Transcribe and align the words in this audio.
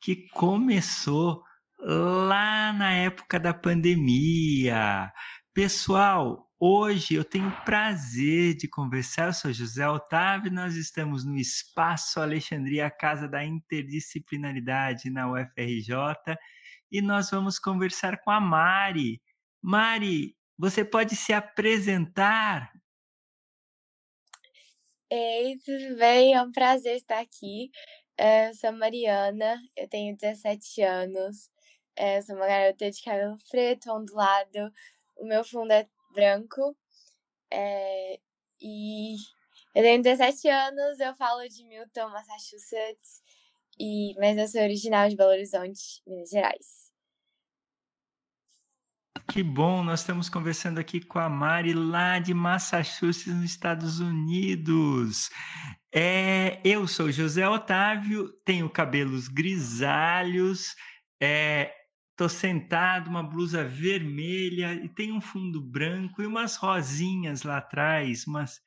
que 0.00 0.28
começou 0.32 1.42
lá 1.78 2.72
na 2.72 2.92
época 2.92 3.38
da 3.38 3.54
pandemia. 3.54 5.12
Pessoal, 5.54 6.50
hoje 6.58 7.14
eu 7.14 7.24
tenho 7.24 7.48
o 7.48 7.64
prazer 7.64 8.54
de 8.54 8.68
conversar. 8.68 9.26
Eu 9.26 9.32
sou 9.32 9.52
José 9.52 9.88
Otávio, 9.88 10.52
nós 10.52 10.74
estamos 10.74 11.24
no 11.24 11.36
Espaço 11.36 12.20
Alexandria, 12.20 12.90
Casa 12.90 13.28
da 13.28 13.44
Interdisciplinaridade 13.44 15.10
na 15.10 15.30
UFRJ, 15.30 15.94
e 16.90 17.00
nós 17.00 17.30
vamos 17.30 17.58
conversar 17.58 18.20
com 18.22 18.30
a 18.30 18.40
Mari. 18.40 19.20
Mari, 19.62 20.36
você 20.58 20.84
pode 20.84 21.14
se 21.16 21.32
apresentar? 21.32 22.72
Ei, 25.10 25.56
tudo 25.64 25.96
bem? 25.96 26.34
É 26.34 26.42
um 26.42 26.50
prazer 26.50 26.96
estar 26.96 27.20
aqui. 27.20 27.70
É, 28.18 28.48
eu 28.48 28.54
sou 28.54 28.72
Mariana, 28.72 29.60
eu 29.76 29.86
tenho 29.88 30.16
17 30.16 30.82
anos, 30.82 31.50
é, 31.94 32.22
sou 32.22 32.36
uma 32.36 32.46
garota 32.46 32.90
de 32.90 33.02
cabelo 33.02 33.36
preto, 33.50 33.92
ondulado, 33.92 34.72
o 35.16 35.26
meu 35.26 35.44
fundo 35.44 35.70
é 35.72 35.86
branco, 36.14 36.74
é, 37.50 38.18
e 38.60 39.16
eu 39.74 39.82
tenho 39.82 40.02
17 40.02 40.48
anos, 40.48 40.98
eu 40.98 41.14
falo 41.16 41.46
de 41.46 41.62
Milton, 41.64 42.08
Massachusetts, 42.08 43.22
e, 43.78 44.14
mas 44.18 44.38
eu 44.38 44.48
sou 44.48 44.62
original 44.62 45.08
de 45.08 45.16
Belo 45.16 45.30
Horizonte, 45.30 46.02
Minas 46.06 46.30
Gerais. 46.30 46.86
Que 49.28 49.42
bom, 49.42 49.82
nós 49.82 50.00
estamos 50.00 50.30
conversando 50.30 50.78
aqui 50.78 51.00
com 51.00 51.18
a 51.18 51.28
Mari 51.28 51.74
lá 51.74 52.18
de 52.18 52.32
Massachusetts, 52.32 53.26
nos 53.26 53.44
Estados 53.44 54.00
Unidos. 54.00 55.28
É, 55.98 56.60
eu 56.62 56.86
sou 56.86 57.10
José 57.10 57.48
Otávio, 57.48 58.28
tenho 58.44 58.68
cabelos 58.68 59.28
grisalhos, 59.28 60.74
é, 61.18 61.72
sentado, 62.28 63.08
uma 63.08 63.22
blusa 63.22 63.64
vermelha 63.64 64.74
e 64.74 64.90
tem 64.90 65.10
um 65.10 65.22
fundo 65.22 65.58
branco 65.58 66.20
e 66.20 66.26
umas 66.26 66.56
rosinhas 66.56 67.44
lá 67.44 67.56
atrás, 67.56 68.26
umas, 68.26 68.60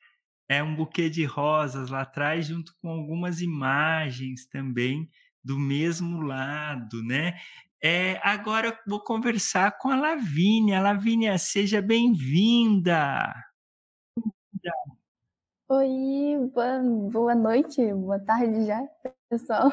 é 0.48 0.60
um 0.60 0.74
buquê 0.74 1.08
de 1.08 1.24
rosas 1.24 1.88
lá 1.88 2.00
atrás, 2.00 2.48
junto 2.48 2.74
com 2.82 2.88
algumas 2.88 3.40
imagens 3.40 4.46
também 4.46 5.08
do 5.44 5.56
mesmo 5.56 6.22
lado, 6.22 7.00
né? 7.00 7.38
É, 7.80 8.20
agora 8.24 8.76
vou 8.84 9.04
conversar 9.04 9.78
com 9.78 9.88
a 9.88 9.94
Lavínia. 9.94 10.80
Lavínia, 10.80 11.38
seja 11.38 11.80
bem-vinda. 11.80 13.32
Oi, 15.72 16.50
boa, 16.52 16.80
boa 17.12 17.34
noite, 17.36 17.94
boa 17.94 18.18
tarde 18.18 18.66
já, 18.66 18.84
pessoal. 19.28 19.70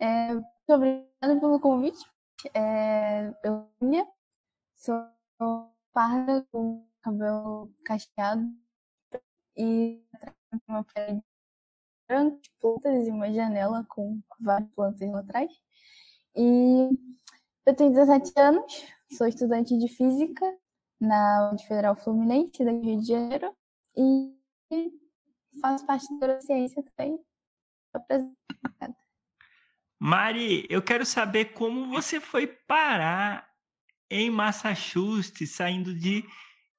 É, 0.00 0.34
muito 0.34 0.44
obrigada 0.68 1.38
pelo 1.38 1.60
convite. 1.60 2.04
É, 2.52 3.32
eu 3.44 3.68
sou 4.74 5.06
parda 5.92 6.44
com 6.50 6.84
cabelo 7.02 7.72
cacheado 7.84 8.42
e 9.56 10.02
uma 10.66 10.82
pele 10.92 11.22
branca, 12.08 12.40
plantas 12.60 13.06
e 13.06 13.10
uma 13.12 13.32
janela 13.32 13.86
com 13.88 14.20
várias 14.40 14.70
plantas 14.72 15.08
lá 15.08 15.20
atrás. 15.20 15.52
E 16.34 16.90
eu 17.64 17.76
tenho 17.76 17.92
17 17.92 18.32
anos, 18.40 18.84
sou 19.16 19.28
estudante 19.28 19.78
de 19.78 19.86
física 19.86 20.44
na 21.00 21.56
Federal 21.68 21.94
Fluminense, 21.94 22.64
da 22.64 22.72
Rio 22.72 23.00
de 23.00 23.06
Janeiro, 23.06 23.54
e 23.96 24.42
faço 25.60 25.86
parte 25.86 26.06
da 26.18 26.26
neurociência 26.26 26.82
também. 26.82 27.18
Mari, 29.98 30.66
eu 30.68 30.82
quero 30.82 31.04
saber 31.06 31.52
como 31.52 31.88
você 31.88 32.20
foi 32.20 32.46
parar 32.46 33.48
em 34.10 34.30
Massachusetts, 34.30 35.54
saindo 35.54 35.94
de, 35.94 36.24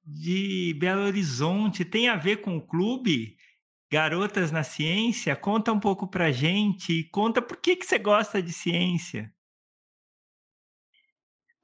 de 0.03 0.75
Belo 0.79 1.03
Horizonte. 1.03 1.85
Tem 1.85 2.09
a 2.09 2.15
ver 2.15 2.41
com 2.41 2.57
o 2.57 2.65
clube 2.65 3.37
Garotas 3.91 4.51
na 4.51 4.63
Ciência? 4.63 5.35
Conta 5.35 5.71
um 5.71 5.79
pouco 5.79 6.07
pra 6.07 6.31
gente. 6.31 7.03
Conta 7.11 7.41
por 7.41 7.57
que, 7.57 7.75
que 7.75 7.85
você 7.85 7.97
gosta 7.97 8.41
de 8.41 8.51
ciência. 8.51 9.33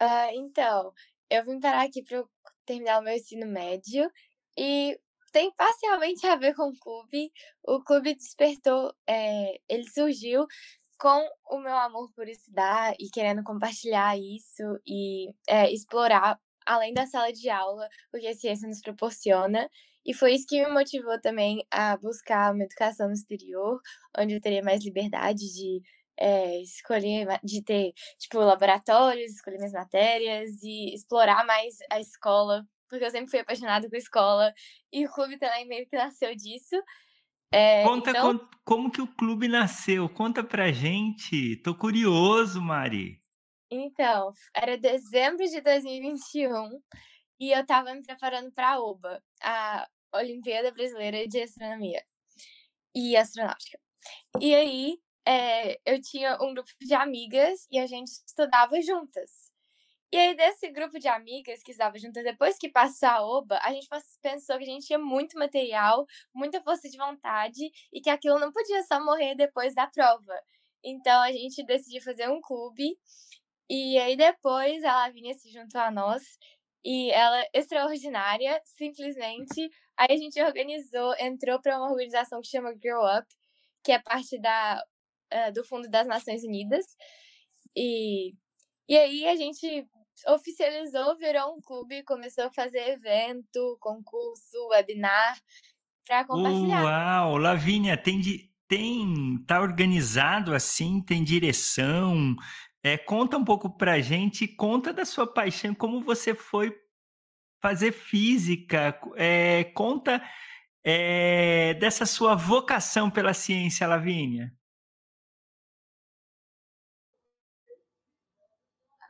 Uh, 0.02 0.32
então, 0.34 0.94
eu 1.30 1.44
vim 1.44 1.60
parar 1.60 1.84
aqui 1.84 2.02
para 2.02 2.24
terminar 2.66 3.00
o 3.00 3.04
meu 3.04 3.14
ensino 3.14 3.46
médio 3.46 4.10
e 4.58 4.98
tem 5.32 5.52
parcialmente 5.56 6.26
a 6.28 6.36
ver 6.36 6.56
com 6.56 6.70
o 6.70 6.80
clube. 6.80 7.32
O 7.64 7.84
clube 7.84 8.16
despertou, 8.16 8.94
é, 9.08 9.60
ele 9.68 9.90
surgiu 9.90 10.46
com 11.00 11.28
o 11.50 11.60
meu 11.60 11.76
amor 11.76 12.12
por 12.14 12.28
estudar 12.28 12.94
e 13.00 13.10
querendo 13.10 13.44
compartilhar 13.44 14.18
isso 14.18 14.64
e 14.86 15.30
é, 15.48 15.72
explorar 15.72 16.40
além 16.66 16.94
da 16.94 17.08
sala 17.08 17.34
de 17.34 17.50
aula, 17.50 17.88
o 18.14 18.20
que 18.20 18.28
a 18.28 18.36
ciência 18.36 18.68
nos 18.68 18.82
proporciona. 18.82 19.70
E 20.06 20.14
foi 20.14 20.34
isso 20.34 20.46
que 20.48 20.64
me 20.64 20.72
motivou 20.72 21.20
também 21.20 21.66
a 21.72 21.98
buscar 21.98 22.54
uma 22.54 22.64
educação 22.64 23.08
no 23.08 23.14
exterior, 23.14 23.80
onde 24.18 24.36
eu 24.36 24.42
teria 24.42 24.64
mais 24.64 24.84
liberdade 24.84 25.52
de 25.54 25.82
é, 26.18 26.62
escolher, 26.62 27.28
de 27.44 27.64
ter, 27.64 27.94
tipo, 28.18 28.40
laboratórios, 28.40 29.32
escolher 29.32 29.58
minhas 29.58 29.74
matérias 29.74 30.62
e 30.62 30.94
explorar 30.94 31.46
mais 31.46 31.78
a 31.92 32.00
escola 32.00 32.66
porque 32.90 33.06
eu 33.06 33.12
sempre 33.12 33.30
fui 33.30 33.40
apaixonada 33.40 33.90
com 33.90 33.96
escola 33.96 34.54
e 34.92 35.06
o 35.06 35.12
clube 35.12 35.38
também 35.38 35.68
meio 35.68 35.88
que 35.88 35.96
nasceu 35.96 36.36
disso. 36.36 36.76
É, 37.52 37.84
Conta 37.84 38.12
então... 38.12 38.38
com, 38.38 38.48
como 38.64 38.92
que 38.92 39.02
o 39.02 39.08
clube 39.08 39.48
nasceu. 39.48 40.08
Conta 40.10 40.44
pra 40.44 40.72
gente. 40.72 41.58
Tô 41.58 41.76
curioso, 41.76 42.62
Mari. 42.62 43.22
Então, 43.72 44.34
era 44.54 44.78
dezembro 44.78 45.46
de 45.46 45.62
2021 45.62 46.82
e 47.40 47.52
eu 47.52 47.66
tava 47.66 47.94
me 47.94 48.02
preparando 48.02 48.52
para 48.52 48.74
a 48.74 48.80
OBA, 48.80 49.24
a 49.44 49.88
Olimpíada 50.16 50.72
Brasileira 50.72 51.28
de 51.28 51.42
Astronomia 51.42 52.04
e 52.96 53.16
Astronáutica. 53.16 53.80
E 54.42 54.56
aí, 54.56 54.98
é, 55.28 55.80
eu 55.86 56.02
tinha 56.02 56.38
um 56.42 56.54
grupo 56.54 56.70
de 56.82 56.94
amigas 56.94 57.68
e 57.72 57.78
a 57.78 57.86
gente 57.86 58.08
estudava 58.08 58.82
juntas. 58.82 59.49
E 60.12 60.18
aí, 60.18 60.36
desse 60.36 60.68
grupo 60.72 60.98
de 60.98 61.08
amigas 61.08 61.62
que 61.62 61.72
estava 61.72 61.98
juntas, 62.00 62.24
depois 62.24 62.58
que 62.58 62.68
passou 62.70 63.10
a 63.10 63.22
OBA, 63.22 63.60
a 63.62 63.72
gente 63.72 63.88
pensou 64.22 64.58
que 64.58 64.64
a 64.64 64.66
gente 64.66 64.88
tinha 64.88 64.98
muito 64.98 65.38
material, 65.38 66.06
muita 66.34 66.62
força 66.64 66.90
de 66.90 66.98
vontade 66.98 67.70
e 67.94 68.02
que 68.02 68.10
aquilo 68.10 68.40
não 68.40 68.52
podia 68.52 68.82
só 68.84 69.04
morrer 69.04 69.36
depois 69.36 69.76
da 69.76 69.86
prova. 69.88 70.34
Então, 70.84 71.22
a 71.22 71.32
gente 71.32 71.64
decidiu 71.64 72.02
fazer 72.02 72.28
um 72.28 72.42
clube. 72.42 72.98
E 73.70 74.00
aí, 74.00 74.16
depois, 74.18 74.84
ela 74.84 75.10
vinha 75.10 75.34
se 75.36 75.52
juntou 75.52 75.82
a 75.82 75.92
nós. 75.92 76.24
E 76.84 77.12
ela 77.12 77.46
extraordinária, 77.54 78.62
simplesmente. 78.66 79.70
Aí, 79.98 80.08
a 80.12 80.18
gente 80.18 80.42
organizou, 80.42 81.14
entrou 81.20 81.62
para 81.62 81.78
uma 81.78 81.92
organização 81.92 82.42
que 82.42 82.48
chama 82.50 82.74
Grow 82.74 83.04
Up, 83.06 83.28
que 83.84 83.92
é 83.92 84.00
parte 84.00 84.40
da, 84.42 84.84
uh, 85.34 85.54
do 85.54 85.64
Fundo 85.66 85.90
das 85.90 86.08
Nações 86.08 86.44
Unidas. 86.44 86.86
E 87.76 88.34
e 88.90 88.98
aí 88.98 89.28
a 89.28 89.36
gente 89.36 89.88
oficializou, 90.28 91.18
virou 91.18 91.56
um 91.56 91.62
clube, 91.62 92.04
começou 92.04 92.46
a 92.46 92.52
fazer 92.52 92.90
evento, 92.90 93.78
concurso, 93.80 94.68
webinar 94.70 95.40
para 96.06 96.26
compartilhar. 96.26 96.84
Uau, 96.84 97.38
Lavínia, 97.38 97.96
tem 97.96 98.20
de, 98.20 98.50
tem 98.68 99.44
tá 99.48 99.62
organizado 99.62 100.54
assim, 100.54 101.02
tem 101.02 101.24
direção. 101.24 102.36
É, 102.84 102.98
conta 102.98 103.38
um 103.38 103.44
pouco 103.44 103.70
pra 103.70 104.00
gente, 104.00 104.48
conta 104.48 104.94
da 104.94 105.06
sua 105.06 105.28
paixão, 105.28 105.76
como 105.76 106.02
você 106.02 106.34
foi 106.34 106.74
fazer 107.62 107.92
física, 107.92 109.00
é, 109.16 109.66
conta 109.76 110.24
é, 110.84 111.74
dessa 111.76 112.06
sua 112.06 112.36
vocação 112.36 113.10
pela 113.10 113.34
ciência, 113.34 113.88
Lavínia. 113.88 114.54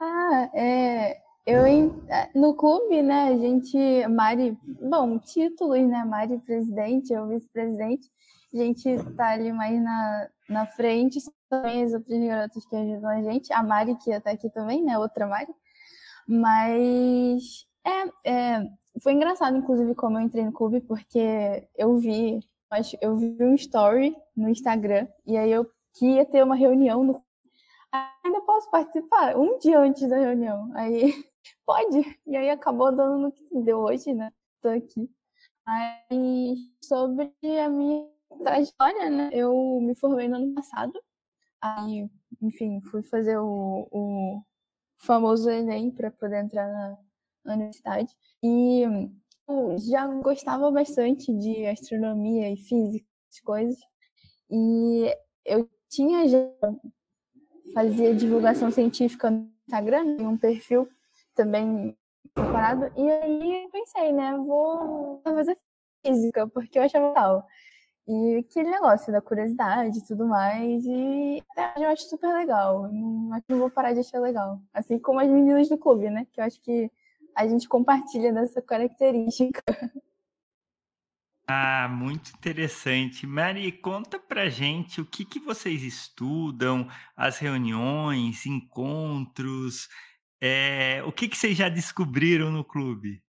Ah, 0.01 0.49
é, 0.53 1.21
eu 1.45 1.63
no 2.33 2.55
clube, 2.55 3.01
né, 3.01 3.29
a 3.29 3.37
gente, 3.37 3.77
Mari, 4.07 4.57
bom, 4.63 5.19
títulos, 5.19 5.79
né, 5.87 6.05
Mari 6.05 6.37
presidente, 6.39 7.11
eu 7.11 7.27
vice-presidente, 7.27 8.09
a 8.53 8.57
gente 8.57 8.97
tá 9.15 9.29
ali 9.31 9.51
mais 9.51 9.81
na, 9.81 10.29
na 10.47 10.65
frente, 10.67 11.19
também 11.49 11.83
as 11.83 11.93
outras 11.93 12.17
garotas 12.17 12.65
que 12.65 12.75
ajudam 12.75 13.09
a 13.09 13.21
gente, 13.23 13.51
a 13.51 13.61
Mari 13.61 13.95
que 13.97 14.17
tá 14.21 14.31
aqui 14.31 14.49
também, 14.49 14.83
né, 14.83 14.97
outra 14.97 15.27
Mari, 15.27 15.53
mas 16.27 17.65
é, 17.85 18.29
é, 18.31 18.69
foi 19.03 19.13
engraçado, 19.13 19.57
inclusive, 19.57 19.95
como 19.95 20.17
eu 20.17 20.21
entrei 20.21 20.45
no 20.45 20.53
clube, 20.53 20.79
porque 20.81 21.67
eu 21.77 21.97
vi, 21.97 22.39
eu 23.01 23.17
vi 23.17 23.35
um 23.41 23.55
story 23.55 24.15
no 24.35 24.47
Instagram, 24.47 25.07
e 25.25 25.37
aí 25.37 25.51
eu 25.51 25.69
queria 25.93 26.25
ter 26.25 26.41
uma 26.43 26.55
reunião 26.55 27.03
no 27.03 27.21
ainda 27.91 28.41
posso 28.41 28.69
participar 28.69 29.37
um 29.37 29.57
dia 29.57 29.79
antes 29.79 30.07
da 30.07 30.17
reunião. 30.17 30.71
Aí, 30.75 31.13
pode. 31.65 32.19
E 32.25 32.35
aí 32.35 32.49
acabou 32.49 32.95
dando 32.95 33.17
no 33.17 33.31
que 33.31 33.43
deu 33.61 33.79
hoje, 33.79 34.13
né? 34.13 34.31
Tô 34.61 34.69
aqui. 34.69 35.09
Aí, 35.65 36.55
sobre 36.83 37.31
a 37.59 37.69
minha 37.69 38.07
trajetória, 38.43 39.09
né? 39.09 39.29
Eu 39.33 39.79
me 39.81 39.95
formei 39.95 40.27
no 40.27 40.37
ano 40.37 40.53
passado. 40.53 40.93
Aí, 41.61 42.09
enfim, 42.41 42.81
fui 42.81 43.03
fazer 43.03 43.37
o, 43.37 43.87
o 43.91 44.41
famoso 44.97 45.49
Enem 45.49 45.91
para 45.91 46.11
poder 46.11 46.43
entrar 46.43 46.67
na, 46.67 46.97
na 47.45 47.53
universidade. 47.53 48.15
E 48.43 48.83
eu 49.47 49.77
já 49.79 50.07
gostava 50.07 50.71
bastante 50.71 51.33
de 51.33 51.65
astronomia 51.67 52.51
e 52.51 52.57
física, 52.57 53.07
coisas. 53.43 53.79
E 54.49 55.13
eu 55.45 55.69
tinha 55.89 56.27
já 56.27 56.39
fazia 57.73 58.13
divulgação 58.13 58.71
científica 58.71 59.29
no 59.29 59.49
Instagram, 59.67 60.17
em 60.19 60.27
um 60.27 60.37
perfil 60.37 60.87
também 61.35 61.95
preparado. 62.33 62.91
E 62.97 63.09
aí 63.09 63.63
eu 63.63 63.69
pensei, 63.69 64.11
né, 64.11 64.35
vou 64.37 65.21
fazer 65.23 65.57
física, 66.05 66.47
porque 66.47 66.77
eu 66.79 66.83
achava 66.83 67.09
legal. 67.09 67.47
E 68.07 68.37
aquele 68.37 68.71
negócio 68.71 69.11
da 69.11 69.21
curiosidade 69.21 69.99
e 69.99 70.03
tudo 70.03 70.25
mais. 70.25 70.83
E 70.83 71.43
eu 71.77 71.89
acho 71.89 72.09
super 72.09 72.33
legal. 72.33 72.91
Não, 72.91 73.33
acho 73.33 73.45
que 73.45 73.53
não 73.53 73.59
vou 73.59 73.69
parar 73.69 73.93
de 73.93 73.99
achar 73.99 74.19
legal. 74.19 74.59
Assim 74.73 74.97
como 74.97 75.19
as 75.19 75.27
meninas 75.27 75.69
do 75.69 75.77
clube, 75.77 76.09
né? 76.09 76.25
Que 76.33 76.41
eu 76.41 76.45
acho 76.45 76.59
que 76.59 76.91
a 77.35 77.47
gente 77.47 77.69
compartilha 77.69 78.33
dessa 78.33 78.63
característica. 78.63 79.61
Ah, 81.51 81.87
muito 81.89 82.29
interessante. 82.29 83.25
Mary, 83.25 83.71
conta 83.71 84.19
pra 84.19 84.49
gente 84.49 85.01
o 85.01 85.05
que, 85.05 85.25
que 85.25 85.39
vocês 85.39 85.81
estudam, 85.81 86.87
as 87.17 87.39
reuniões, 87.39 88.45
encontros, 88.45 89.89
é, 90.39 91.01
o 91.07 91.11
que, 91.11 91.27
que 91.27 91.35
vocês 91.35 91.57
já 91.57 91.67
descobriram 91.67 92.51
no 92.51 92.63
clube? 92.63 93.23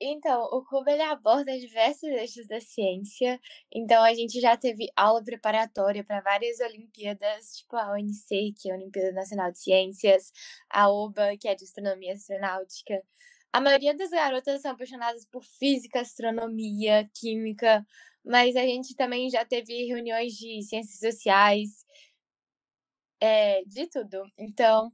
Então, 0.00 0.42
o 0.52 0.64
clube 0.64 0.90
ele 0.90 1.02
aborda 1.02 1.56
diversos 1.56 2.08
eixos 2.08 2.48
da 2.48 2.60
ciência. 2.60 3.40
Então, 3.72 4.02
a 4.02 4.12
gente 4.12 4.40
já 4.40 4.56
teve 4.56 4.88
aula 4.96 5.22
preparatória 5.22 6.02
para 6.02 6.20
várias 6.22 6.58
Olimpíadas, 6.58 7.58
tipo 7.58 7.76
a 7.76 7.92
ONC, 7.92 8.52
que 8.60 8.68
é 8.68 8.72
a 8.72 8.76
Olimpíada 8.76 9.12
Nacional 9.12 9.52
de 9.52 9.60
Ciências, 9.60 10.32
a 10.68 10.90
OBA, 10.90 11.36
que 11.40 11.46
é 11.46 11.54
de 11.54 11.62
Astronomia 11.62 12.14
Astronáutica. 12.14 13.00
A 13.52 13.60
maioria 13.60 13.94
das 13.94 14.10
garotas 14.10 14.62
são 14.62 14.70
apaixonadas 14.70 15.26
por 15.26 15.44
física, 15.44 16.00
astronomia, 16.00 17.08
química, 17.14 17.84
mas 18.24 18.56
a 18.56 18.62
gente 18.62 18.96
também 18.96 19.28
já 19.28 19.44
teve 19.44 19.84
reuniões 19.84 20.32
de 20.32 20.62
ciências 20.62 20.98
sociais, 20.98 21.84
é, 23.20 23.62
de 23.64 23.86
tudo. 23.88 24.24
Então, 24.38 24.90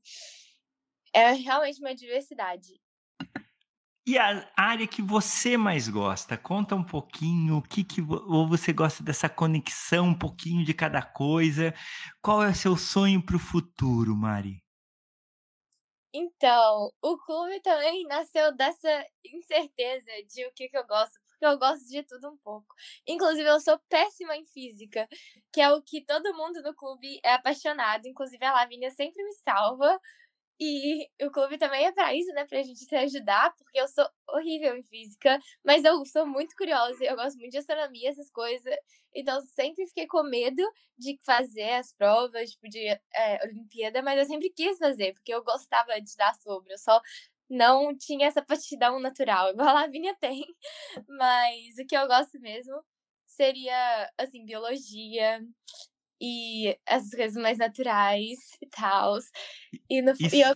é 1.15 1.33
realmente 1.33 1.81
uma 1.81 1.95
diversidade. 1.95 2.81
E 4.05 4.19
a 4.19 4.51
área 4.57 4.87
que 4.87 5.03
você 5.03 5.57
mais 5.57 5.89
gosta? 5.89 6.37
Conta 6.37 6.75
um 6.75 6.83
pouquinho, 6.83 7.59
o 7.59 7.63
que 7.63 7.85
que 7.85 8.01
ou 8.01 8.49
você 8.49 8.73
gosta 8.73 9.05
dessa 9.05 9.29
conexão, 9.29 10.09
um 10.09 10.19
pouquinho 10.19 10.65
de 10.65 10.73
cada 10.73 11.03
coisa. 11.03 11.75
Qual 12.23 12.43
é 12.43 12.49
o 12.49 12.55
seu 12.55 12.77
sonho 12.77 13.23
para 13.23 13.37
o 13.37 13.39
futuro, 13.39 14.17
Mari? 14.17 14.63
Então, 16.21 16.93
o 17.01 17.17
clube 17.17 17.61
também 17.61 18.03
nasceu 18.09 18.53
dessa 18.53 19.07
incerteza 19.25 20.11
de 20.29 20.45
o 20.47 20.53
que, 20.53 20.69
que 20.69 20.77
eu 20.77 20.85
gosto, 20.85 21.17
porque 21.29 21.47
eu 21.47 21.57
gosto 21.57 21.87
de 21.87 22.03
tudo 22.03 22.29
um 22.31 22.37
pouco. 22.39 22.75
Inclusive, 23.07 23.49
eu 23.49 23.61
sou 23.61 23.79
péssima 23.89 24.37
em 24.37 24.45
física, 24.45 25.07
que 25.53 25.61
é 25.61 25.71
o 25.73 25.81
que 25.81 26.05
todo 26.05 26.35
mundo 26.35 26.61
no 26.61 26.75
clube 26.75 27.21
é 27.23 27.35
apaixonado. 27.35 28.09
Inclusive, 28.09 28.45
a 28.45 28.53
Lavínia 28.53 28.91
sempre 28.91 29.23
me 29.23 29.33
salva 29.35 30.01
e 30.61 31.09
o 31.23 31.31
clube 31.31 31.57
também 31.57 31.87
é 31.87 31.93
para 31.93 32.15
isso, 32.15 32.33
né? 32.33 32.45
Pra 32.45 32.63
gente 32.63 32.81
se 32.81 32.97
ajudar, 32.97 33.55
porque 33.57 33.81
eu 33.81 33.87
sou 33.89 34.09
horrível 34.29 34.77
em 34.77 34.83
física, 34.83 35.39
mas 35.65 35.85
eu 35.85 36.05
sou 36.05 36.27
muito 36.27 36.57
curiosa, 36.57 37.05
eu 37.05 37.17
gosto 37.17 37.39
muito 37.39 37.53
de 37.53 37.59
astronomia, 37.59 38.11
essas 38.11 38.31
coisas. 38.31 38.75
Então, 39.15 39.41
sempre 39.41 39.87
fiquei 39.87 40.07
com 40.07 40.23
medo 40.25 40.63
de 40.97 41.17
fazer 41.25 41.71
as 41.75 41.93
provas, 41.93 42.51
tipo, 42.51 42.69
de 42.69 42.87
é, 42.89 43.45
Olimpíada, 43.45 44.03
mas 44.03 44.19
eu 44.19 44.25
sempre 44.27 44.51
quis 44.51 44.79
fazer, 44.79 45.15
porque 45.15 45.33
eu 45.33 45.45
gostava 45.45 46.01
de 46.01 46.17
dar 46.17 46.35
sobre. 46.35 46.73
Eu 46.73 46.79
só 46.79 47.01
não 47.49 47.97
tinha 47.97 48.27
essa 48.27 48.41
aptidão 48.41 49.01
natural, 49.01 49.51
igual 49.55 49.69
a 49.69 49.73
Lavínia 49.73 50.17
tem. 50.21 50.45
Mas 51.09 51.79
o 51.81 51.87
que 51.87 51.97
eu 51.97 52.07
gosto 52.07 52.39
mesmo 52.41 52.83
seria, 53.27 54.11
assim, 54.19 54.45
biologia, 54.45 55.41
e 56.21 56.77
as 56.87 57.11
coisas 57.11 57.41
mais 57.41 57.59
naturais 57.59 58.39
e 58.63 58.67
tal. 58.67 59.19
E, 59.89 60.03
no, 60.03 60.13
isso... 60.13 60.35
e, 60.35 60.41
eu, 60.41 60.55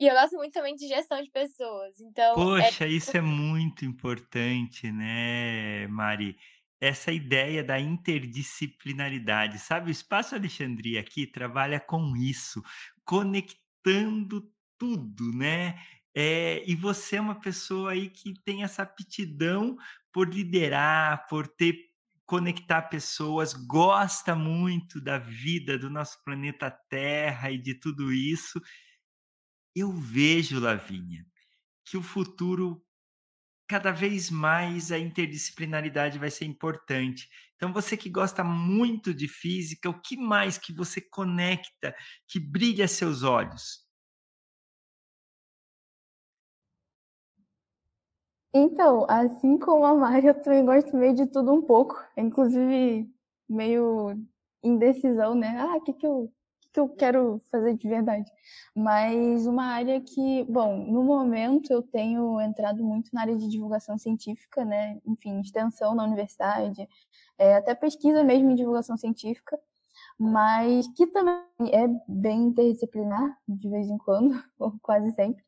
e 0.00 0.06
eu 0.06 0.14
gosto 0.14 0.36
muito 0.36 0.52
também 0.52 0.74
de 0.74 0.86
gestão 0.88 1.22
de 1.22 1.30
pessoas. 1.30 2.00
Então. 2.00 2.32
É 2.58 2.62
Poxa, 2.64 2.84
é... 2.84 2.88
isso 2.88 3.16
é 3.16 3.20
muito 3.20 3.84
importante, 3.84 4.90
né, 4.90 5.86
Mari? 5.88 6.36
Essa 6.80 7.12
ideia 7.12 7.64
da 7.64 7.80
interdisciplinaridade, 7.80 9.58
sabe? 9.58 9.88
O 9.88 9.92
Espaço 9.92 10.34
Alexandria 10.34 11.00
aqui 11.00 11.26
trabalha 11.26 11.80
com 11.80 12.14
isso, 12.16 12.62
conectando 13.04 14.52
tudo, 14.76 15.32
né? 15.32 15.78
É, 16.14 16.62
e 16.66 16.76
você 16.76 17.16
é 17.16 17.20
uma 17.20 17.40
pessoa 17.40 17.92
aí 17.92 18.08
que 18.08 18.34
tem 18.44 18.62
essa 18.62 18.82
aptidão 18.82 19.76
por 20.12 20.32
liderar, 20.32 21.26
por 21.28 21.48
ter 21.48 21.93
conectar 22.26 22.82
pessoas, 22.82 23.52
gosta 23.52 24.34
muito 24.34 25.00
da 25.00 25.18
vida 25.18 25.78
do 25.78 25.90
nosso 25.90 26.22
planeta 26.24 26.70
Terra 26.88 27.50
e 27.50 27.58
de 27.58 27.74
tudo 27.74 28.12
isso. 28.12 28.60
Eu 29.74 29.92
vejo, 29.92 30.60
Lavínia, 30.60 31.26
que 31.84 31.96
o 31.96 32.02
futuro 32.02 32.84
cada 33.68 33.90
vez 33.90 34.30
mais 34.30 34.92
a 34.92 34.98
interdisciplinaridade 34.98 36.18
vai 36.18 36.30
ser 36.30 36.44
importante. 36.44 37.28
Então 37.56 37.72
você 37.72 37.96
que 37.96 38.10
gosta 38.10 38.44
muito 38.44 39.14
de 39.14 39.26
física, 39.26 39.88
o 39.88 40.00
que 40.00 40.16
mais 40.16 40.58
que 40.58 40.72
você 40.72 41.00
conecta, 41.00 41.94
que 42.28 42.38
brilha 42.38 42.86
seus 42.86 43.22
olhos? 43.22 43.83
Então, 48.54 49.04
assim 49.08 49.58
como 49.58 49.84
a 49.84 49.94
Mari, 49.94 50.28
eu 50.28 50.40
também 50.40 50.64
gosto 50.64 50.96
meio 50.96 51.12
de 51.14 51.26
tudo 51.26 51.52
um 51.52 51.60
pouco. 51.60 51.96
Inclusive, 52.16 53.10
meio 53.48 54.16
indecisão, 54.62 55.34
né? 55.34 55.56
Ah, 55.58 55.76
o 55.76 55.80
que, 55.82 55.92
que, 55.92 56.06
eu, 56.06 56.32
que, 56.60 56.68
que 56.72 56.80
eu 56.80 56.88
quero 56.90 57.40
fazer 57.50 57.74
de 57.76 57.88
verdade? 57.88 58.30
Mas 58.74 59.44
uma 59.46 59.64
área 59.66 60.00
que, 60.00 60.44
bom, 60.44 60.78
no 60.86 61.02
momento 61.02 61.72
eu 61.72 61.82
tenho 61.82 62.40
entrado 62.40 62.84
muito 62.84 63.10
na 63.12 63.22
área 63.22 63.36
de 63.36 63.48
divulgação 63.48 63.98
científica, 63.98 64.64
né? 64.64 65.00
Enfim, 65.04 65.40
extensão 65.40 65.94
na 65.94 66.04
universidade, 66.04 66.88
é, 67.38 67.56
até 67.56 67.74
pesquisa 67.74 68.22
mesmo 68.22 68.50
em 68.50 68.54
divulgação 68.54 68.96
científica, 68.96 69.58
mas 70.18 70.86
que 70.96 71.06
também 71.06 71.42
é 71.72 71.88
bem 72.08 72.44
interdisciplinar, 72.44 73.36
de 73.48 73.68
vez 73.68 73.88
em 73.88 73.98
quando, 73.98 74.34
ou 74.58 74.72
quase 74.82 75.12
sempre 75.12 75.44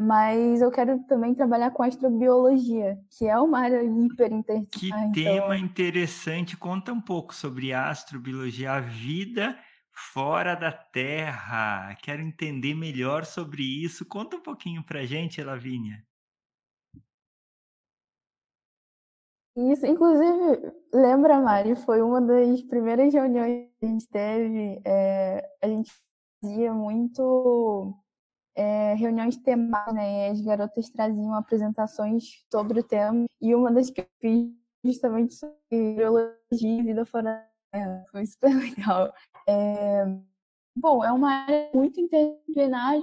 mas 0.00 0.60
eu 0.60 0.70
quero 0.70 1.00
também 1.08 1.34
trabalhar 1.34 1.72
com 1.72 1.82
astrobiologia, 1.82 2.96
que 3.10 3.26
é 3.26 3.36
uma 3.36 3.58
área 3.58 3.82
hiper 3.82 4.32
interdisciplinar. 4.32 5.12
Que 5.12 5.24
tema 5.24 5.56
então... 5.56 5.66
interessante. 5.66 6.56
Conta 6.56 6.92
um 6.92 7.00
pouco 7.00 7.34
sobre 7.34 7.72
astrobiologia, 7.72 8.74
a 8.74 8.80
vida 8.80 9.58
fora 9.92 10.54
da 10.54 10.70
Terra. 10.70 11.96
Quero 12.00 12.22
entender 12.22 12.74
melhor 12.74 13.24
sobre 13.24 13.64
isso. 13.64 14.06
Conta 14.06 14.36
um 14.36 14.40
pouquinho 14.40 14.84
para 14.84 15.04
gente, 15.04 15.42
Lavínia. 15.42 16.00
Isso, 19.58 19.84
inclusive, 19.86 20.72
lembra, 20.94 21.40
Mari, 21.40 21.74
foi 21.74 22.00
uma 22.00 22.20
das 22.20 22.62
primeiras 22.62 23.12
reuniões 23.12 23.68
que 23.80 23.86
a 23.86 23.88
gente 23.88 24.06
teve. 24.06 24.80
É, 24.84 25.44
a 25.60 25.66
gente 25.66 25.92
fazia 26.40 26.72
muito 26.72 27.92
é, 28.54 28.94
reuniões 28.94 29.36
temáticas, 29.36 29.94
né? 29.94 30.28
E 30.28 30.30
as 30.30 30.40
garotas 30.40 30.88
traziam 30.90 31.34
apresentações 31.34 32.44
sobre 32.52 32.78
o 32.78 32.84
tema. 32.84 33.26
E 33.40 33.52
uma 33.52 33.72
das 33.72 33.90
que 33.90 34.02
eu 34.02 34.06
fiz 34.20 34.48
justamente 34.84 35.34
sobre 35.34 35.56
biologia 35.96 36.38
e 36.52 36.82
vida 36.84 37.04
fora 37.04 37.24
da 37.24 37.48
Terra. 37.72 38.04
Foi 38.12 38.24
super 38.26 38.50
legal. 38.54 39.12
É, 39.48 40.04
bom, 40.76 41.04
é 41.04 41.10
uma 41.10 41.32
área 41.32 41.68
muito 41.74 42.00
interdisciplinar, 42.00 42.94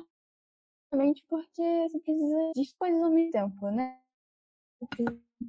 justamente 0.84 1.22
porque 1.28 1.88
você 1.90 2.00
precisa 2.00 2.52
de 2.56 2.76
coisas 2.80 3.04
ao 3.04 3.10
mesmo 3.10 3.32
tempo, 3.32 3.72
né? 3.72 4.00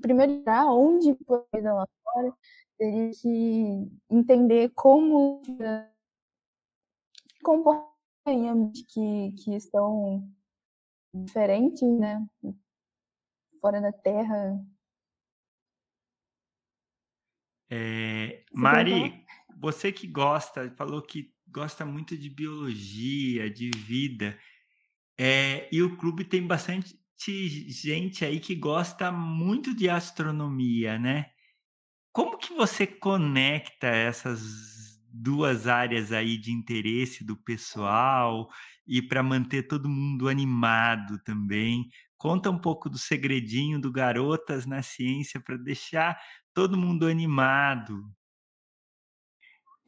Primeiro, 0.01 0.43
onde 0.69 1.15
pode 1.25 1.61
lá 1.63 1.87
fora, 2.03 2.33
teria 2.77 3.11
que 3.11 3.91
entender 4.11 4.71
como 4.75 5.43
comportar 7.43 7.87
que, 8.89 9.33
que 9.33 9.55
estão 9.55 10.29
diferentes, 11.15 11.89
né? 11.89 12.27
Fora 13.61 13.81
da 13.81 13.93
Terra. 13.93 14.61
É, 17.71 18.45
Mari, 18.53 19.25
você 19.57 19.93
que 19.93 20.07
gosta, 20.07 20.71
falou 20.77 21.03
que 21.03 21.35
gosta 21.49 21.85
muito 21.85 22.17
de 22.17 22.29
biologia, 22.29 23.51
de 23.51 23.71
vida, 23.71 24.39
é, 25.19 25.69
e 25.75 25.83
o 25.83 25.97
clube 25.97 26.25
tem 26.25 26.47
bastante 26.47 27.01
gente 27.19 28.25
aí 28.25 28.41
que 28.41 28.55
gosta 28.55 29.11
muito 29.13 29.75
de 29.75 29.89
astronomia, 29.89 30.99
né? 30.99 31.27
Como 32.13 32.39
que 32.39 32.55
você 32.55 32.87
conecta 32.87 33.89
essas 33.89 34.97
duas 35.17 35.67
áreas 35.67 36.13
aí 36.13 36.37
de 36.37 36.53
interesse 36.53 37.25
do 37.25 37.37
pessoal 37.37 38.49
e 38.87 39.01
para 39.03 39.23
manter 39.23 39.65
todo 39.67 39.89
mundo 39.89 40.29
animado 40.29 41.19
também. 41.25 41.89
Conta 42.19 42.51
um 42.51 42.59
pouco 42.59 42.89
do 42.91 42.99
segredinho 42.99 43.81
do 43.81 43.91
Garotas 43.91 44.67
na 44.67 44.83
Ciência 44.83 45.41
para 45.41 45.57
deixar 45.57 46.19
todo 46.55 46.77
mundo 46.77 47.07
animado. 47.07 48.03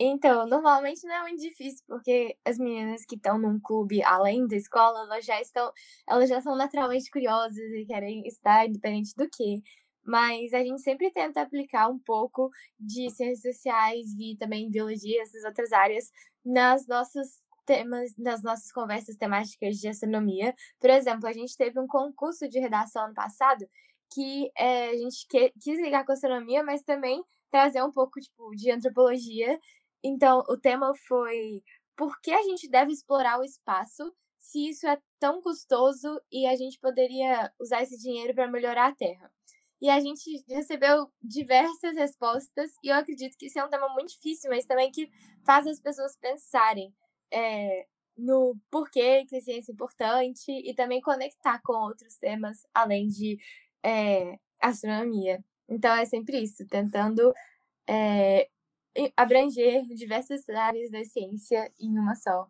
Então, 0.00 0.46
normalmente 0.46 1.04
não 1.06 1.14
é 1.14 1.22
muito 1.22 1.40
difícil, 1.40 1.84
porque 1.86 2.36
as 2.44 2.56
meninas 2.58 3.04
que 3.04 3.16
estão 3.16 3.36
num 3.38 3.58
clube 3.60 4.02
além 4.04 4.46
da 4.46 4.56
escola, 4.56 5.00
elas 5.00 5.24
já 5.24 5.40
estão, 5.40 5.72
elas 6.08 6.28
já 6.28 6.40
são 6.40 6.56
naturalmente 6.56 7.10
curiosas 7.10 7.56
e 7.58 7.84
querem 7.84 8.22
estar 8.26 8.66
independente 8.66 9.12
do 9.16 9.28
que. 9.28 9.60
Mas 10.04 10.54
a 10.54 10.60
gente 10.60 10.80
sempre 10.82 11.10
tenta 11.10 11.42
aplicar 11.42 11.88
um 11.88 11.98
pouco 11.98 12.48
de 12.78 13.10
ciências 13.10 13.56
sociais 13.56 14.06
e 14.18 14.36
também 14.38 14.70
biologia, 14.70 15.20
essas 15.22 15.44
outras 15.44 15.72
áreas, 15.72 16.10
nas 16.44 16.86
nossas 16.86 17.42
temas, 17.66 18.14
nas 18.16 18.42
nossas 18.42 18.72
conversas 18.72 19.16
temáticas 19.16 19.76
de 19.78 19.88
astronomia. 19.88 20.54
Por 20.80 20.90
exemplo, 20.90 21.28
a 21.28 21.32
gente 21.32 21.56
teve 21.56 21.78
um 21.80 21.86
concurso 21.86 22.48
de 22.48 22.60
redação 22.60 23.04
ano 23.04 23.14
passado 23.14 23.66
que 24.12 24.50
é, 24.56 24.90
a 24.90 24.96
gente 24.96 25.26
que, 25.28 25.52
quis 25.60 25.78
ligar 25.80 26.04
com 26.04 26.12
astronomia, 26.12 26.62
mas 26.62 26.82
também 26.82 27.22
trazer 27.50 27.82
um 27.82 27.92
pouco 27.92 28.20
tipo 28.20 28.50
de 28.54 28.70
antropologia. 28.70 29.58
Então, 30.02 30.44
o 30.48 30.56
tema 30.56 30.92
foi 31.06 31.62
por 31.96 32.20
que 32.20 32.30
a 32.30 32.42
gente 32.42 32.68
deve 32.68 32.92
explorar 32.92 33.38
o 33.40 33.44
espaço 33.44 34.14
se 34.38 34.68
isso 34.68 34.86
é 34.86 34.98
tão 35.18 35.42
custoso 35.42 36.20
e 36.30 36.46
a 36.46 36.56
gente 36.56 36.78
poderia 36.78 37.52
usar 37.60 37.82
esse 37.82 37.98
dinheiro 37.98 38.34
para 38.34 38.48
melhorar 38.48 38.88
a 38.88 38.94
Terra. 38.94 39.30
E 39.80 39.88
a 39.88 40.00
gente 40.00 40.44
recebeu 40.48 41.10
diversas 41.22 41.94
respostas, 41.96 42.72
e 42.82 42.88
eu 42.88 42.96
acredito 42.96 43.36
que 43.38 43.46
isso 43.46 43.58
é 43.58 43.64
um 43.64 43.70
tema 43.70 43.88
muito 43.90 44.08
difícil, 44.10 44.50
mas 44.50 44.66
também 44.66 44.90
que 44.90 45.08
faz 45.44 45.66
as 45.66 45.80
pessoas 45.80 46.16
pensarem 46.16 46.92
é, 47.32 47.86
no 48.16 48.56
porquê 48.70 49.24
que 49.26 49.36
a 49.36 49.40
ciência 49.40 49.70
é 49.70 49.74
importante 49.74 50.50
e 50.50 50.74
também 50.74 51.00
conectar 51.00 51.60
com 51.62 51.74
outros 51.74 52.16
temas 52.16 52.66
além 52.74 53.06
de 53.06 53.38
é, 53.84 54.38
astronomia. 54.60 55.44
Então 55.68 55.94
é 55.94 56.04
sempre 56.04 56.40
isso, 56.42 56.66
tentando 56.66 57.32
é, 57.88 58.48
abranger 59.16 59.84
diversas 59.94 60.48
áreas 60.48 60.90
da 60.90 61.04
ciência 61.04 61.70
em 61.80 61.98
uma 61.98 62.14
só. 62.14 62.48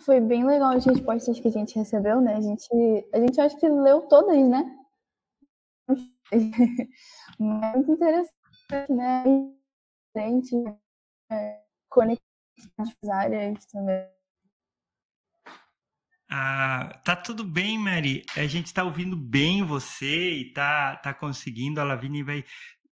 Foi 0.00 0.20
bem 0.20 0.44
legal 0.46 0.72
as 0.72 0.84
respostas 0.86 1.38
que 1.38 1.48
a 1.48 1.50
gente 1.50 1.76
recebeu, 1.78 2.20
né? 2.20 2.34
A 2.36 2.40
gente, 2.40 2.68
a 3.12 3.18
gente 3.20 3.40
acho 3.40 3.58
que 3.58 3.68
leu 3.68 4.02
todas, 4.08 4.36
né? 4.48 4.78
Muito 7.38 7.92
interessante, 7.92 8.32
né? 8.88 9.24
Gente, 10.16 10.54
é, 11.30 11.62
conectar 11.90 12.22
as 12.78 13.08
áreas 13.08 13.66
também. 13.66 14.21
Ah, 16.34 16.98
tá 17.04 17.14
tudo 17.14 17.44
bem, 17.44 17.76
Mary. 17.76 18.24
A 18.34 18.46
gente 18.46 18.64
está 18.64 18.82
ouvindo 18.82 19.14
bem 19.14 19.62
você 19.62 20.30
e 20.30 20.50
tá, 20.50 20.96
tá 20.96 21.12
conseguindo. 21.12 21.78
A 21.78 21.84
Lavigne 21.84 22.22
vai 22.22 22.42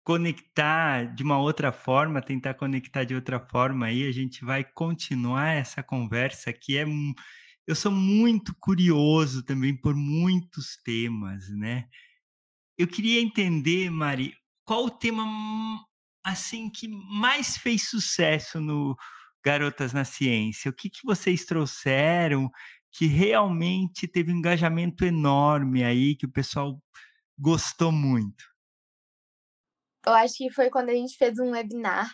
conectar 0.02 1.04
de 1.14 1.22
uma 1.22 1.38
outra 1.38 1.70
forma, 1.70 2.20
tentar 2.20 2.54
conectar 2.54 3.04
de 3.04 3.14
outra 3.14 3.38
forma 3.38 3.86
aí. 3.86 4.08
A 4.08 4.10
gente 4.10 4.44
vai 4.44 4.64
continuar 4.64 5.50
essa 5.50 5.84
conversa 5.84 6.52
que 6.52 6.76
é. 6.76 6.84
Eu 7.64 7.76
sou 7.76 7.92
muito 7.92 8.52
curioso 8.58 9.44
também 9.44 9.72
por 9.72 9.94
muitos 9.94 10.76
temas, 10.82 11.48
né? 11.50 11.84
Eu 12.76 12.88
queria 12.88 13.20
entender, 13.20 13.88
Mari, 13.88 14.34
qual 14.64 14.86
o 14.86 14.90
tema 14.90 15.24
assim 16.24 16.68
que 16.68 16.88
mais 16.88 17.56
fez 17.56 17.88
sucesso 17.88 18.60
no 18.60 18.96
Garotas 19.44 19.92
na 19.92 20.04
Ciência? 20.04 20.70
O 20.70 20.74
que, 20.74 20.90
que 20.90 21.04
vocês 21.04 21.44
trouxeram? 21.44 22.50
Que 22.98 23.06
realmente 23.06 24.08
teve 24.08 24.32
um 24.32 24.38
engajamento 24.38 25.04
enorme 25.04 25.84
aí, 25.84 26.16
que 26.16 26.26
o 26.26 26.32
pessoal 26.32 26.76
gostou 27.38 27.92
muito? 27.92 28.44
Eu 30.04 30.14
acho 30.14 30.36
que 30.36 30.50
foi 30.50 30.68
quando 30.68 30.88
a 30.88 30.94
gente 30.94 31.16
fez 31.16 31.38
um 31.38 31.52
webinar 31.52 32.12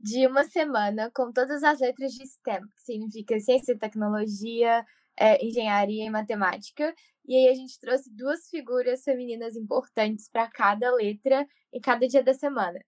de 0.00 0.26
uma 0.26 0.42
semana 0.42 1.08
com 1.14 1.32
todas 1.32 1.62
as 1.62 1.78
letras 1.78 2.10
de 2.14 2.26
STEM, 2.26 2.62
que 2.62 2.82
significa 2.82 3.38
ciência 3.38 3.78
tecnologia, 3.78 4.84
é, 5.16 5.44
engenharia 5.44 6.04
e 6.04 6.10
matemática. 6.10 6.92
E 7.24 7.36
aí 7.36 7.52
a 7.52 7.54
gente 7.54 7.78
trouxe 7.78 8.10
duas 8.12 8.48
figuras 8.48 9.04
femininas 9.04 9.54
importantes 9.54 10.28
para 10.28 10.50
cada 10.50 10.92
letra 10.96 11.46
em 11.72 11.80
cada 11.80 12.08
dia 12.08 12.24
da 12.24 12.34
semana. 12.34 12.84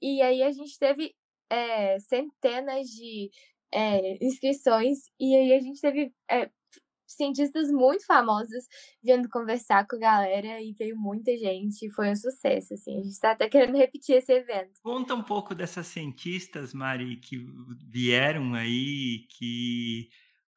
E 0.00 0.22
aí 0.22 0.44
a 0.44 0.52
gente 0.52 0.78
teve 0.78 1.12
é, 1.50 1.98
centenas 1.98 2.86
de 2.86 3.32
é, 3.72 4.24
inscrições 4.24 4.98
e 5.18 5.34
aí 5.34 5.54
a 5.54 5.60
gente 5.60 5.80
teve 5.80 6.14
é, 6.30 6.48
cientistas 7.14 7.70
muito 7.70 8.04
famosos 8.06 8.64
vindo 9.02 9.28
conversar 9.28 9.86
com 9.86 9.96
a 9.96 9.98
galera 9.98 10.60
e 10.60 10.72
veio 10.72 10.96
muita 10.96 11.36
gente, 11.36 11.90
foi 11.90 12.10
um 12.10 12.16
sucesso, 12.16 12.74
assim. 12.74 12.98
A 12.98 13.02
gente 13.02 13.12
está 13.12 13.32
até 13.32 13.48
querendo 13.48 13.76
repetir 13.76 14.16
esse 14.16 14.32
evento. 14.32 14.80
Conta 14.82 15.14
um 15.14 15.22
pouco 15.22 15.54
dessas 15.54 15.86
cientistas, 15.86 16.72
Mari, 16.74 17.16
que 17.16 17.36
vieram 17.88 18.54
aí, 18.54 19.26
que, 19.38 20.08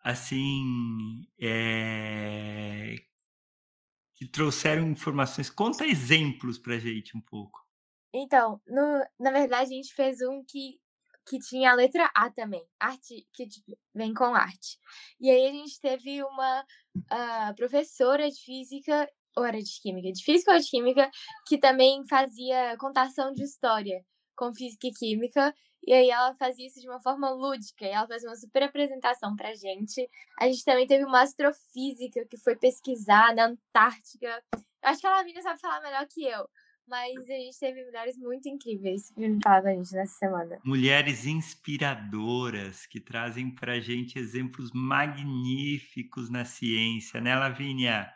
assim, 0.04 1.26
é... 1.40 2.96
que 4.16 4.26
trouxeram 4.28 4.90
informações. 4.90 5.50
Conta 5.50 5.86
exemplos 5.86 6.58
pra 6.58 6.80
gente 6.80 7.16
um 7.16 7.22
pouco. 7.22 7.66
Então, 8.14 8.60
no, 8.68 9.06
na 9.20 9.32
verdade, 9.32 9.74
a 9.74 9.76
gente 9.76 9.94
fez 9.94 10.22
um 10.22 10.44
que 10.44 10.80
que 11.28 11.38
tinha 11.40 11.72
a 11.72 11.76
letra 11.76 12.10
A 12.16 12.32
também, 12.32 12.66
arte, 12.80 13.28
que 13.34 13.48
vem 13.94 14.14
com 14.14 14.34
arte. 14.34 14.80
E 15.20 15.30
aí 15.30 15.48
a 15.48 15.52
gente 15.52 15.80
teve 15.80 16.24
uma 16.24 16.62
uh, 16.62 17.56
professora 17.56 18.30
de 18.30 18.40
física, 18.40 19.10
ou 19.36 19.44
era 19.44 19.62
de 19.62 19.82
química, 19.82 20.12
de 20.12 20.24
física 20.24 20.54
ou 20.54 20.60
de 20.60 20.70
química, 20.70 21.12
que 21.46 21.58
também 21.58 22.08
fazia 22.08 22.78
contação 22.78 23.34
de 23.34 23.44
história 23.44 24.04
com 24.36 24.54
física 24.54 24.88
e 24.88 24.94
química. 24.94 25.54
E 25.86 25.94
aí 25.94 26.10
ela 26.10 26.34
fazia 26.36 26.68
isso 26.68 26.82
de 26.82 26.90
uma 26.90 27.00
forma 27.00 27.30
lúdica, 27.30 27.86
e 27.86 27.90
ela 27.90 28.08
fazia 28.08 28.30
uma 28.30 28.36
super 28.36 28.64
apresentação 28.64 29.36
pra 29.36 29.54
gente. 29.54 30.10
A 30.40 30.48
gente 30.48 30.64
também 30.64 30.88
teve 30.88 31.06
uma 31.06 31.22
astrofísica 31.22 32.26
que 32.26 32.38
foi 32.38 32.56
pesquisar 32.56 33.36
na 33.36 33.48
Antártica. 33.48 34.44
Eu 34.54 34.62
acho 34.90 35.02
que 35.02 35.08
a 35.08 35.12
Lavínia 35.12 35.42
sabe 35.42 35.60
falar 35.60 35.82
melhor 35.82 36.06
que 36.08 36.26
eu. 36.26 36.50
Mas 36.88 37.30
a 37.30 37.34
gente 37.34 37.60
teve 37.60 37.84
mulheres 37.84 38.18
muito 38.18 38.48
incríveis 38.48 39.12
que 39.12 39.20
me 39.20 39.40
falaram 39.44 39.72
a 39.72 39.76
gente 39.76 39.94
nessa 39.94 40.18
semana. 40.18 40.58
Mulheres 40.64 41.26
inspiradoras 41.26 42.86
que 42.86 43.02
trazem 43.02 43.54
pra 43.54 43.80
gente 43.82 44.18
exemplos 44.18 44.72
magníficos 44.74 46.30
na 46.30 46.46
ciência, 46.46 47.20
né, 47.20 47.36
Lavínia? 47.36 48.10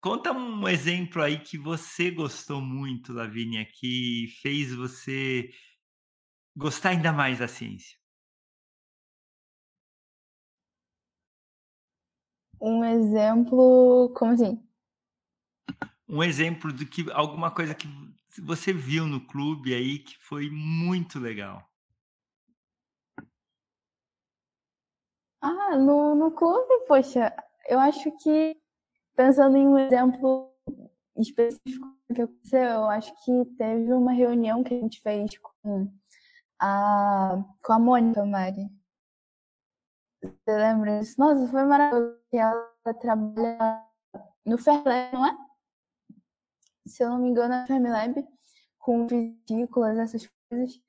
Conta 0.00 0.32
um 0.32 0.66
exemplo 0.66 1.22
aí 1.22 1.38
que 1.38 1.56
você 1.56 2.10
gostou 2.10 2.60
muito, 2.60 3.12
Lavínia, 3.12 3.64
que 3.64 4.26
fez 4.42 4.74
você 4.74 5.50
gostar 6.56 6.90
ainda 6.90 7.12
mais 7.12 7.38
da 7.38 7.46
ciência. 7.46 7.96
Um 12.60 12.84
exemplo, 12.84 14.12
como 14.16 14.32
assim? 14.32 14.69
Um 16.10 16.22
exemplo 16.24 16.72
de 16.72 16.84
que 16.84 17.10
alguma 17.12 17.50
coisa 17.52 17.74
que 17.74 17.88
você 18.42 18.72
viu 18.72 19.06
no 19.06 19.24
clube 19.26 19.72
aí 19.72 20.00
que 20.00 20.18
foi 20.18 20.50
muito 20.50 21.20
legal. 21.20 21.64
Ah, 25.40 25.76
no, 25.76 26.14
no 26.14 26.32
clube, 26.32 26.86
poxa, 26.86 27.34
eu 27.68 27.78
acho 27.78 28.10
que 28.18 28.60
pensando 29.16 29.56
em 29.56 29.66
um 29.66 29.78
exemplo 29.78 30.52
específico 31.16 31.86
que 32.12 32.22
aconteceu, 32.22 32.60
eu 32.60 32.84
acho 32.90 33.12
que 33.24 33.44
teve 33.56 33.92
uma 33.92 34.12
reunião 34.12 34.64
que 34.64 34.74
a 34.74 34.80
gente 34.80 35.00
fez 35.00 35.38
com 35.38 35.90
a, 36.60 37.42
com 37.62 37.72
a 37.72 37.78
Mônica 37.78 38.24
Mari. 38.24 38.68
Você 40.22 40.56
lembra 40.56 40.98
disso? 40.98 41.14
Nossa, 41.18 41.46
foi 41.48 41.64
maravilhoso. 41.64 42.18
Ela 42.32 42.94
trabalha 43.00 43.86
no 44.44 44.58
Fairlab, 44.58 45.12
não 45.14 45.26
é? 45.26 45.49
Se 46.90 47.02
eu 47.02 47.08
não 47.08 47.18
me 47.18 47.28
engano, 47.28 47.54
a 47.54 47.66
Fermilab, 47.66 48.26
com 48.78 49.06
vesículas, 49.06 49.98
essas 49.98 50.28
coisas. 50.48 50.80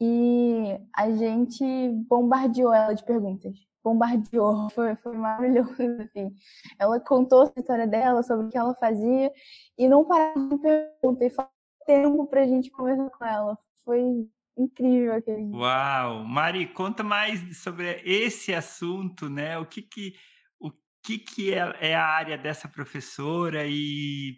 E 0.00 0.78
a 0.94 1.10
gente 1.10 1.64
bombardeou 2.08 2.72
ela 2.72 2.94
de 2.94 3.04
perguntas. 3.04 3.56
Bombardeou, 3.82 4.68
foi, 4.70 4.94
foi 4.96 5.16
maravilhoso, 5.16 5.72
assim. 6.00 6.34
Ela 6.78 7.00
contou 7.00 7.42
a 7.42 7.60
história 7.60 7.86
dela, 7.86 8.22
sobre 8.22 8.46
o 8.46 8.50
que 8.50 8.58
ela 8.58 8.74
fazia, 8.74 9.32
e 9.78 9.88
não 9.88 10.04
parava 10.04 10.48
de 10.48 10.58
perguntar, 10.58 11.24
e 11.24 11.30
faltou 11.30 11.56
tempo 11.86 12.26
pra 12.26 12.46
gente 12.46 12.70
conversar 12.70 13.08
com 13.10 13.24
ela. 13.24 13.58
Foi 13.84 14.28
incrível 14.58 15.14
aquele 15.14 15.44
dia. 15.44 15.56
Uau! 15.56 16.24
Mari, 16.24 16.66
conta 16.66 17.02
mais 17.02 17.58
sobre 17.58 18.02
esse 18.04 18.52
assunto, 18.52 19.30
né? 19.30 19.56
O 19.58 19.64
que 19.64 19.82
que, 19.82 20.14
o 20.58 20.70
que, 21.02 21.18
que 21.18 21.54
é, 21.54 21.76
é 21.80 21.94
a 21.94 22.04
área 22.04 22.36
dessa 22.36 22.68
professora 22.68 23.64
e 23.66 24.36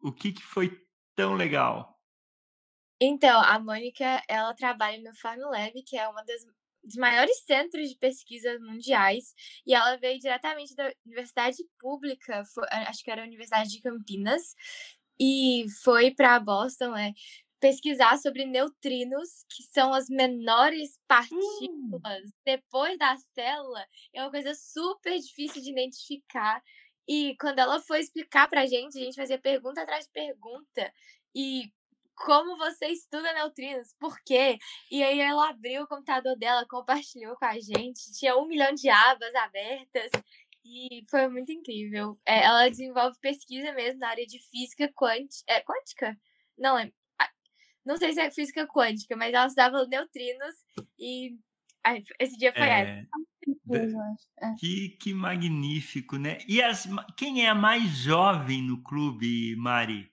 o 0.00 0.12
que, 0.12 0.32
que 0.32 0.42
foi 0.42 0.70
tão 1.14 1.34
legal? 1.34 1.96
Então, 3.00 3.40
a 3.40 3.58
Mônica, 3.58 4.22
ela 4.28 4.54
trabalha 4.54 5.02
no 5.02 5.14
FarmLab, 5.14 5.82
que 5.82 5.96
é 5.96 6.08
uma 6.08 6.24
das 6.24 6.42
dos 6.86 6.96
maiores 6.96 7.44
centros 7.44 7.88
de 7.88 7.98
pesquisa 7.98 8.58
mundiais, 8.60 9.34
e 9.66 9.74
ela 9.74 9.96
veio 9.96 10.20
diretamente 10.20 10.74
da 10.74 10.92
universidade 11.04 11.56
pública, 11.78 12.44
foi, 12.54 12.64
acho 12.70 13.02
que 13.02 13.10
era 13.10 13.22
a 13.22 13.26
Universidade 13.26 13.70
de 13.70 13.80
Campinas, 13.80 14.54
e 15.18 15.66
foi 15.82 16.12
para 16.12 16.38
Boston 16.38 16.96
é, 16.96 17.12
pesquisar 17.58 18.18
sobre 18.18 18.44
neutrinos, 18.44 19.44
que 19.48 19.62
são 19.64 19.92
as 19.92 20.08
menores 20.08 20.98
partículas 21.08 22.24
hum. 22.24 22.30
depois 22.44 22.98
da 22.98 23.16
célula. 23.34 23.84
É 24.14 24.22
uma 24.22 24.30
coisa 24.30 24.54
super 24.54 25.18
difícil 25.18 25.62
de 25.62 25.70
identificar. 25.70 26.62
E 27.08 27.36
quando 27.40 27.58
ela 27.58 27.80
foi 27.80 28.00
explicar 28.00 28.48
pra 28.48 28.66
gente, 28.66 28.98
a 28.98 29.00
gente 29.00 29.16
fazia 29.16 29.38
pergunta 29.38 29.82
atrás 29.82 30.06
de 30.06 30.12
pergunta. 30.12 30.92
E 31.34 31.70
como 32.16 32.56
você 32.56 32.86
estuda 32.86 33.32
neutrinos, 33.34 33.94
por 34.00 34.18
quê? 34.24 34.58
E 34.90 35.02
aí 35.02 35.20
ela 35.20 35.50
abriu 35.50 35.82
o 35.82 35.86
computador 35.86 36.36
dela, 36.36 36.66
compartilhou 36.68 37.36
com 37.36 37.44
a 37.44 37.58
gente, 37.60 38.12
tinha 38.18 38.36
um 38.36 38.46
milhão 38.46 38.72
de 38.74 38.88
abas 38.88 39.34
abertas 39.34 40.10
e 40.64 41.04
foi 41.10 41.28
muito 41.28 41.52
incrível. 41.52 42.18
É, 42.26 42.44
ela 42.44 42.68
desenvolve 42.68 43.18
pesquisa 43.20 43.72
mesmo 43.72 44.00
na 44.00 44.08
área 44.08 44.26
de 44.26 44.38
física 44.50 44.90
quântica. 44.94 45.44
É, 45.46 45.60
quântica? 45.60 46.18
Não 46.58 46.78
é. 46.78 46.90
Não 47.84 47.96
sei 47.96 48.12
se 48.12 48.20
é 48.20 48.30
física 48.32 48.66
quântica, 48.66 49.14
mas 49.16 49.32
ela 49.32 49.46
estudava 49.46 49.86
neutrinos 49.86 50.54
e 50.98 51.36
ai, 51.84 52.02
esse 52.18 52.36
dia 52.36 52.52
foi 52.52 52.66
é... 52.66 53.06
É. 54.38 54.54
Que, 54.58 54.90
que 55.00 55.14
magnífico, 55.14 56.16
né? 56.16 56.38
E 56.48 56.62
as, 56.62 56.88
quem 57.16 57.44
é 57.44 57.48
a 57.48 57.54
mais 57.54 57.98
jovem 57.98 58.62
no 58.62 58.82
clube, 58.82 59.54
Mari? 59.56 60.10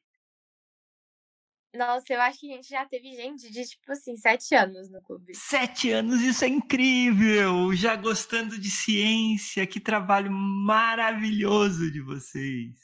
Nossa, 1.76 2.14
eu 2.14 2.22
acho 2.22 2.40
que 2.40 2.52
a 2.52 2.56
gente 2.56 2.70
já 2.70 2.86
teve 2.86 3.16
gente 3.16 3.50
de, 3.50 3.66
tipo 3.66 3.92
assim, 3.92 4.16
sete 4.16 4.54
anos 4.54 4.92
no 4.92 5.02
clube. 5.02 5.34
Sete 5.36 5.90
anos, 5.90 6.22
isso 6.22 6.46
é 6.46 6.48
incrível! 6.48 7.74
Já 7.74 7.96
gostando 7.96 8.60
de 8.60 8.70
ciência, 8.70 9.66
que 9.66 9.80
trabalho 9.80 10.32
maravilhoso 10.32 11.92
de 11.92 12.00
vocês. 12.00 12.76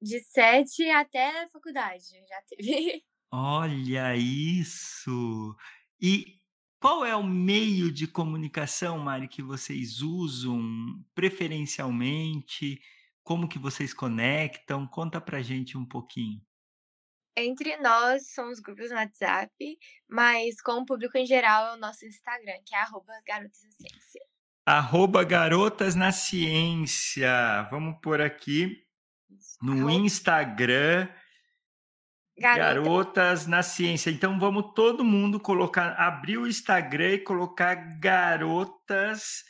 De 0.00 0.20
sete 0.20 0.88
até 0.88 1.48
faculdade, 1.48 2.04
já 2.28 2.42
teve. 2.48 3.04
Olha 3.32 4.16
isso! 4.16 5.56
E 6.00 6.39
qual 6.80 7.04
é 7.04 7.14
o 7.14 7.22
meio 7.22 7.92
de 7.92 8.06
comunicação, 8.06 8.98
Mari, 8.98 9.28
que 9.28 9.42
vocês 9.42 10.00
usam 10.00 10.60
preferencialmente? 11.14 12.80
Como 13.22 13.46
que 13.46 13.58
vocês 13.58 13.92
conectam? 13.92 14.86
Conta 14.86 15.20
pra 15.20 15.42
gente 15.42 15.76
um 15.76 15.84
pouquinho. 15.84 16.40
Entre 17.36 17.76
nós 17.76 18.32
somos 18.32 18.60
grupos 18.60 18.90
no 18.90 18.96
WhatsApp, 18.96 19.52
mas 20.08 20.60
com 20.62 20.72
o 20.72 20.86
público 20.86 21.18
em 21.18 21.26
geral 21.26 21.66
é 21.66 21.76
o 21.76 21.78
nosso 21.78 22.06
Instagram, 22.06 22.58
que 22.64 22.74
é 22.74 22.78
arroba 22.78 23.12
Garotas 23.26 23.62
na 23.62 23.70
Ciência. 23.72 24.22
Arroba 24.64 25.22
Garotas 25.22 25.94
na 25.94 26.12
Ciência. 26.12 27.68
Vamos 27.70 28.00
por 28.00 28.22
aqui 28.22 28.86
no 29.62 29.90
Instagram. 29.90 31.08
Garota. 32.40 32.58
Garotas 32.58 33.46
na 33.46 33.62
Ciência. 33.62 34.10
Então 34.10 34.38
vamos 34.38 34.72
todo 34.74 35.04
mundo 35.04 35.38
colocar, 35.38 35.92
abrir 35.92 36.38
o 36.38 36.46
Instagram 36.46 37.12
e 37.12 37.18
colocar 37.18 37.74
Garotas 38.00 39.44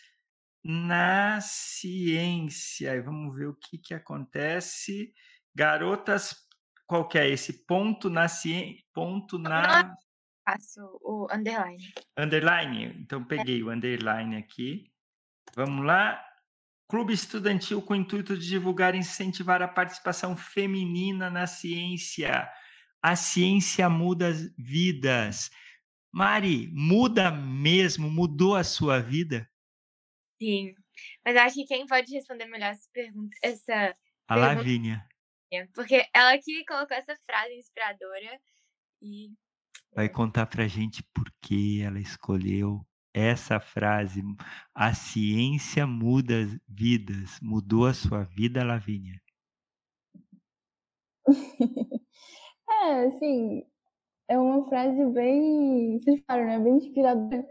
na 0.64 1.40
Ciência. 1.40 2.94
E 2.94 3.00
vamos 3.00 3.36
ver 3.36 3.46
o 3.46 3.54
que, 3.54 3.78
que 3.78 3.94
acontece. 3.94 5.12
Garotas 5.54 6.50
qual 6.90 7.06
que 7.06 7.16
é 7.16 7.28
esse 7.28 7.64
ponto 7.66 8.10
na 8.10 8.26
ciência? 8.26 8.82
Ponto 8.92 9.38
na. 9.38 9.94
Faço 10.44 10.80
o 11.00 11.28
underline. 11.32 11.92
Underline? 12.18 12.84
Então 12.98 13.22
peguei 13.22 13.60
é. 13.60 13.62
o 13.62 13.70
underline 13.70 14.34
aqui. 14.34 14.90
Vamos 15.54 15.86
lá. 15.86 16.20
Clube 16.88 17.12
estudantil 17.12 17.80
com 17.80 17.92
o 17.92 17.96
intuito 17.96 18.36
de 18.36 18.44
divulgar 18.44 18.96
e 18.96 18.98
incentivar 18.98 19.62
a 19.62 19.68
participação 19.68 20.36
feminina 20.36 21.30
na 21.30 21.46
ciência. 21.46 22.50
A 23.02 23.16
ciência 23.16 23.88
muda 23.88 24.32
vidas. 24.58 25.50
Mari, 26.12 26.68
muda 26.72 27.30
mesmo? 27.30 28.10
Mudou 28.10 28.54
a 28.54 28.64
sua 28.64 29.00
vida? 29.00 29.48
Sim. 30.40 30.74
Mas 31.24 31.36
acho 31.36 31.54
que 31.54 31.64
quem 31.64 31.86
pode 31.86 32.12
responder 32.12 32.46
melhor 32.46 32.70
essa 32.70 32.88
pergunta, 32.92 33.36
essa 33.42 33.96
a 34.28 34.34
pergunta 34.34 34.54
Lavínia. 34.56 35.08
Porque 35.74 36.08
ela 36.14 36.38
que 36.38 36.64
colocou 36.64 36.96
essa 36.96 37.16
frase 37.26 37.54
inspiradora 37.54 38.40
e. 39.02 39.32
Vai 39.92 40.08
contar 40.08 40.46
pra 40.46 40.68
gente 40.68 41.02
por 41.12 41.24
que 41.42 41.80
ela 41.82 41.98
escolheu 41.98 42.86
essa 43.12 43.58
frase. 43.58 44.22
A 44.74 44.94
ciência 44.94 45.86
muda 45.86 46.46
vidas. 46.68 47.40
Mudou 47.40 47.86
a 47.86 47.94
sua 47.94 48.24
vida, 48.24 48.62
Lavínia? 48.62 49.20
é, 52.86 53.06
assim, 53.06 53.64
é 54.28 54.38
uma 54.38 54.64
frase 54.68 55.04
bem, 55.06 55.98
vocês 56.00 56.22
falam, 56.26 56.46
né? 56.46 56.58
Bem 56.58 56.76
inspiradora. 56.76 57.46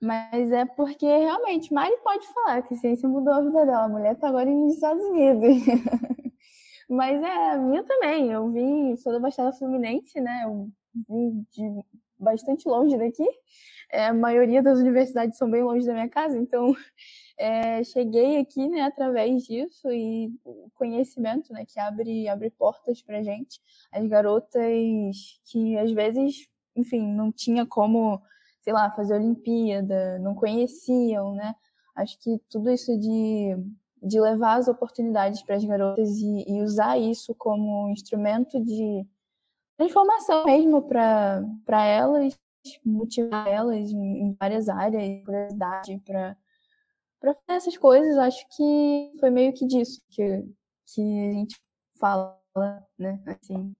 Mas 0.00 0.50
é 0.50 0.64
porque 0.64 1.06
realmente 1.06 1.72
Mari 1.72 1.94
pode 2.02 2.26
falar 2.32 2.62
que 2.62 2.74
a 2.74 2.76
ciência 2.76 3.08
mudou 3.08 3.34
a 3.34 3.40
vida 3.42 3.66
dela. 3.66 3.84
A 3.84 3.88
mulher 3.88 4.16
tá 4.16 4.28
agora 4.28 4.50
nos 4.50 4.74
Estados 4.74 5.04
Unidos. 5.04 5.56
Mas 6.88 7.22
é, 7.22 7.50
a 7.52 7.58
minha 7.58 7.84
também. 7.84 8.30
Eu 8.32 8.50
vim, 8.50 8.96
sou 8.96 9.12
da 9.12 9.20
Baixada 9.20 9.52
Fluminense, 9.52 10.20
né? 10.20 10.42
Eu 10.44 10.68
vim 11.08 11.46
de 11.52 11.84
bastante 12.18 12.68
longe 12.68 12.96
daqui. 12.96 13.26
É, 13.90 14.06
a 14.06 14.14
maioria 14.14 14.62
das 14.62 14.78
universidades 14.78 15.36
são 15.36 15.50
bem 15.50 15.62
longe 15.62 15.86
da 15.86 15.92
minha 15.92 16.08
casa, 16.08 16.38
então 16.38 16.74
é, 17.38 17.82
cheguei 17.84 18.38
aqui, 18.38 18.68
né, 18.68 18.82
através 18.82 19.42
disso 19.44 19.90
e 19.90 20.32
o 20.44 20.70
conhecimento, 20.74 21.52
né, 21.52 21.64
que 21.66 21.78
abre, 21.78 22.28
abre 22.28 22.50
portas 22.50 23.02
pra 23.02 23.22
gente. 23.22 23.60
As 23.92 24.06
garotas 24.06 25.40
que 25.44 25.76
às 25.78 25.90
vezes, 25.92 26.48
enfim, 26.76 27.06
não 27.06 27.32
tinha 27.32 27.66
como, 27.66 28.20
sei 28.62 28.72
lá, 28.72 28.90
fazer 28.90 29.14
Olimpíada, 29.14 30.18
não 30.18 30.34
conheciam, 30.34 31.34
né? 31.34 31.54
Acho 31.94 32.18
que 32.20 32.38
tudo 32.48 32.70
isso 32.70 32.98
de 32.98 33.56
de 34.02 34.20
levar 34.20 34.56
as 34.56 34.66
oportunidades 34.66 35.42
para 35.42 35.54
as 35.54 35.64
garotas 35.64 36.18
e, 36.18 36.44
e, 36.48 36.60
usar 36.60 36.98
isso 36.98 37.34
como 37.36 37.88
instrumento 37.90 38.60
de 38.60 39.06
transformação 39.76 40.44
mesmo 40.44 40.82
para 40.82 41.44
elas, 41.86 42.36
motivar 42.84 43.46
elas 43.46 43.90
em 43.90 44.34
várias 44.38 44.68
áreas, 44.68 45.24
curiosidade 45.24 45.98
para 46.04 46.36
para 47.22 47.34
fazer 47.34 47.56
essas 47.56 47.76
coisas, 47.76 48.18
acho 48.18 48.44
que 48.56 49.12
foi 49.20 49.30
meio 49.30 49.54
que 49.54 49.64
disso 49.64 50.02
que, 50.10 50.42
que 50.92 51.00
a 51.00 51.32
gente 51.32 51.56
fala, 51.96 52.36
né? 52.98 53.22
Assim. 53.26 53.72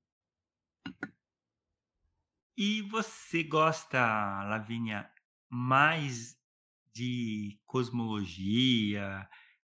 E 2.56 2.82
você 2.82 3.42
gosta, 3.42 3.98
Lavínia, 4.44 5.10
mais 5.50 6.36
de 6.94 7.58
cosmologia, 7.66 9.28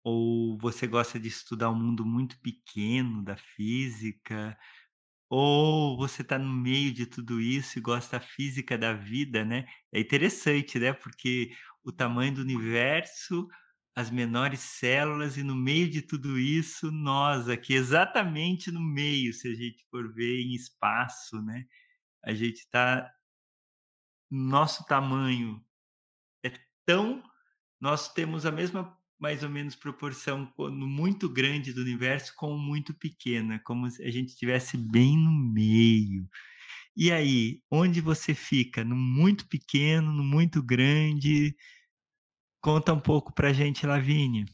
ou 0.04 0.58
você 0.58 0.86
gosta 0.86 1.18
de 1.18 1.30
estudar 1.30 1.70
um 1.70 1.76
mundo 1.76 2.06
muito 2.06 2.38
pequeno 2.42 3.24
da 3.24 3.38
física? 3.38 4.58
Ou 5.30 5.96
você 5.98 6.22
está 6.22 6.38
no 6.38 6.52
meio 6.52 6.94
de 6.94 7.06
tudo 7.06 7.40
isso 7.40 7.80
e 7.80 7.82
gosta 7.82 8.20
da 8.20 8.26
física 8.26 8.78
da 8.78 8.94
vida, 8.94 9.46
né? 9.46 9.66
É 9.94 10.02
interessante, 10.02 10.78
né? 10.78 10.92
Porque 10.92 11.56
o 11.84 11.92
tamanho 11.92 12.36
do 12.36 12.42
universo, 12.42 13.48
as 13.96 14.10
menores 14.10 14.60
células 14.60 15.38
e 15.38 15.44
no 15.44 15.56
meio 15.56 15.90
de 15.90 16.02
tudo 16.02 16.40
isso, 16.40 16.92
nós 16.92 17.48
aqui, 17.48 17.74
exatamente 17.74 18.72
no 18.72 18.82
meio, 18.82 19.34
se 19.34 19.48
a 19.48 19.56
gente 19.56 19.86
for 19.92 20.12
ver 20.14 20.42
em 20.42 20.54
espaço, 20.54 21.42
né? 21.42 21.66
A 22.24 22.34
gente 22.34 22.60
está... 22.60 23.12
Nosso 24.32 24.86
tamanho 24.86 25.64
é 26.44 26.52
tão... 26.86 27.24
Nós 27.80 28.12
temos 28.12 28.46
a 28.46 28.52
mesma 28.52 28.98
mais 29.20 29.42
ou 29.42 29.50
menos 29.50 29.74
proporção 29.74 30.52
muito 30.58 31.30
grande 31.30 31.72
do 31.72 31.82
universo 31.82 32.34
com 32.36 32.58
muito 32.58 32.94
pequena, 32.94 33.58
como 33.64 33.90
se 33.90 34.04
a 34.04 34.12
gente 34.12 34.30
estivesse 34.30 34.76
bem 34.76 35.18
no 35.18 35.32
meio. 35.32 36.28
E 36.96 37.12
aí, 37.12 37.62
onde 37.72 38.02
você 38.02 38.34
fica? 38.34 38.84
No 38.84 38.96
muito 38.96 39.48
pequeno, 39.48 40.12
no 40.12 40.24
muito 40.24 40.62
grande? 40.64 41.56
Conta 42.62 42.92
um 42.94 43.00
pouco 43.00 43.32
pra 43.32 43.54
gente, 43.54 43.86
Lavínia. 43.86 44.46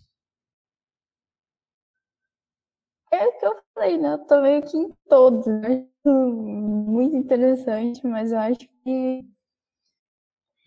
É 3.11 3.23
o 3.27 3.37
que 3.39 3.45
eu 3.45 3.55
falei, 3.75 3.97
né? 3.99 4.13
Eu 4.13 4.25
tô 4.25 4.41
meio 4.41 4.61
que 4.63 4.75
em 4.77 4.89
todos, 5.07 5.45
né? 5.45 5.85
Muito 6.05 7.15
interessante, 7.15 8.05
mas 8.07 8.31
eu 8.31 8.39
acho 8.39 8.67
que. 8.83 9.23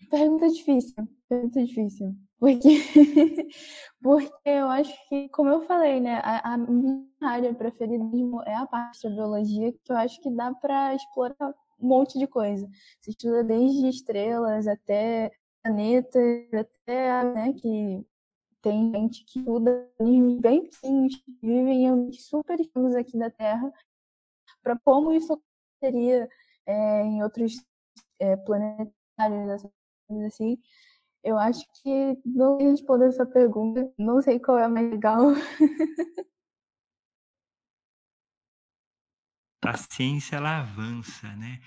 Pergunta 0.09 0.47
difícil. 0.49 1.07
Pergunta 1.29 1.63
difícil. 1.65 2.15
Porque, 2.39 2.83
porque 4.01 4.33
eu 4.49 4.67
acho 4.67 4.93
que, 5.07 5.29
como 5.29 5.49
eu 5.49 5.61
falei, 5.65 6.01
né, 6.01 6.19
a, 6.21 6.53
a 6.55 6.57
minha 6.57 7.05
área 7.21 7.53
preferida 7.53 8.03
é 8.45 8.53
a 8.55 8.65
parte 8.65 9.01
da 9.03 9.09
biologia, 9.15 9.71
que 9.71 9.91
eu 9.93 9.95
acho 9.95 10.19
que 10.21 10.29
dá 10.29 10.53
para 10.53 10.93
explorar 10.93 11.53
um 11.83 11.87
monte 11.87 12.17
de 12.17 12.27
coisa. 12.27 12.67
Você 12.99 13.11
estuda 13.11 13.43
desde 13.43 13.87
estrelas 13.89 14.67
até 14.67 15.31
planetas, 15.61 16.47
até 16.53 17.23
né, 17.23 17.53
que 17.53 18.05
tem 18.61 18.91
gente 18.91 19.25
que 19.25 19.39
estuda 19.39 19.89
bem 19.99 20.39
pequenos, 20.61 21.15
que 21.17 21.31
vivem 21.41 21.83
em 21.83 21.87
ambientes 21.87 22.25
super 22.25 22.59
extremos 22.59 22.95
aqui 22.95 23.17
da 23.17 23.29
Terra, 23.29 23.71
para 24.63 24.79
como 24.79 25.11
isso 25.11 25.33
aconteceria 25.33 26.29
é, 26.65 27.01
em 27.03 27.21
outros 27.21 27.53
é, 28.19 28.37
planetários, 28.37 29.65
assim. 30.25 30.57
Eu 31.23 31.37
acho 31.37 31.65
que 31.81 32.17
não 32.25 32.57
sei 32.57 32.69
responder 32.71 33.07
essa 33.07 33.25
pergunta, 33.25 33.91
não 33.97 34.21
sei 34.21 34.39
qual 34.39 34.57
é 34.57 34.65
a 34.65 34.69
mais 34.69 34.89
legal. 34.89 35.19
a 39.63 39.77
ciência 39.77 40.35
ela 40.35 40.59
avança, 40.59 41.35
né? 41.35 41.61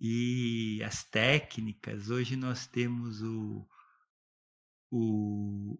E 0.00 0.82
as 0.84 1.04
técnicas, 1.04 2.10
hoje 2.10 2.36
nós 2.36 2.66
temos 2.66 3.22
o, 3.22 3.66
o 4.90 5.78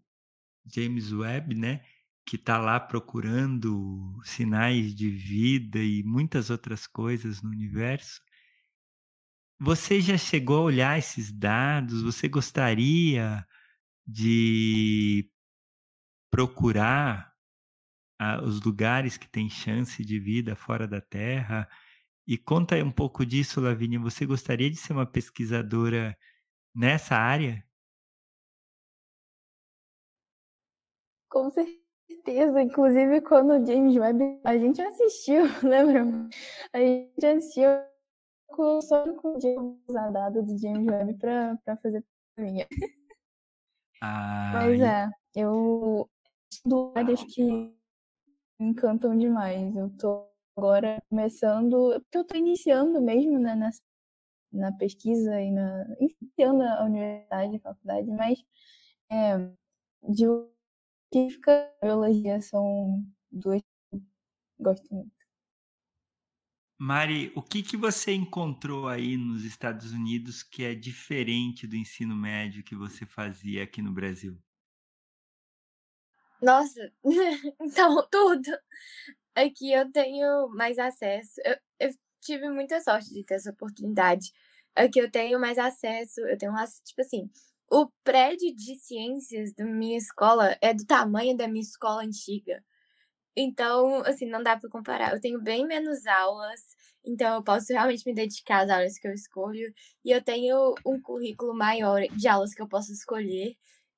James 0.66 1.12
Webb, 1.12 1.54
né? 1.54 1.85
Que 2.24 2.37
está 2.37 2.58
lá 2.58 2.78
procurando 2.78 4.20
sinais 4.24 4.94
de 4.94 5.11
vida 5.11 5.78
e 5.78 6.02
muitas 6.04 6.50
outras 6.50 6.87
coisas 6.87 7.42
no 7.42 7.50
universo. 7.50 8.20
Você 9.58 10.00
já 10.00 10.16
chegou 10.18 10.58
a 10.58 10.62
olhar 10.62 10.98
esses 10.98 11.32
dados? 11.32 12.02
Você 12.02 12.28
gostaria 12.28 13.46
de 14.06 15.30
procurar 16.30 17.32
os 18.42 18.61
lugares 18.62 19.16
que 19.16 19.28
têm 19.28 19.48
chance 19.48 20.04
de 20.04 20.18
vida 20.18 20.54
fora 20.54 20.87
da 20.87 21.00
Terra. 21.00 21.68
E 22.26 22.38
conta 22.38 22.76
um 22.76 22.90
pouco 22.90 23.26
disso, 23.26 23.61
Lavínia. 23.61 23.98
Você 24.00 24.24
gostaria 24.24 24.70
de 24.70 24.76
ser 24.76 24.92
uma 24.92 25.06
pesquisadora 25.06 26.16
nessa 26.74 27.16
área? 27.16 27.64
Com 31.28 31.50
certeza. 31.50 32.62
Inclusive, 32.62 33.20
quando 33.22 33.50
o 33.54 33.66
James 33.66 33.96
Webb, 33.96 34.40
a 34.44 34.56
gente 34.56 34.80
assistiu, 34.80 35.42
lembra? 35.62 36.28
A 36.72 36.78
gente 36.78 37.26
assistiu 37.26 37.70
com 38.48 38.80
só 38.80 39.12
com 39.14 39.37
o 39.37 39.40
James 39.40 39.78
dado 40.12 40.42
do 40.42 40.58
James 40.58 40.87
Webb 40.87 41.14
para 41.14 41.76
fazer 41.82 42.04
minha. 42.38 42.66
Ah, 44.00 44.50
Mas 44.54 44.80
é, 44.80 45.08
eu 45.35 46.08
estudo 46.50 46.92
áreas 46.94 47.22
que 47.24 47.74
encantam 48.62 49.16
demais. 49.16 49.75
Eu 49.77 49.90
tô 49.96 50.29
agora 50.57 51.03
começando, 51.09 52.01
porque 52.03 52.18
eu 52.18 52.25
tô 52.25 52.37
iniciando 52.37 53.01
mesmo 53.01 53.38
né, 53.38 53.55
na, 53.55 53.70
na 54.53 54.72
pesquisa 54.72 55.40
e 55.40 55.51
na 55.51 55.87
iniciando 56.01 56.62
a 56.62 56.85
universidade, 56.85 57.57
a 57.57 57.61
faculdade, 57.61 58.11
mas 58.11 58.44
é, 59.11 59.38
de 60.09 60.27
científica 61.12 61.70
e 61.83 61.87
biologia 61.87 62.40
são 62.40 63.05
duas 63.31 63.61
que 63.61 63.96
eu 63.96 64.03
gosto 64.59 64.94
muito. 64.94 65.12
Mari, 66.79 67.31
o 67.37 67.42
que, 67.42 67.62
que 67.62 67.77
você 67.77 68.12
encontrou 68.12 68.88
aí 68.88 69.16
nos 69.16 69.44
Estados 69.44 69.92
Unidos 69.92 70.42
que 70.42 70.64
é 70.64 70.75
diferente 70.75 71.66
do 71.66 71.77
ensino 71.77 72.16
médio 72.16 72.64
que 72.64 72.75
você 72.75 73.07
fazia 73.07 73.62
aqui 73.62 73.81
no 73.81 73.92
Brasil? 73.92 74.37
Nossa, 76.42 76.92
então 77.61 78.07
tudo. 78.11 78.50
Aqui 79.35 79.72
eu 79.72 79.90
tenho 79.92 80.48
mais 80.50 80.78
acesso. 80.78 81.40
Eu, 81.44 81.57
eu 81.78 81.90
tive 82.20 82.50
muita 82.50 82.81
sorte 82.81 83.14
de 83.14 83.24
ter 83.24 83.35
essa 83.35 83.50
oportunidade. 83.50 84.33
Aqui 84.74 84.98
eu 84.98 85.11
tenho 85.11 85.38
mais 85.38 85.59
acesso, 85.59 86.20
eu 86.22 86.37
tenho, 86.37 86.52
tipo 86.85 87.00
assim, 87.00 87.31
o 87.70 87.88
prédio 88.02 88.55
de 88.55 88.74
ciências 88.76 89.55
da 89.55 89.64
minha 89.64 89.96
escola 89.96 90.57
é 90.61 90.74
do 90.74 90.85
tamanho 90.85 91.37
da 91.37 91.46
minha 91.46 91.62
escola 91.62 92.02
antiga. 92.02 92.62
Então, 93.37 94.02
assim, 94.05 94.26
não 94.26 94.42
dá 94.42 94.59
para 94.59 94.68
comparar. 94.68 95.12
Eu 95.12 95.20
tenho 95.20 95.40
bem 95.40 95.66
menos 95.66 96.07
aulas, 96.07 96.61
então 97.05 97.37
eu 97.37 97.42
posso 97.42 97.72
realmente 97.72 98.05
me 98.07 98.14
dedicar 98.14 98.64
às 98.64 98.70
aulas 98.70 98.98
que 98.98 99.07
eu 99.07 99.12
escolho. 99.12 99.72
E 100.05 100.11
eu 100.11 100.22
tenho 100.22 100.74
um 100.85 101.00
currículo 101.00 101.55
maior 101.55 102.02
de 102.09 102.28
aulas 102.28 102.52
que 102.52 102.61
eu 102.61 102.68
posso 102.68 102.92
escolher. 102.92 103.55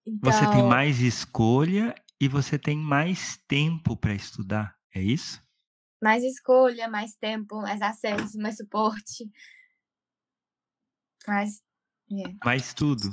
Então... 0.07 0.31
Você 0.31 0.41
tem 0.41 0.59
então 0.59 0.69
mais 0.69 1.01
escolha 1.01 1.95
e 2.21 2.29
você 2.29 2.59
tem 2.59 2.77
mais 2.77 3.39
tempo 3.49 3.97
para 3.97 4.15
estudar, 4.15 4.77
é 4.95 5.03
isso? 5.03 5.43
Mais 6.03 6.23
escolha, 6.23 6.89
mais 6.89 7.15
tempo, 7.17 7.61
mais 7.61 7.81
acesso, 7.81 8.39
mais 8.39 8.57
suporte. 8.57 9.31
Mais. 11.27 11.63
Yeah. 12.11 12.37
Mais 12.45 12.75
tudo. 12.75 13.09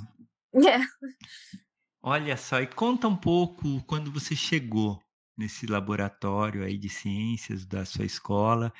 Yeah. 0.53 0.85
Olha 2.03 2.35
só, 2.35 2.59
e 2.59 2.67
conta 2.67 3.07
um 3.07 3.15
pouco 3.15 3.81
quando 3.85 4.11
você 4.11 4.35
chegou 4.35 5.01
nesse 5.37 5.65
laboratório 5.65 6.63
aí 6.63 6.77
de 6.77 6.89
ciências 6.89 7.65
da 7.65 7.85
sua 7.85 8.05
escola. 8.05 8.73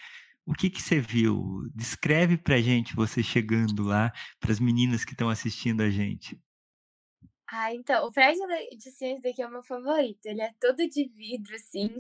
O 0.46 0.54
que, 0.54 0.70
que 0.70 0.82
você 0.82 1.00
viu? 1.00 1.70
Descreve 1.74 2.38
pra 2.38 2.60
gente 2.60 2.96
você 2.96 3.22
chegando 3.24 3.84
lá, 3.84 4.12
para 4.40 4.52
as 4.52 4.60
meninas 4.60 5.06
que 5.06 5.14
estão 5.14 5.30
assistindo 5.30 5.82
a 5.82 5.90
gente. 5.90 6.42
Ah, 7.52 7.74
então, 7.74 8.06
o 8.08 8.12
prédio 8.12 8.46
de 8.78 8.92
ciências 8.92 9.22
daqui 9.24 9.42
é 9.42 9.48
o 9.48 9.52
meu 9.52 9.64
favorito. 9.64 10.26
Ele 10.26 10.42
é 10.42 10.54
todo 10.60 10.88
de 10.88 11.06
vidro, 11.10 11.54
assim. 11.56 11.96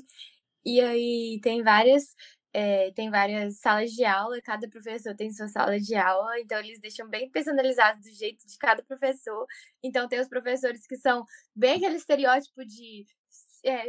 E 0.65 0.81
aí 0.81 1.39
tem 1.43 1.63
várias. 1.63 2.15
É, 2.53 2.91
tem 2.93 3.09
várias 3.09 3.59
salas 3.59 3.91
de 3.91 4.03
aula, 4.05 4.41
cada 4.41 4.69
professor 4.69 5.15
tem 5.15 5.31
sua 5.31 5.47
sala 5.47 5.79
de 5.79 5.95
aula, 5.95 6.37
então 6.41 6.59
eles 6.59 6.79
deixam 6.81 7.09
bem 7.09 7.29
personalizado 7.31 8.01
do 8.01 8.09
jeito 8.13 8.45
de 8.47 8.57
cada 8.57 8.83
professor. 8.83 9.45
Então 9.83 10.07
tem 10.07 10.19
os 10.19 10.27
professores 10.29 10.85
que 10.87 10.97
são 10.97 11.23
bem 11.55 11.77
aquele 11.77 11.95
estereótipo 11.95 12.65
de 12.65 13.05
é, 13.65 13.85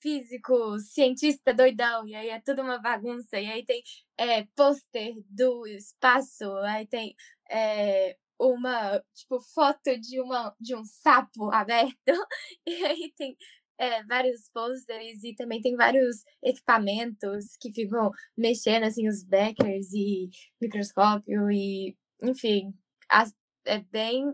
físico, 0.00 0.78
cientista 0.80 1.52
doidão, 1.54 2.06
e 2.06 2.14
aí 2.14 2.28
é 2.30 2.40
tudo 2.40 2.62
uma 2.62 2.78
bagunça, 2.80 3.38
e 3.40 3.46
aí 3.46 3.64
tem 3.64 3.82
é, 4.18 4.44
pôster 4.56 5.14
do 5.28 5.66
espaço, 5.66 6.50
aí 6.64 6.86
tem 6.86 7.14
é, 7.50 8.16
uma, 8.38 9.02
tipo, 9.14 9.40
foto 9.40 9.98
de, 9.98 10.20
uma, 10.20 10.54
de 10.60 10.74
um 10.74 10.84
sapo 10.84 11.52
aberto, 11.52 11.96
e 12.66 12.84
aí 12.84 13.12
tem 13.16 13.36
é, 13.78 14.02
vários 14.04 14.48
pôsteres 14.52 15.22
e 15.22 15.34
também 15.34 15.60
tem 15.60 15.76
vários 15.76 16.24
equipamentos 16.42 17.56
que 17.60 17.72
ficam 17.72 18.10
mexendo, 18.36 18.84
assim, 18.84 19.08
os 19.08 19.22
backers 19.24 19.92
e 19.92 20.30
microscópio 20.60 21.50
e, 21.50 21.96
enfim, 22.22 22.74
as, 23.08 23.34
é 23.64 23.80
bem 23.80 24.32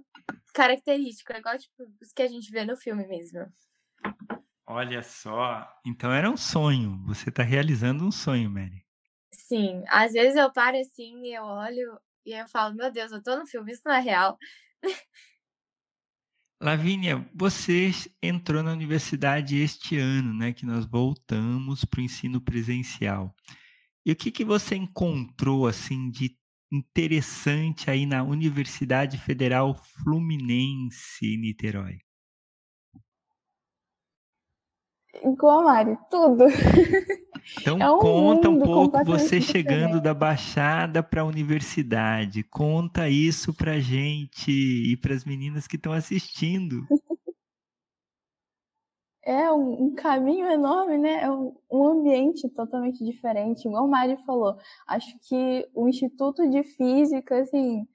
característico, 0.54 1.32
é 1.32 1.38
igual, 1.38 1.58
tipo, 1.58 1.84
os 2.00 2.12
que 2.12 2.22
a 2.22 2.28
gente 2.28 2.50
vê 2.50 2.64
no 2.64 2.76
filme 2.76 3.06
mesmo. 3.06 3.46
Olha 4.66 5.02
só, 5.02 5.68
então 5.84 6.12
era 6.12 6.30
um 6.30 6.36
sonho, 6.36 7.02
você 7.06 7.28
está 7.28 7.42
realizando 7.42 8.04
um 8.04 8.12
sonho, 8.12 8.48
Mary. 8.48 8.86
Sim, 9.32 9.82
às 9.88 10.12
vezes 10.12 10.36
eu 10.36 10.52
paro 10.52 10.78
assim 10.78 11.20
e 11.24 11.34
eu 11.34 11.42
olho 11.42 11.98
e 12.24 12.34
aí 12.34 12.40
eu 12.40 12.48
falo, 12.48 12.74
meu 12.74 12.90
Deus, 12.90 13.12
eu 13.12 13.22
tô 13.22 13.36
no 13.36 13.46
filme, 13.46 13.72
isso 13.72 13.82
não 13.84 13.92
é 13.92 14.00
real. 14.00 14.38
Lavínia, 16.60 17.28
você 17.34 17.90
entrou 18.22 18.62
na 18.62 18.70
universidade 18.70 19.56
este 19.56 19.98
ano, 19.98 20.32
né? 20.32 20.52
Que 20.52 20.64
nós 20.64 20.86
voltamos 20.86 21.84
para 21.84 21.98
o 21.98 22.04
ensino 22.04 22.40
presencial. 22.40 23.34
E 24.06 24.12
o 24.12 24.16
que, 24.16 24.30
que 24.30 24.44
você 24.44 24.76
encontrou 24.76 25.66
assim 25.66 26.08
de 26.08 26.36
interessante 26.72 27.90
aí 27.90 28.06
na 28.06 28.22
Universidade 28.22 29.18
Federal 29.18 29.74
Fluminense, 29.74 31.36
Niterói? 31.36 31.98
Igual 35.24 35.64
Mari, 35.64 35.96
tudo. 36.10 36.44
Então 37.60 37.78
é 37.78 37.90
um 37.90 37.98
conta 37.98 38.48
um 38.48 38.58
pouco 38.58 39.04
você 39.04 39.40
chegando 39.40 40.00
da 40.00 40.14
Baixada 40.14 41.02
para 41.02 41.22
a 41.22 41.24
universidade. 41.24 42.42
Conta 42.44 43.08
isso 43.08 43.52
para 43.52 43.78
gente 43.78 44.50
e 44.50 44.96
para 44.96 45.14
as 45.14 45.24
meninas 45.24 45.66
que 45.66 45.76
estão 45.76 45.92
assistindo. 45.92 46.86
É 49.24 49.52
um, 49.52 49.84
um, 49.84 49.94
caminho 49.94 50.50
enorme, 50.50 50.98
né? 50.98 51.22
É 51.22 51.30
um, 51.30 51.56
um, 51.70 51.86
ambiente 51.86 52.48
totalmente 52.48 53.04
diferente. 53.04 53.68
Igual 53.68 53.84
a 53.84 53.86
Mari 53.86 54.16
falou, 54.26 54.56
acho 54.84 55.16
que 55.28 55.64
o 55.74 55.88
Instituto 55.88 56.48
de 56.50 56.64
Física, 56.64 57.38
assim, 57.40 57.86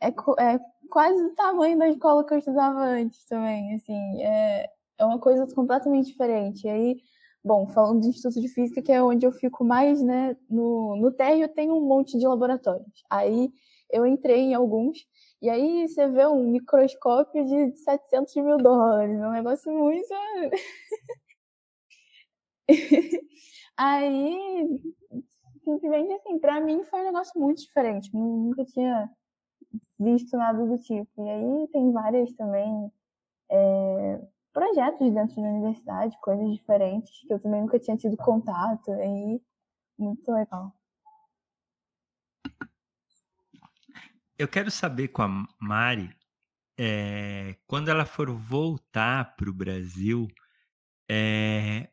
é, 0.00 0.08
é 0.08 0.60
quase 0.88 1.20
do 1.22 1.34
tamanho 1.34 1.76
da 1.78 1.88
escola 1.88 2.24
que 2.24 2.34
eu 2.34 2.38
estudava 2.38 2.80
antes 2.84 3.24
também. 3.26 3.74
Assim, 3.74 4.22
é, 4.22 4.66
é 4.98 5.04
uma 5.04 5.18
coisa 5.18 5.44
completamente 5.54 6.06
diferente. 6.06 6.66
E 6.66 6.70
aí, 6.70 6.96
bom, 7.44 7.68
falando 7.68 8.00
de 8.02 8.08
Instituto 8.08 8.40
de 8.40 8.48
Física, 8.48 8.82
que 8.82 8.92
é 8.92 9.02
onde 9.02 9.26
eu 9.26 9.32
fico 9.32 9.64
mais, 9.64 10.02
né? 10.02 10.36
No, 10.48 10.96
no 10.96 11.12
térreo 11.12 11.48
tem 11.48 11.70
um 11.70 11.80
monte 11.80 12.18
de 12.18 12.26
laboratórios. 12.26 13.04
Aí 13.08 13.52
eu 13.90 14.06
entrei 14.06 14.40
em 14.40 14.54
alguns, 14.54 15.06
e 15.42 15.48
aí 15.50 15.88
você 15.88 16.06
vê 16.08 16.26
um 16.26 16.50
microscópio 16.50 17.44
de 17.44 17.76
700 17.78 18.34
mil 18.36 18.56
dólares, 18.58 19.18
é 19.18 19.26
um 19.26 19.32
negócio 19.32 19.72
muito. 19.72 20.08
simplesmente 25.64 26.12
assim, 26.14 26.38
para 26.38 26.60
mim 26.60 26.84
foi 26.84 27.00
um 27.00 27.04
negócio 27.04 27.40
muito 27.40 27.62
diferente. 27.62 28.10
Nunca 28.14 28.64
tinha 28.64 29.10
visto 29.98 30.36
nada 30.36 30.64
do 30.64 30.78
tipo. 30.78 31.26
E 31.26 31.30
aí 31.30 31.68
tem 31.68 31.92
várias 31.92 32.32
também 32.34 32.92
é, 33.50 34.20
projetos 34.52 35.12
dentro 35.12 35.36
da 35.36 35.48
universidade, 35.48 36.16
coisas 36.20 36.52
diferentes, 36.52 37.10
que 37.26 37.32
eu 37.32 37.40
também 37.40 37.60
nunca 37.60 37.78
tinha 37.78 37.96
tido 37.96 38.16
contato. 38.16 38.90
E 38.90 39.40
muito 39.98 40.30
legal. 40.32 40.74
Eu 44.38 44.48
quero 44.48 44.70
saber 44.70 45.08
com 45.08 45.22
a 45.22 45.46
Mari, 45.60 46.10
é, 46.78 47.56
quando 47.66 47.90
ela 47.90 48.06
for 48.06 48.30
voltar 48.30 49.36
para 49.36 49.50
o 49.50 49.54
Brasil, 49.54 50.26
é, 51.10 51.90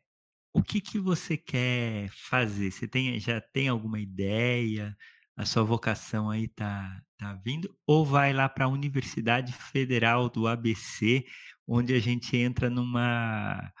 o 0.54 0.62
que, 0.62 0.80
que 0.80 0.98
você 0.98 1.36
quer 1.36 2.08
fazer? 2.10 2.70
Você 2.70 2.88
tem, 2.88 3.20
já 3.20 3.40
tem 3.40 3.68
alguma 3.68 4.00
ideia? 4.00 4.96
A 5.36 5.44
sua 5.44 5.62
vocação 5.62 6.30
aí 6.30 6.48
tá, 6.48 7.00
tá 7.18 7.34
vindo? 7.44 7.72
Ou 7.86 8.04
vai 8.04 8.32
lá 8.32 8.48
para 8.48 8.64
a 8.64 8.68
Universidade 8.68 9.52
Federal 9.52 10.28
do 10.30 10.48
ABC, 10.48 11.24
onde 11.68 11.94
a 11.94 12.00
gente 12.00 12.36
entra 12.36 12.70
numa 12.70 13.72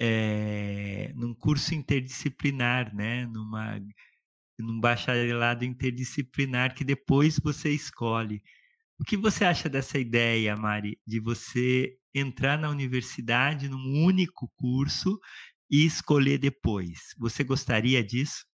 é, 0.00 1.12
num 1.14 1.34
curso 1.34 1.74
interdisciplinar, 1.74 2.94
né? 2.94 3.26
Numa 3.26 3.80
num 4.58 4.80
bacharelado 4.80 5.64
interdisciplinar 5.64 6.74
que 6.74 6.82
depois 6.82 7.38
você 7.38 7.70
escolhe. 7.70 8.42
O 8.98 9.04
que 9.04 9.16
você 9.16 9.44
acha 9.44 9.68
dessa 9.68 9.98
ideia, 9.98 10.56
Mari, 10.56 11.00
de 11.06 11.20
você 11.20 11.96
entrar 12.12 12.58
na 12.58 12.68
universidade 12.68 13.68
num 13.68 14.04
único 14.04 14.50
curso 14.56 15.20
e 15.70 15.86
escolher 15.86 16.38
depois? 16.38 17.14
Você 17.18 17.44
gostaria 17.44 18.02
disso? 18.02 18.44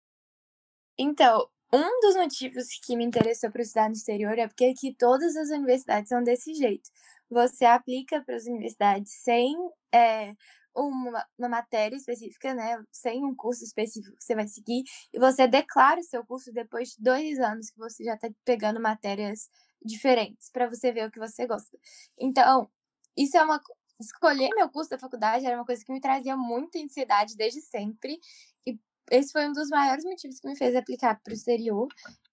Então, 0.98 1.48
um 1.72 2.00
dos 2.00 2.14
motivos 2.14 2.66
que 2.84 2.94
me 2.94 3.04
interessou 3.04 3.50
para 3.50 3.62
estudar 3.62 3.88
no 3.88 3.94
exterior 3.94 4.38
é 4.38 4.46
porque 4.46 4.66
aqui 4.66 4.94
todas 4.94 5.34
as 5.34 5.48
universidades 5.48 6.10
são 6.10 6.22
desse 6.22 6.52
jeito. 6.54 6.90
Você 7.30 7.64
aplica 7.64 8.22
para 8.22 8.36
as 8.36 8.44
universidades 8.46 9.12
sem 9.22 9.54
é, 9.92 10.34
uma, 10.74 11.24
uma 11.38 11.48
matéria 11.48 11.96
específica, 11.96 12.54
né? 12.54 12.82
Sem 12.92 13.24
um 13.24 13.34
curso 13.34 13.64
específico 13.64 14.16
que 14.16 14.24
você 14.24 14.34
vai 14.34 14.48
seguir, 14.48 14.82
e 15.12 15.18
você 15.18 15.46
declara 15.46 16.00
o 16.00 16.04
seu 16.04 16.24
curso 16.24 16.52
depois 16.52 16.90
de 16.90 17.02
dois 17.02 17.38
anos 17.38 17.70
que 17.70 17.78
você 17.78 18.04
já 18.04 18.14
está 18.14 18.28
pegando 18.44 18.80
matérias 18.80 19.48
diferentes 19.84 20.50
para 20.50 20.68
você 20.68 20.92
ver 20.92 21.08
o 21.08 21.10
que 21.10 21.18
você 21.18 21.46
gosta. 21.46 21.78
Então, 22.18 22.68
isso 23.16 23.36
é 23.36 23.42
uma 23.44 23.60
escolher 24.00 24.50
meu 24.56 24.68
curso 24.68 24.90
da 24.90 24.98
faculdade 24.98 25.46
era 25.46 25.56
uma 25.56 25.64
coisa 25.64 25.84
que 25.84 25.92
me 25.92 26.00
trazia 26.00 26.36
muita 26.36 26.78
ansiedade 26.80 27.36
desde 27.36 27.60
sempre 27.60 28.18
e 28.66 28.76
esse 29.10 29.30
foi 29.32 29.48
um 29.48 29.52
dos 29.52 29.68
maiores 29.68 30.04
motivos 30.04 30.40
que 30.40 30.48
me 30.48 30.56
fez 30.56 30.74
aplicar 30.74 31.20
para 31.22 31.30
o 31.30 31.34
exterior 31.34 31.86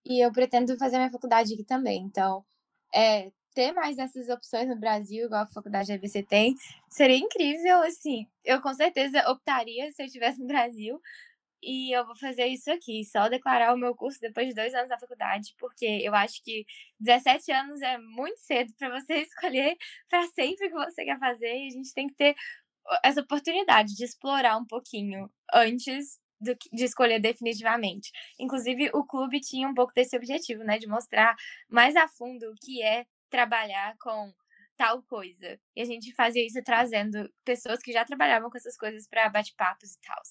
e 0.05 0.25
eu 0.25 0.31
pretendo 0.31 0.77
fazer 0.77 0.97
minha 0.97 1.11
faculdade 1.11 1.53
aqui 1.53 1.63
também. 1.63 2.01
Então, 2.03 2.43
é, 2.93 3.31
ter 3.53 3.71
mais 3.73 3.97
essas 3.97 4.29
opções 4.29 4.67
no 4.67 4.75
Brasil, 4.75 5.25
igual 5.25 5.43
a 5.43 5.47
faculdade 5.47 5.89
da 5.89 5.95
ABC 5.95 6.23
tem, 6.23 6.55
seria 6.89 7.17
incrível, 7.17 7.81
assim. 7.83 8.27
Eu 8.43 8.61
com 8.61 8.73
certeza 8.73 9.29
optaria 9.29 9.91
se 9.91 10.01
eu 10.01 10.05
estivesse 10.05 10.39
no 10.39 10.47
Brasil. 10.47 10.99
E 11.63 11.95
eu 11.95 12.05
vou 12.05 12.15
fazer 12.15 12.47
isso 12.47 12.71
aqui, 12.71 13.05
só 13.05 13.29
declarar 13.29 13.73
o 13.73 13.77
meu 13.77 13.95
curso 13.95 14.19
depois 14.19 14.47
de 14.47 14.55
dois 14.55 14.73
anos 14.73 14.89
da 14.89 14.97
faculdade, 14.97 15.53
porque 15.59 15.85
eu 16.03 16.15
acho 16.15 16.43
que 16.43 16.65
17 16.99 17.51
anos 17.51 17.81
é 17.83 17.99
muito 17.99 18.39
cedo 18.39 18.73
para 18.79 18.89
você 18.99 19.13
escolher 19.21 19.77
para 20.09 20.25
sempre 20.29 20.67
o 20.67 20.69
que 20.71 20.75
você 20.75 21.05
quer 21.05 21.19
fazer. 21.19 21.55
E 21.55 21.67
a 21.67 21.69
gente 21.69 21.93
tem 21.93 22.07
que 22.07 22.15
ter 22.15 22.35
essa 23.03 23.21
oportunidade 23.21 23.95
de 23.95 24.03
explorar 24.03 24.57
um 24.57 24.65
pouquinho 24.65 25.29
antes 25.53 26.19
do, 26.41 26.55
de 26.73 26.83
escolher 26.83 27.19
definitivamente. 27.19 28.11
Inclusive, 28.39 28.89
o 28.93 29.05
clube 29.05 29.39
tinha 29.39 29.67
um 29.67 29.73
pouco 29.73 29.93
desse 29.93 30.17
objetivo, 30.17 30.63
né? 30.63 30.79
De 30.79 30.87
mostrar 30.87 31.35
mais 31.69 31.95
a 31.95 32.07
fundo 32.07 32.51
o 32.51 32.55
que 32.55 32.81
é 32.81 33.05
trabalhar 33.31 33.95
com 33.97 34.31
tal 34.77 35.01
coisa. 35.03 35.59
E 35.75 35.81
a 35.81 35.85
gente 35.85 36.13
fazia 36.13 36.45
isso 36.45 36.61
trazendo 36.63 37.29
pessoas 37.45 37.79
que 37.79 37.91
já 37.91 38.03
trabalhavam 38.03 38.49
com 38.49 38.57
essas 38.57 38.75
coisas 38.75 39.07
para 39.07 39.29
bate-papos 39.29 39.93
e 39.93 39.99
tal. 40.01 40.21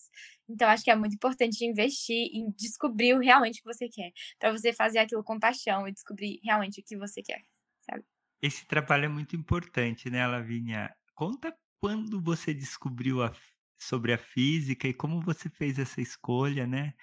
Então 0.48 0.68
acho 0.68 0.84
que 0.84 0.90
é 0.90 0.96
muito 0.96 1.14
importante 1.14 1.64
investir 1.64 2.28
em 2.32 2.50
descobrir 2.52 3.16
realmente 3.18 3.60
o 3.60 3.62
que 3.62 3.72
você 3.72 3.88
quer, 3.88 4.12
para 4.38 4.52
você 4.52 4.72
fazer 4.72 4.98
aquilo 4.98 5.24
com 5.24 5.38
paixão 5.38 5.86
e 5.86 5.92
descobrir 5.92 6.40
realmente 6.44 6.80
o 6.80 6.84
que 6.84 6.96
você 6.96 7.22
quer, 7.22 7.42
sabe? 7.80 8.04
Esse 8.42 8.66
trabalho 8.66 9.04
é 9.04 9.08
muito 9.08 9.36
importante, 9.36 10.10
né, 10.10 10.26
Lavínia? 10.26 10.94
Conta 11.14 11.54
quando 11.80 12.20
você 12.20 12.52
descobriu 12.52 13.22
a, 13.22 13.32
sobre 13.78 14.12
a 14.12 14.18
física 14.18 14.88
e 14.88 14.94
como 14.94 15.20
você 15.20 15.48
fez 15.48 15.78
essa 15.78 16.00
escolha, 16.00 16.66
né? 16.66 16.94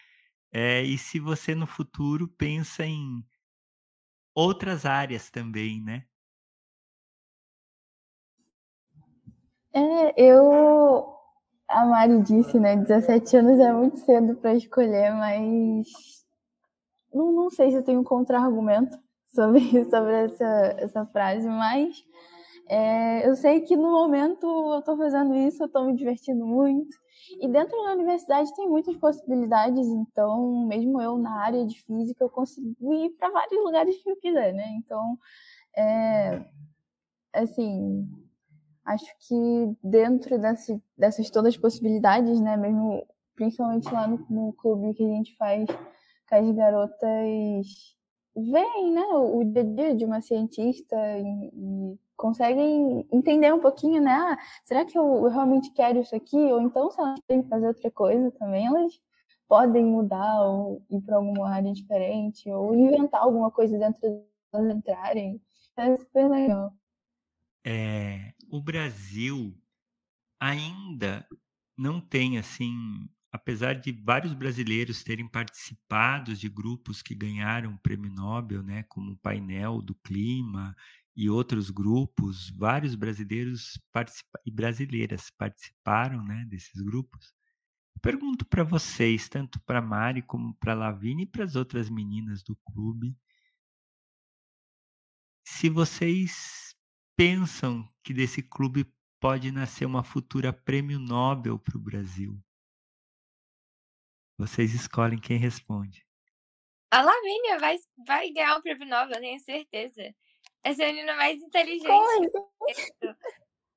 É, 0.52 0.82
e 0.82 0.98
se 0.98 1.20
você 1.20 1.54
no 1.56 1.68
futuro 1.68 2.28
pensa 2.28 2.86
em 2.86 3.24
outras 4.38 4.86
áreas 4.86 5.32
também, 5.32 5.82
né? 5.82 6.04
É, 9.74 10.14
eu. 10.16 11.16
A 11.68 11.86
Mari 11.86 12.22
disse, 12.22 12.60
né? 12.60 12.78
17 12.78 13.36
anos 13.38 13.60
é 13.60 13.74
muito 13.74 13.98
cedo 13.98 14.36
para 14.36 14.54
escolher, 14.54 15.12
mas. 15.14 15.88
Não, 17.12 17.32
não 17.32 17.50
sei 17.50 17.72
se 17.72 17.78
eu 17.78 17.84
tenho 17.84 18.02
um 18.02 18.04
contra-argumento 18.04 18.98
sobre, 19.34 19.84
sobre 19.90 20.14
essa, 20.26 20.46
essa 20.78 21.06
frase, 21.08 21.48
mas 21.48 22.04
é, 22.70 23.28
eu 23.28 23.36
sei 23.36 23.62
que 23.62 23.76
no 23.76 23.90
momento 23.90 24.46
eu 24.46 24.80
estou 24.80 24.98
fazendo 24.98 25.36
isso, 25.36 25.64
eu 25.64 25.68
estou 25.68 25.86
me 25.86 25.96
divertindo 25.96 26.46
muito. 26.46 26.96
E 27.40 27.48
dentro 27.48 27.76
da 27.84 27.94
universidade 27.94 28.56
tem 28.56 28.70
muitas 28.70 28.96
possibilidades, 28.98 29.88
então, 29.88 30.66
mesmo 30.68 31.02
eu 31.02 31.18
na 31.18 31.42
área 31.42 31.66
de 31.66 31.82
física, 31.84 32.24
eu 32.24 32.30
consigo 32.30 32.94
ir 32.94 33.10
para 33.12 33.30
vários 33.30 33.64
lugares 33.64 34.02
que 34.02 34.10
eu 34.10 34.16
quiser, 34.18 34.54
né? 34.54 34.68
Então, 34.78 35.18
é, 35.76 36.46
assim, 37.34 38.08
acho 38.86 39.14
que 39.20 39.76
dentro 39.84 40.40
desse, 40.40 40.82
dessas 40.98 41.30
todas 41.30 41.54
as 41.54 41.60
possibilidades, 41.60 42.40
né, 42.40 42.58
mesmo 42.58 43.06
principalmente 43.36 43.92
lá 43.94 44.08
no, 44.08 44.26
no 44.30 44.54
clube 44.54 44.94
que 44.94 45.04
a 45.04 45.08
gente 45.08 45.36
faz 45.38 45.68
com 46.28 46.36
as 46.36 46.52
garotas 46.52 47.98
veem 48.36 48.94
né, 48.94 49.02
o, 49.02 49.44
dia 49.44 49.62
a 49.62 49.66
dia 49.66 49.96
de 49.96 50.06
uma 50.06 50.22
cientista 50.22 50.96
e, 51.18 51.52
e, 51.54 52.00
conseguem 52.18 53.08
entender 53.12 53.54
um 53.54 53.60
pouquinho, 53.60 54.02
né? 54.02 54.12
Ah, 54.12 54.38
será 54.64 54.84
que 54.84 54.98
eu, 54.98 55.28
realmente 55.30 55.72
quero 55.72 56.02
isso 56.02 56.16
aqui? 56.16 56.36
Ou 56.36 56.62
então, 56.62 56.92
se 56.92 57.00
elas 57.00 57.20
querem 57.28 57.48
fazer 57.48 57.68
outra 57.68 57.92
coisa 57.92 58.32
também, 58.32 58.66
elas 58.66 59.00
podem 59.48 59.86
mudar 59.86 60.42
ou 60.42 60.84
ir 60.90 61.00
para 61.02 61.16
alguma 61.16 61.50
área 61.50 61.72
diferente, 61.72 62.50
ou 62.50 62.76
inventar 62.76 63.22
alguma 63.22 63.50
coisa 63.50 63.78
dentro 63.78 64.02
delas 64.52 64.76
entrarem. 64.76 65.42
É 65.78 65.96
super 65.98 66.30
legal. 66.30 66.74
É, 67.66 68.34
o 68.52 68.62
Brasil 68.62 69.54
ainda 70.40 71.26
não 71.78 72.02
tem 72.02 72.38
assim 72.38 73.08
apesar 73.32 73.74
de 73.74 73.92
vários 73.92 74.34
brasileiros 74.34 75.04
terem 75.04 75.28
participado 75.28 76.34
de 76.34 76.50
grupos 76.50 77.02
que 77.02 77.14
ganharam 77.14 77.74
o 77.74 77.80
prêmio 77.80 78.12
Nobel, 78.12 78.64
né, 78.64 78.84
como 78.84 79.12
o 79.12 79.18
painel 79.18 79.82
do 79.82 79.94
clima 79.96 80.76
e 81.18 81.32
outros 81.32 81.72
grupos, 81.72 82.52
vários 82.52 82.94
brasileiros 82.94 83.80
e 84.46 84.52
brasileiras 84.52 85.32
participaram, 85.32 86.24
né, 86.24 86.46
desses 86.48 86.80
grupos. 86.80 87.34
Pergunto 88.00 88.46
para 88.46 88.64
vocês, 88.64 89.28
tanto 89.28 89.60
para 89.62 89.82
Mari 89.82 90.22
como 90.22 90.54
para 90.54 90.76
Lavine 90.76 91.24
e 91.24 91.26
para 91.26 91.44
as 91.44 91.56
outras 91.56 91.90
meninas 91.90 92.44
do 92.44 92.56
clube, 92.58 93.18
se 95.44 95.70
vocês 95.70 96.76
pensam 97.16 97.92
que 98.04 98.14
desse 98.14 98.44
clube 98.44 98.86
pode 99.20 99.52
nascer 99.52 99.86
uma 99.86 100.04
futura 100.04 100.54
prêmio 100.54 101.00
Nobel 101.00 101.58
para 101.58 101.78
o 101.78 101.82
Brasil. 101.82 102.40
Vocês 104.38 104.76
escolhem 104.76 105.18
quem 105.18 105.40
responde. 105.40 106.06
A 106.92 107.02
Lavínia 107.02 107.58
vai, 107.58 107.78
vai 108.06 108.32
ganhar 108.32 108.58
o 108.58 108.62
prêmio 108.62 108.88
Nobel, 108.88 109.20
tenho 109.20 109.40
certeza. 109.40 110.14
Essa 110.68 110.84
é 110.84 110.90
a 110.90 110.94
menina 110.94 111.16
mais 111.16 111.42
inteligente 111.42 112.30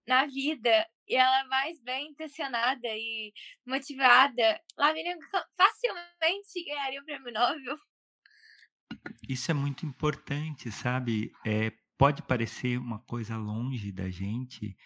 na 0.08 0.26
vida. 0.26 0.84
E 1.06 1.14
ela 1.14 1.40
é 1.40 1.44
mais 1.44 1.80
bem 1.80 2.08
intencionada 2.08 2.88
e 2.88 3.32
motivada. 3.64 4.60
Lavínia 4.76 5.16
facilmente 5.56 6.64
ganharia 6.66 7.00
o 7.00 7.04
prêmio 7.04 7.32
Nobel. 7.32 7.78
Isso 9.28 9.52
é 9.52 9.54
muito 9.54 9.86
importante, 9.86 10.72
sabe? 10.72 11.30
É, 11.46 11.72
pode 11.96 12.22
parecer 12.22 12.76
uma 12.76 12.98
coisa 12.98 13.36
longe 13.36 13.92
da 13.92 14.10
gente, 14.10 14.76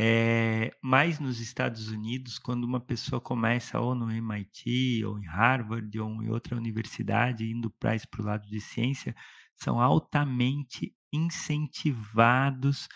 é, 0.00 0.74
mais 0.82 1.20
nos 1.20 1.38
Estados 1.38 1.88
Unidos, 1.90 2.38
quando 2.38 2.64
uma 2.64 2.80
pessoa 2.80 3.20
começa 3.20 3.78
ou 3.78 3.94
no 3.94 4.10
MIT, 4.10 5.04
ou 5.04 5.18
em 5.18 5.26
Harvard, 5.26 6.00
ou 6.00 6.22
em 6.22 6.30
outra 6.30 6.56
universidade, 6.56 7.44
indo 7.44 7.70
para 7.70 7.98
o 8.18 8.22
lado 8.22 8.48
de 8.48 8.58
ciência, 8.58 9.14
são 9.54 9.78
altamente 9.78 10.96
incentivados 11.12 12.88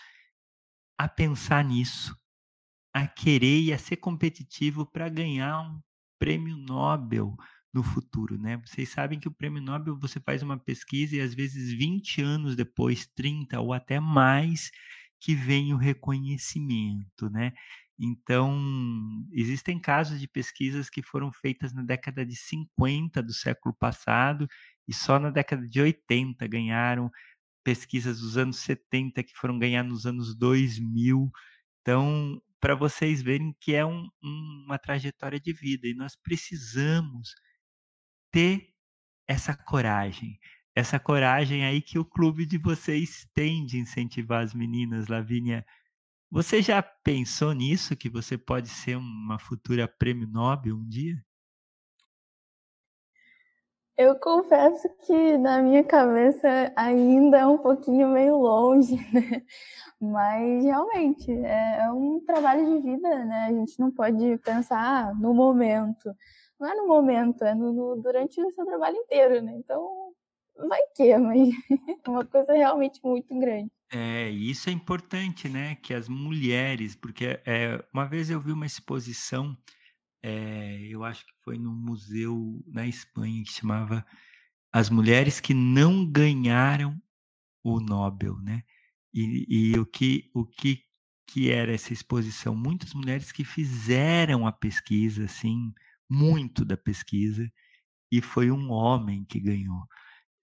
a 0.98 1.08
pensar 1.08 1.64
nisso, 1.64 2.16
a 2.94 3.06
querer 3.06 3.62
e 3.62 3.72
a 3.72 3.78
ser 3.78 3.96
competitivo 3.96 4.86
para 4.86 5.08
ganhar 5.08 5.60
um 5.60 5.80
prêmio 6.18 6.56
Nobel 6.56 7.36
no 7.76 7.82
futuro, 7.82 8.38
né? 8.38 8.56
Vocês 8.64 8.88
sabem 8.88 9.20
que 9.20 9.28
o 9.28 9.32
Prêmio 9.34 9.60
Nobel 9.60 9.98
você 9.98 10.18
faz 10.18 10.42
uma 10.42 10.58
pesquisa 10.58 11.16
e 11.16 11.20
às 11.20 11.34
vezes 11.34 11.72
20 11.74 12.22
anos 12.22 12.56
depois, 12.56 13.06
30 13.14 13.60
ou 13.60 13.74
até 13.74 14.00
mais, 14.00 14.70
que 15.20 15.34
vem 15.34 15.74
o 15.74 15.76
reconhecimento, 15.76 17.28
né? 17.28 17.52
Então, 17.98 18.58
existem 19.32 19.78
casos 19.78 20.20
de 20.20 20.28
pesquisas 20.28 20.88
que 20.90 21.02
foram 21.02 21.32
feitas 21.32 21.72
na 21.72 21.82
década 21.82 22.24
de 22.24 22.36
50 22.36 23.22
do 23.22 23.32
século 23.32 23.74
passado 23.74 24.48
e 24.88 24.94
só 24.94 25.18
na 25.18 25.30
década 25.30 25.66
de 25.66 25.80
80 25.80 26.46
ganharam 26.46 27.10
pesquisas 27.66 28.20
dos 28.20 28.38
anos 28.38 28.58
70 28.58 29.24
que 29.24 29.34
foram 29.34 29.58
ganhar 29.58 29.82
nos 29.82 30.06
anos 30.06 30.36
2000. 30.36 31.32
Então, 31.82 32.40
para 32.60 32.76
vocês 32.76 33.20
verem 33.20 33.52
que 33.60 33.74
é 33.74 33.84
um, 33.84 34.08
uma 34.22 34.78
trajetória 34.78 35.40
de 35.40 35.52
vida 35.52 35.88
e 35.88 35.94
nós 35.94 36.14
precisamos 36.14 37.34
ter 38.30 38.72
essa 39.26 39.52
coragem. 39.56 40.38
Essa 40.76 41.00
coragem 41.00 41.64
aí 41.64 41.82
que 41.82 41.98
o 41.98 42.04
clube 42.04 42.46
de 42.46 42.56
vocês 42.56 43.26
tem 43.34 43.66
de 43.66 43.78
incentivar 43.78 44.44
as 44.44 44.54
meninas, 44.54 45.08
Lavínia. 45.08 45.66
Você 46.30 46.62
já 46.62 46.80
pensou 46.80 47.52
nisso, 47.52 47.96
que 47.96 48.08
você 48.08 48.38
pode 48.38 48.68
ser 48.68 48.96
uma 48.96 49.40
futura 49.40 49.88
prêmio 49.88 50.28
Nobel 50.28 50.76
um 50.76 50.86
dia? 50.86 51.20
Eu 53.98 54.14
confesso 54.18 54.88
que 55.06 55.38
na 55.38 55.62
minha 55.62 55.82
cabeça 55.82 56.72
ainda 56.76 57.38
é 57.38 57.46
um 57.46 57.58
pouquinho 57.58 58.08
meio 58.08 58.36
longe, 58.36 58.94
né? 59.12 59.42
Mas 60.00 60.64
realmente 60.64 61.32
é, 61.32 61.78
é 61.80 61.92
um 61.92 62.20
trabalho 62.20 62.66
de 62.66 62.82
vida, 62.82 63.24
né? 63.24 63.46
A 63.48 63.52
gente 63.52 63.80
não 63.80 63.90
pode 63.90 64.36
pensar 64.38 65.14
no 65.14 65.32
momento 65.32 66.14
não 66.58 66.68
é 66.68 66.74
no 66.74 66.86
momento, 66.86 67.44
é 67.44 67.54
no, 67.54 67.72
no, 67.72 68.02
durante 68.02 68.40
o 68.40 68.50
seu 68.50 68.64
trabalho 68.64 68.96
inteiro, 68.96 69.42
né? 69.42 69.52
Então, 69.56 70.12
vai 70.68 70.80
que, 70.94 71.16
mas 71.18 71.48
é 72.04 72.10
uma 72.10 72.24
coisa 72.24 72.52
realmente 72.52 73.00
muito 73.04 73.38
grande. 73.38 73.70
É, 73.92 74.28
isso 74.30 74.68
é 74.68 74.72
importante, 74.72 75.48
né? 75.48 75.76
Que 75.76 75.94
as 75.94 76.08
mulheres, 76.08 76.96
porque 76.96 77.40
é, 77.46 77.82
uma 77.92 78.06
vez 78.06 78.30
eu 78.30 78.40
vi 78.40 78.52
uma 78.52 78.66
exposição, 78.66 79.56
é, 80.22 80.86
eu 80.88 81.04
acho 81.04 81.24
que 81.26 81.32
foi 81.42 81.58
num 81.58 81.74
museu 81.74 82.62
na 82.66 82.86
Espanha 82.86 83.44
que 83.44 83.52
chamava 83.52 84.04
As 84.72 84.90
Mulheres 84.90 85.40
que 85.40 85.54
Não 85.54 86.04
Ganharam 86.10 87.00
o 87.62 87.80
Nobel, 87.80 88.36
né? 88.38 88.62
E, 89.12 89.72
e 89.72 89.78
o 89.78 89.86
que 89.86 90.30
o 90.34 90.44
que 90.44 90.84
que 91.26 91.50
era 91.50 91.72
essa 91.74 91.92
exposição? 91.92 92.54
Muitas 92.54 92.94
mulheres 92.94 93.32
que 93.32 93.44
fizeram 93.44 94.46
a 94.46 94.52
pesquisa, 94.52 95.24
assim, 95.24 95.74
muito 96.08 96.64
da 96.64 96.76
pesquisa 96.76 97.50
e 98.10 98.20
foi 98.20 98.50
um 98.50 98.70
homem 98.70 99.24
que 99.24 99.40
ganhou. 99.40 99.86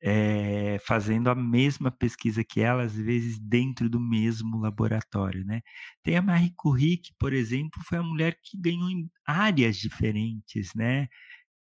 É, 0.06 0.80
fazendo 0.86 1.30
a 1.30 1.36
mesma 1.36 1.89
pesquisa 1.89 2.44
que 2.44 2.60
ela, 2.62 2.84
às 2.84 2.94
vezes 2.96 3.39
dentro 3.39 3.89
do 3.89 4.00
mesmo 4.02 4.58
laboratório, 4.60 5.46
né? 5.46 5.62
Tem 6.04 6.18
a 6.18 6.22
Marie 6.22 6.54
Curie, 6.58 6.98
que, 6.98 7.13
por 7.18 7.32
exemplo, 7.34 7.82
foi 7.88 8.00
a 8.00 8.04
mulher 8.04 8.38
que 8.44 8.58
ganhou 8.60 8.89
em 8.89 9.10
áreas 9.26 9.78
diferentes, 9.78 10.72
né? 10.76 11.08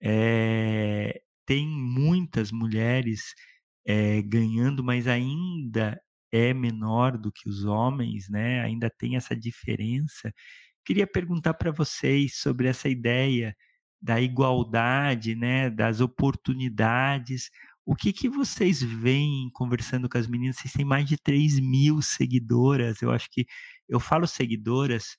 É, 0.01 1.21
tem 1.45 1.67
muitas 1.67 2.51
mulheres 2.51 3.33
é, 3.85 4.21
ganhando, 4.21 4.83
mas 4.83 5.07
ainda 5.07 5.99
é 6.31 6.53
menor 6.53 7.17
do 7.17 7.31
que 7.31 7.49
os 7.49 7.65
homens, 7.65 8.29
né? 8.29 8.61
Ainda 8.61 8.89
tem 8.89 9.15
essa 9.15 9.35
diferença. 9.35 10.33
Queria 10.85 11.07
perguntar 11.07 11.53
para 11.55 11.71
vocês 11.71 12.37
sobre 12.37 12.67
essa 12.67 12.89
ideia 12.89 13.55
da 14.01 14.19
igualdade, 14.21 15.35
né, 15.35 15.69
das 15.69 16.01
oportunidades. 16.01 17.49
O 17.85 17.95
que, 17.95 18.13
que 18.13 18.29
vocês 18.29 18.81
veem 18.81 19.49
conversando 19.53 20.07
com 20.09 20.17
as 20.17 20.27
meninas? 20.27 20.57
Vocês 20.57 20.73
têm 20.73 20.85
mais 20.85 21.05
de 21.05 21.17
3 21.17 21.59
mil 21.59 22.01
seguidoras. 22.01 23.01
Eu 23.01 23.11
acho 23.11 23.29
que 23.29 23.45
eu 23.89 23.99
falo 23.99 24.27
seguidoras 24.27 25.17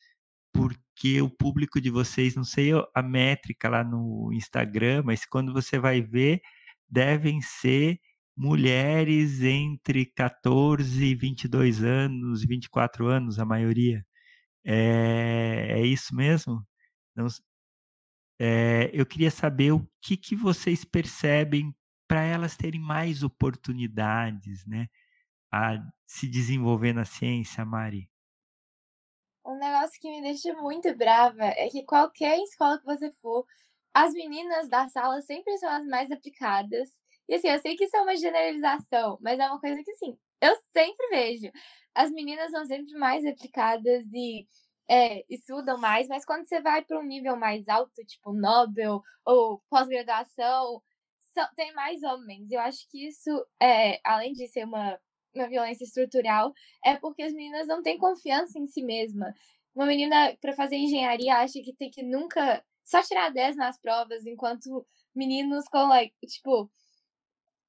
porque 0.53 1.21
o 1.23 1.31
público 1.31 1.81
de 1.81 1.91
vocês, 1.91 2.35
não 2.37 2.45
sei 2.45 2.71
a 2.95 3.03
métrica 3.03 3.69
lá 3.69 3.85
no 3.85 4.31
Instagram, 4.33 5.03
mas 5.05 5.27
quando 5.27 5.53
você 5.53 5.79
vai 5.79 6.01
ver, 6.01 6.41
devem 6.89 7.41
ser 7.43 7.99
mulheres 8.37 9.43
entre 9.43 10.07
14 10.07 11.05
e 11.05 11.15
22 11.15 11.83
anos, 11.83 12.45
24 12.45 13.07
anos, 13.09 13.39
a 13.39 13.45
maioria. 13.45 14.05
É, 14.65 15.81
é 15.81 15.87
isso 15.87 16.15
mesmo? 16.15 16.67
Não, 17.17 17.27
é, 18.41 18.91
eu 18.93 19.07
queria 19.07 19.31
saber 19.31 19.73
o 19.73 19.89
que, 20.03 20.17
que 20.17 20.37
vocês 20.37 20.85
percebem 20.85 21.75
para 22.07 22.23
elas 22.23 22.57
terem 22.57 22.81
mais 22.81 23.23
oportunidades, 23.23 24.67
né, 24.67 24.89
a 25.53 25.77
se 26.07 26.29
desenvolver 26.29 26.93
na 26.93 27.05
ciência, 27.05 27.65
Mari. 27.65 28.09
Um 29.47 29.59
negócio 29.59 30.01
que 30.01 30.11
me 30.11 30.23
deixa 30.23 30.55
muito 30.55 30.95
brava 30.97 31.45
é 31.45 31.69
que 31.69 31.85
qualquer 31.85 32.39
escola 32.39 32.79
que 32.79 32.85
você 32.85 33.11
for, 33.13 33.45
as 33.93 34.13
meninas 34.13 34.69
da 34.69 34.89
sala 34.89 35.21
sempre 35.23 35.57
são 35.59 35.71
as 35.71 35.87
mais 35.87 36.11
aplicadas. 36.11 36.91
E 37.29 37.35
assim, 37.35 37.49
eu 37.49 37.61
sei 37.61 37.77
que 37.77 37.85
isso 37.85 37.97
é 37.97 38.01
uma 38.01 38.17
generalização, 38.17 39.19
mas 39.21 39.39
é 39.39 39.47
uma 39.47 39.61
coisa 39.61 39.83
que 39.83 39.91
assim, 39.93 40.19
eu 40.41 40.57
sempre 40.73 41.09
vejo. 41.11 41.51
As 41.95 42.11
meninas 42.11 42.51
são 42.51 42.65
sempre 42.67 42.95
mais 42.99 43.25
aplicadas 43.25 44.05
e 44.13 44.47
é, 44.89 45.25
estudam 45.29 45.79
mais, 45.79 46.09
mas 46.09 46.25
quando 46.25 46.47
você 46.47 46.61
vai 46.61 46.85
para 46.85 46.99
um 46.99 47.05
nível 47.05 47.37
mais 47.37 47.69
alto, 47.69 48.05
tipo 48.05 48.33
Nobel 48.33 49.03
ou 49.25 49.63
pós-graduação, 49.71 50.83
tem 51.57 51.73
mais 51.75 52.03
homens. 52.03 52.51
Eu 52.51 52.61
acho 52.61 52.89
que 52.89 53.07
isso, 53.09 53.31
é, 53.61 54.01
além 54.05 54.33
de 54.33 54.47
ser 54.49 54.65
uma, 54.65 54.99
uma 55.35 55.49
violência 55.49 55.85
estrutural, 55.85 56.53
é 56.85 56.97
porque 56.97 57.23
as 57.23 57.33
meninas 57.33 57.67
não 57.67 57.83
têm 57.83 57.99
confiança 57.99 58.59
em 58.59 58.67
si 58.67 58.83
mesma. 58.83 59.35
Uma 59.75 59.87
menina, 59.87 60.37
para 60.41 60.55
fazer 60.55 60.77
engenharia, 60.77 61.37
acha 61.37 61.61
que 61.61 61.73
tem 61.75 61.91
que 61.91 62.03
nunca 62.03 62.65
só 62.85 63.03
tirar 63.03 63.31
10 63.31 63.57
nas 63.57 63.79
provas, 63.79 64.27
enquanto 64.27 64.87
meninos 65.15 65.67
com, 65.69 65.89
like, 65.89 66.15
tipo, 66.27 66.71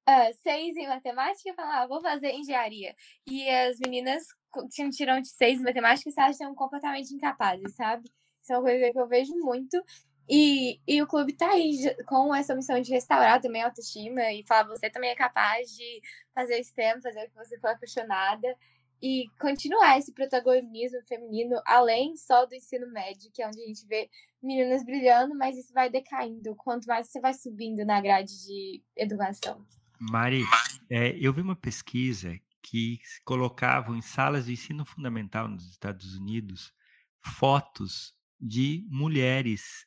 uh, 0.08 0.34
seis 0.42 0.76
em 0.76 0.86
matemática 0.86 1.54
falar, 1.54 1.82
ah, 1.82 1.86
vou 1.86 2.00
fazer 2.00 2.32
engenharia. 2.32 2.94
E 3.26 3.48
as 3.48 3.78
meninas 3.78 4.22
tinham 4.70 4.90
tirão 4.90 5.20
de 5.20 5.28
seis 5.28 5.60
em 5.60 5.64
matemática 5.64 6.10
se 6.10 6.20
acham 6.20 6.54
completamente 6.54 7.12
incapazes, 7.12 7.74
sabe? 7.74 8.10
Isso 8.42 8.52
é 8.52 8.58
uma 8.58 8.64
coisa 8.64 8.92
que 8.92 8.98
eu 8.98 9.08
vejo 9.08 9.34
muito. 9.38 9.82
E, 10.28 10.80
e 10.86 11.00
o 11.00 11.06
clube 11.06 11.32
tá 11.32 11.48
aí 11.50 11.94
com 12.06 12.34
essa 12.34 12.54
missão 12.54 12.80
de 12.80 12.90
restaurar 12.90 13.40
também 13.40 13.62
a 13.62 13.66
autoestima 13.66 14.32
e 14.32 14.44
falar, 14.44 14.64
você 14.64 14.90
também 14.90 15.10
é 15.10 15.14
capaz 15.14 15.70
de 15.70 16.00
fazer 16.34 16.62
STEM, 16.64 17.00
fazer 17.00 17.24
o 17.24 17.28
que 17.28 17.36
você 17.36 17.58
for 17.60 17.68
apaixonada 17.68 18.56
e 19.00 19.26
continuar 19.38 19.98
esse 19.98 20.12
protagonismo 20.12 21.00
feminino 21.06 21.60
além 21.64 22.16
só 22.16 22.46
do 22.46 22.54
ensino 22.54 22.90
médio, 22.90 23.30
que 23.32 23.42
é 23.42 23.46
onde 23.46 23.62
a 23.62 23.66
gente 23.66 23.86
vê 23.86 24.08
meninas 24.42 24.84
brilhando, 24.84 25.36
mas 25.36 25.56
isso 25.56 25.72
vai 25.72 25.90
decaindo 25.90 26.54
quanto 26.56 26.86
mais 26.86 27.08
você 27.08 27.20
vai 27.20 27.34
subindo 27.34 27.84
na 27.84 28.00
grade 28.00 28.32
de 28.46 28.82
educação. 28.96 29.64
Mari, 29.98 30.42
é, 30.90 31.16
eu 31.18 31.32
vi 31.32 31.40
uma 31.40 31.56
pesquisa 31.56 32.38
que 32.62 32.98
colocavam 33.24 33.96
em 33.96 34.02
salas 34.02 34.46
de 34.46 34.52
ensino 34.52 34.84
fundamental 34.84 35.48
nos 35.48 35.70
Estados 35.70 36.16
Unidos 36.16 36.72
fotos 37.20 38.14
de 38.40 38.84
mulheres 38.88 39.86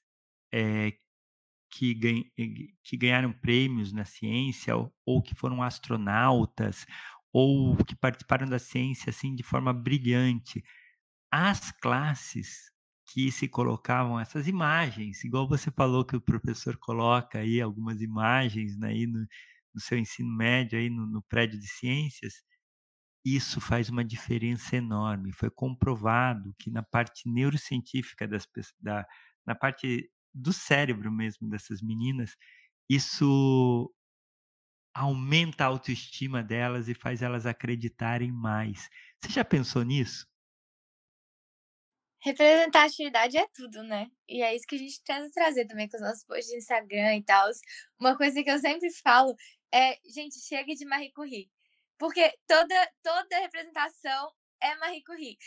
é, 0.52 0.94
que, 1.70 1.94
ganh, 1.94 2.24
que, 2.84 2.98
ganharam 2.98 3.32
prêmios 3.32 3.94
na 3.94 4.06
ciência 4.06 4.76
ou, 4.76 4.94
ou, 5.06 5.22
que 5.22 5.36
foram 5.36 5.62
astronautas 5.62 6.86
ou 7.32 7.76
que 7.86 7.96
participaram 7.96 8.48
da 8.48 8.60
ciência 8.60 9.12
assim 9.12 9.36
de 9.36 9.44
forma 9.44 9.74
brilhante. 9.74 10.64
As 11.32 11.72
classes 11.72 12.72
que 13.14 13.32
se 13.32 13.48
colocavam 13.48 14.20
essas 14.20 14.48
imagens, 14.48 15.24
igual 15.24 15.48
você 15.48 15.72
falou 15.72 16.06
que 16.06 16.16
o 16.16 16.22
professor 16.22 16.78
coloca 16.78 17.40
aí 17.40 17.62
algumas 17.62 18.02
imagens 18.02 18.78
né, 18.78 18.90
aí 18.90 19.08
no, 19.08 19.20
no 19.74 19.82
seu 19.82 19.98
ensino 19.98 20.30
médio 20.36 20.78
aí 20.78 20.90
no, 20.90 21.08
no 21.08 21.22
prédio 21.24 21.60
de 21.60 21.68
ciências, 21.68 22.44
isso 23.26 23.60
faz 23.60 23.90
uma 23.90 24.04
diferença 24.04 24.76
enorme. 24.76 25.34
Foi 25.34 25.50
comprovado 25.50 26.54
que 26.58 26.72
na 26.72 26.84
parte 26.84 27.30
neurocientífica 27.30 28.28
das 28.28 28.48
da, 28.80 29.06
na 29.46 29.56
parte 29.56 30.10
do 30.34 30.54
cérebro 30.54 31.12
mesmo 31.12 31.50
dessas 31.50 31.82
meninas, 31.82 32.36
isso 32.90 33.94
aumenta 34.94 35.64
a 35.64 35.68
autoestima 35.68 36.44
delas 36.44 36.88
e 36.88 36.94
faz 36.94 37.22
elas 37.22 37.46
acreditarem 37.46 38.32
mais. 38.32 38.90
Você 39.22 39.34
já 39.34 39.46
pensou 39.46 39.84
nisso? 39.84 40.28
Representatividade 42.22 43.38
é 43.38 43.48
tudo, 43.54 43.82
né? 43.84 44.12
E 44.28 44.42
é 44.42 44.54
isso 44.54 44.66
que 44.68 44.76
a 44.76 44.80
gente 44.80 45.02
tenta 45.04 45.32
trazer 45.32 45.66
também 45.68 45.88
com 45.88 45.96
os 45.96 46.04
nossos 46.04 46.26
posts 46.26 46.50
de 46.50 46.58
Instagram 46.58 47.16
e 47.16 47.24
tal. 47.24 47.50
Uma 47.98 48.18
coisa 48.18 48.44
que 48.44 48.52
eu 48.52 48.60
sempre 48.60 48.92
falo 49.02 49.34
é, 49.74 49.98
gente, 50.06 50.40
chega 50.42 50.74
de 50.76 50.86
Marie 50.86 51.14
Curie. 51.14 51.50
Porque 51.98 52.34
toda, 52.48 52.92
toda 53.04 53.40
representação 53.40 54.32
é 54.62 54.76
Marie 54.76 55.04
Curie. 55.04 55.38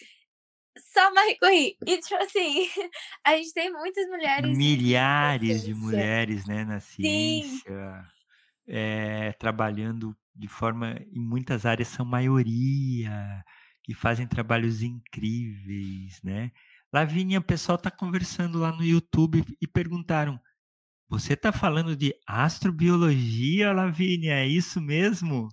Só 0.78 1.12
Marie. 1.12 1.76
E, 1.86 1.98
tipo 1.98 2.22
assim, 2.22 2.68
a 3.24 3.36
gente 3.36 3.52
tem 3.52 3.72
muitas 3.72 4.06
mulheres. 4.08 4.56
Milhares 4.56 5.64
de 5.64 5.74
mulheres, 5.74 6.46
né, 6.46 6.64
na 6.64 6.80
ciência, 6.80 8.04
é, 8.66 9.32
trabalhando 9.32 10.16
de 10.34 10.48
forma. 10.48 10.98
Em 11.12 11.20
muitas 11.20 11.66
áreas 11.66 11.88
são 11.88 12.04
maioria, 12.04 13.44
e 13.88 13.94
fazem 13.94 14.26
trabalhos 14.26 14.82
incríveis, 14.82 16.20
né? 16.22 16.50
Lavínia, 16.92 17.38
o 17.38 17.42
pessoal 17.42 17.76
está 17.76 17.90
conversando 17.90 18.58
lá 18.58 18.70
no 18.72 18.84
YouTube 18.84 19.44
e 19.60 19.66
perguntaram: 19.66 20.38
Você 21.08 21.34
está 21.34 21.52
falando 21.52 21.96
de 21.96 22.14
astrobiologia, 22.26 23.72
Lavínia? 23.72 24.34
É 24.34 24.46
isso 24.46 24.80
mesmo? 24.80 25.48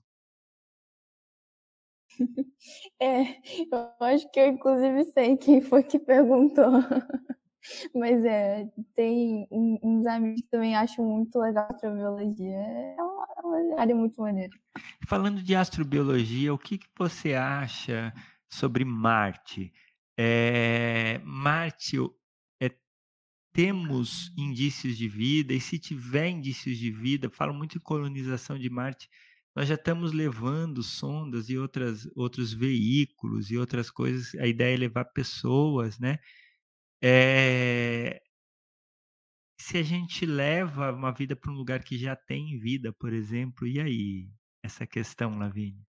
É, 3.01 3.38
eu 3.72 4.05
acho 4.05 4.30
que 4.30 4.39
eu 4.39 4.47
inclusive 4.47 5.05
sei 5.05 5.38
quem 5.38 5.61
foi 5.61 5.84
que 5.84 5.97
perguntou. 5.97 6.65
Mas 7.95 8.24
é, 8.26 8.70
tem 8.95 9.47
uns 9.51 10.05
amigos 10.05 10.41
que 10.41 10.49
também 10.49 10.76
acham 10.76 11.05
muito 11.05 11.38
legal 11.39 11.67
a 11.70 11.74
astrobiologia. 11.74 12.57
É 12.57 12.95
uma, 13.01 13.28
é 13.38 13.41
uma 13.41 13.82
área 13.82 13.95
muito 13.95 14.22
maneira. 14.22 14.51
Falando 15.07 15.41
de 15.41 15.55
astrobiologia, 15.55 16.53
o 16.53 16.57
que, 16.57 16.78
que 16.78 16.88
você 16.97 17.34
acha 17.34 18.13
sobre 18.49 18.86
Marte? 18.86 19.72
É, 20.17 21.20
Marte, 21.24 21.97
é, 22.61 22.72
temos 23.53 24.34
indícios 24.38 24.97
de 24.97 25.07
vida, 25.07 25.53
e 25.53 25.59
se 25.61 25.80
tiver 25.80 26.30
indícios 26.30 26.78
de 26.78 26.91
vida, 26.91 27.30
falo 27.30 27.53
muito 27.53 27.78
em 27.78 27.82
colonização 27.82 28.57
de 28.57 28.70
Marte, 28.70 29.09
nós 29.55 29.67
já 29.67 29.75
estamos 29.75 30.11
levando 30.13 30.81
sondas 30.83 31.49
e 31.49 31.57
outras, 31.57 32.07
outros 32.15 32.53
veículos 32.53 33.51
e 33.51 33.57
outras 33.57 33.89
coisas. 33.89 34.33
A 34.35 34.47
ideia 34.47 34.75
é 34.75 34.77
levar 34.77 35.05
pessoas, 35.05 35.99
né? 35.99 36.19
É... 37.01 38.21
Se 39.59 39.77
a 39.77 39.83
gente 39.83 40.25
leva 40.25 40.91
uma 40.91 41.11
vida 41.11 41.35
para 41.35 41.51
um 41.51 41.55
lugar 41.55 41.83
que 41.83 41.97
já 41.97 42.15
tem 42.15 42.57
vida, 42.57 42.93
por 42.93 43.11
exemplo, 43.11 43.67
e 43.67 43.79
aí? 43.79 44.29
Essa 44.63 44.85
questão, 44.85 45.37
Lavínia? 45.37 45.85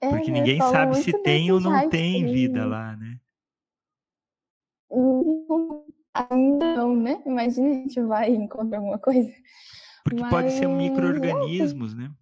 É, 0.00 0.10
Porque 0.10 0.30
ninguém 0.30 0.58
sabe 0.58 0.96
se 0.96 1.12
tem 1.22 1.50
ou 1.50 1.60
não 1.60 1.88
tem 1.88 2.24
vida 2.26 2.64
lá, 2.66 2.96
né? 2.96 3.20
Ainda 6.14 6.76
não, 6.76 6.94
né? 6.94 7.22
Imagina 7.26 7.70
a 7.70 7.72
gente 7.72 8.00
vai 8.02 8.30
encontrar 8.30 8.78
alguma 8.78 8.98
coisa. 8.98 9.32
Porque 10.04 10.20
Mas... 10.20 10.30
pode 10.30 10.52
ser 10.52 10.66
um 10.66 10.76
micro-organismos, 10.76 11.94
né? 11.94 12.14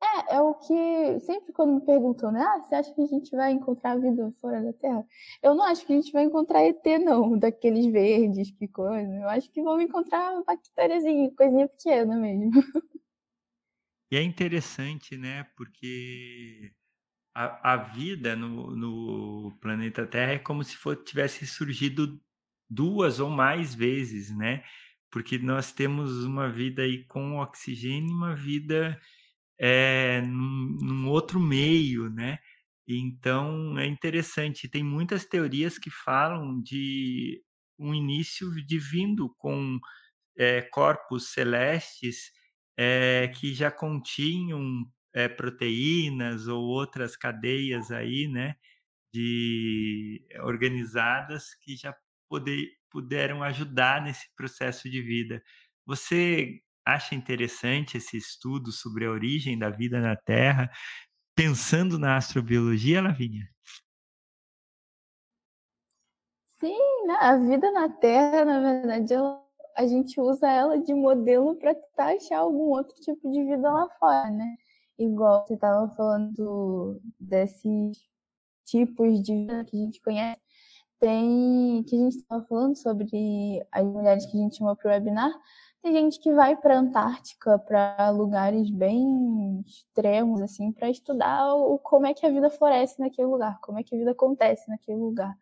É, 0.00 0.36
é 0.36 0.40
o 0.40 0.54
que 0.54 1.20
sempre 1.20 1.52
quando 1.52 1.74
me 1.74 1.80
perguntam, 1.84 2.32
né? 2.32 2.40
Ah, 2.40 2.60
você 2.60 2.74
acha 2.74 2.94
que 2.94 3.02
a 3.02 3.06
gente 3.06 3.30
vai 3.36 3.52
encontrar 3.52 3.98
vida 3.98 4.32
fora 4.40 4.62
da 4.62 4.72
Terra? 4.72 5.04
Eu 5.42 5.54
não 5.54 5.64
acho 5.64 5.84
que 5.84 5.92
a 5.92 5.96
gente 5.96 6.12
vai 6.12 6.24
encontrar 6.24 6.64
ET, 6.64 6.84
não, 7.04 7.38
daqueles 7.38 7.86
verdes, 7.86 8.50
que 8.52 8.66
coisa. 8.68 9.12
Eu 9.12 9.28
acho 9.28 9.50
que 9.50 9.62
vamos 9.62 9.84
encontrar 9.84 10.42
bactériazinha, 10.44 11.30
coisinha 11.36 11.68
pequena 11.68 12.16
mesmo. 12.16 12.50
E 14.10 14.16
é 14.16 14.22
interessante, 14.22 15.18
né? 15.18 15.44
Porque 15.54 16.72
a, 17.34 17.74
a 17.74 17.76
vida 17.76 18.34
no, 18.34 18.74
no 18.74 19.58
planeta 19.60 20.06
Terra 20.06 20.32
é 20.32 20.38
como 20.38 20.64
se 20.64 20.76
for, 20.76 20.96
tivesse 20.96 21.46
surgido 21.46 22.18
duas 22.70 23.20
ou 23.20 23.28
mais 23.28 23.74
vezes, 23.74 24.34
né? 24.34 24.64
Porque 25.10 25.38
nós 25.38 25.72
temos 25.72 26.24
uma 26.24 26.50
vida 26.50 26.82
aí 26.82 27.04
com 27.04 27.38
oxigênio 27.38 28.10
e 28.10 28.14
uma 28.14 28.34
vida 28.34 29.00
é, 29.58 30.20
num, 30.22 30.76
num 30.80 31.08
outro 31.08 31.40
meio, 31.40 32.10
né? 32.10 32.38
Então 32.86 33.78
é 33.78 33.86
interessante. 33.86 34.68
Tem 34.68 34.82
muitas 34.82 35.24
teorias 35.26 35.78
que 35.78 35.90
falam 35.90 36.60
de 36.62 37.42
um 37.78 37.94
início 37.94 38.50
divino 38.66 39.34
com 39.38 39.78
é, 40.38 40.62
corpos 40.62 41.32
celestes 41.32 42.32
é, 42.76 43.28
que 43.28 43.54
já 43.54 43.70
continham 43.70 44.84
é, 45.14 45.28
proteínas 45.28 46.48
ou 46.48 46.62
outras 46.64 47.16
cadeias 47.16 47.90
aí, 47.90 48.28
né? 48.28 48.56
De 49.12 50.26
organizadas 50.42 51.54
que 51.62 51.76
já 51.76 51.94
poder, 52.28 52.68
puderam 52.90 53.42
ajudar 53.42 54.02
nesse 54.02 54.26
processo 54.34 54.88
de 54.88 55.02
vida. 55.02 55.42
Você 55.86 56.60
acha 56.84 57.14
interessante 57.14 57.98
esse 57.98 58.16
estudo 58.16 58.72
sobre 58.72 59.04
a 59.04 59.10
origem 59.10 59.58
da 59.58 59.68
vida 59.68 60.00
na 60.00 60.16
Terra, 60.16 60.70
pensando 61.34 61.98
na 61.98 62.16
astrobiologia, 62.16 63.02
Lavínia? 63.02 63.46
Sim, 66.58 67.06
né? 67.06 67.14
a 67.20 67.36
vida 67.36 67.70
na 67.70 67.88
Terra, 67.88 68.44
na 68.44 68.60
verdade, 68.60 69.14
ela, 69.14 69.40
a 69.76 69.86
gente 69.86 70.20
usa 70.20 70.48
ela 70.48 70.78
de 70.78 70.92
modelo 70.92 71.54
para 71.56 71.74
tentar 71.74 72.16
achar 72.16 72.38
algum 72.38 72.70
outro 72.70 72.96
tipo 73.00 73.30
de 73.30 73.44
vida 73.44 73.70
lá 73.70 73.88
fora, 74.00 74.30
né? 74.30 74.56
Igual 74.98 75.46
você 75.46 75.54
estava 75.54 75.88
falando 75.94 77.00
desses 77.20 77.98
tipos 78.64 79.22
de 79.22 79.32
vida 79.32 79.64
que 79.64 79.76
a 79.76 79.80
gente 79.80 80.00
conhece, 80.00 80.40
tem 80.98 81.82
que 81.84 81.96
a 81.96 81.98
gente 81.98 82.16
estava 82.16 82.44
falando 82.44 82.76
sobre 82.76 83.66
as 83.72 83.84
mulheres 83.84 84.26
que 84.26 84.36
a 84.36 84.40
gente 84.40 84.56
chamou 84.56 84.76
para 84.76 84.88
o 84.88 84.92
webinar, 84.92 85.32
tem 85.82 85.92
gente 85.92 86.18
que 86.20 86.32
vai 86.32 86.56
para 86.56 86.76
a 86.76 86.80
Antártica, 86.80 87.58
para 87.58 88.10
lugares 88.10 88.68
bem 88.70 89.60
extremos, 89.66 90.40
assim, 90.42 90.72
para 90.72 90.90
estudar 90.90 91.54
o, 91.54 91.78
como 91.78 92.06
é 92.06 92.14
que 92.14 92.26
a 92.26 92.30
vida 92.30 92.50
floresce 92.50 92.98
naquele 92.98 93.28
lugar, 93.28 93.58
como 93.60 93.78
é 93.78 93.82
que 93.82 93.94
a 93.94 93.98
vida 93.98 94.10
acontece 94.10 94.68
naquele 94.68 94.98
lugar. 94.98 95.36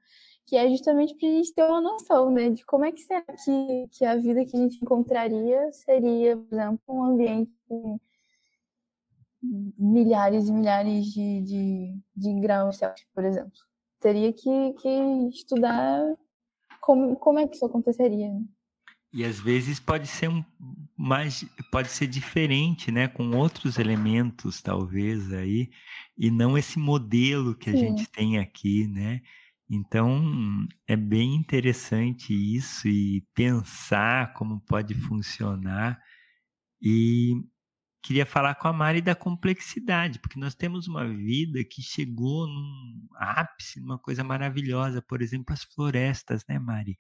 Que 0.47 0.57
é 0.57 0.69
justamente 0.71 1.15
para 1.17 1.29
a 1.29 1.33
gente 1.33 1.55
ter 1.55 1.65
uma 1.65 1.81
noção, 1.81 2.31
né, 2.31 2.51
de 2.51 2.65
como 2.65 2.85
é 2.85 2.93
que 2.93 3.01
será 3.01 3.23
que, 3.23 3.89
que 3.91 4.05
a 4.05 4.17
vida 4.17 4.45
que 4.45 4.57
a 4.57 4.61
gente 4.61 4.79
encontraria 4.83 5.73
seria, 5.73 6.37
por 6.37 6.55
exemplo, 6.55 6.81
um 6.89 7.03
ambiente 7.05 7.53
com 7.69 7.99
milhares 9.79 10.49
e 10.49 10.53
milhares 10.53 11.07
de, 11.07 11.41
de, 11.43 12.01
de 12.15 12.41
graus 12.41 12.77
Celsius, 12.77 13.09
por 13.15 13.25
exemplo. 13.25 13.59
Teria 14.07 14.33
que, 14.33 14.73
que 14.75 14.89
estudar 15.31 16.01
como, 16.81 17.17
como 17.17 17.41
é 17.41 17.49
que 17.49 17.57
isso 17.57 17.67
aconteceria. 17.67 18.29
Né? 18.29 18.45
E 19.13 19.25
às 19.25 19.41
vezes 19.41 19.81
pode 19.81 20.07
ser 20.07 20.29
um 20.29 20.45
mais 20.97 21.45
pode 21.73 21.89
ser 21.89 22.07
diferente, 22.07 22.93
né, 22.93 23.09
com 23.09 23.33
outros 23.33 23.81
elementos 23.81 24.63
talvez 24.63 25.33
aí, 25.33 25.71
e 26.17 26.31
não 26.31 26.57
esse 26.57 26.79
modelo 26.79 27.53
que 27.53 27.69
a 27.69 27.73
Sim. 27.73 27.79
gente 27.81 28.09
tem 28.09 28.39
aqui, 28.39 28.87
né? 28.87 29.23
Então, 29.69 30.69
é 30.87 30.95
bem 30.95 31.35
interessante 31.35 32.33
isso 32.33 32.87
e 32.87 33.27
pensar 33.35 34.33
como 34.35 34.61
pode 34.61 34.95
funcionar. 34.95 36.01
E 36.81 37.35
queria 38.07 38.25
falar 38.25 38.55
com 38.55 38.69
a 38.69 38.73
Mari 38.73 39.01
da 39.03 39.17
complexidade, 39.17 40.21
porque 40.21 40.39
nós 40.39 40.55
temos 40.55 40.87
uma 40.87 41.05
vida 41.09 41.65
que 41.65 41.83
chegou 41.83 42.47
num 42.47 43.09
ápice, 43.17 43.81
numa 43.81 43.99
coisa 43.99 44.23
maravilhosa, 44.23 45.03
por 45.03 45.21
exemplo, 45.21 45.53
as 45.53 45.65
florestas, 45.65 46.45
né, 46.49 46.57
Mari? 46.57 46.97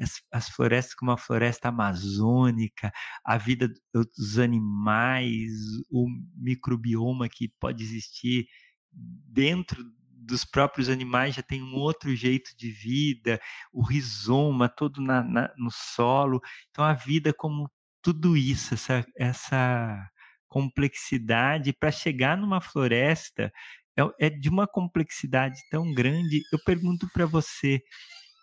As, 0.00 0.20
as 0.32 0.48
florestas 0.48 0.94
como 0.96 1.12
a 1.12 1.16
floresta 1.16 1.68
amazônica, 1.68 2.92
a 3.24 3.38
vida 3.38 3.72
dos 3.94 4.36
animais, 4.36 5.52
o 5.88 6.08
microbioma 6.34 7.28
que 7.28 7.48
pode 7.60 7.84
existir 7.84 8.48
dentro 8.92 9.84
dos 10.10 10.44
próprios 10.44 10.88
animais 10.88 11.36
já 11.36 11.42
tem 11.42 11.62
um 11.62 11.76
outro 11.76 12.14
jeito 12.16 12.50
de 12.56 12.68
vida, 12.72 13.40
o 13.72 13.80
rizoma 13.80 14.68
todo 14.68 15.00
na, 15.00 15.22
na, 15.22 15.54
no 15.56 15.70
solo. 15.70 16.40
Então, 16.70 16.84
a 16.84 16.94
vida 16.94 17.32
como 17.32 17.70
tudo 18.02 18.36
isso, 18.36 18.74
essa, 18.74 19.06
essa 19.16 20.10
complexidade 20.48 21.72
para 21.72 21.90
chegar 21.90 22.36
numa 22.36 22.60
floresta 22.60 23.52
é, 23.96 24.26
é, 24.26 24.30
de 24.30 24.48
uma 24.48 24.66
complexidade 24.66 25.60
tão 25.70 25.92
grande. 25.92 26.40
Eu 26.52 26.58
pergunto 26.64 27.08
para 27.12 27.26
você, 27.26 27.80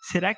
será 0.04 0.36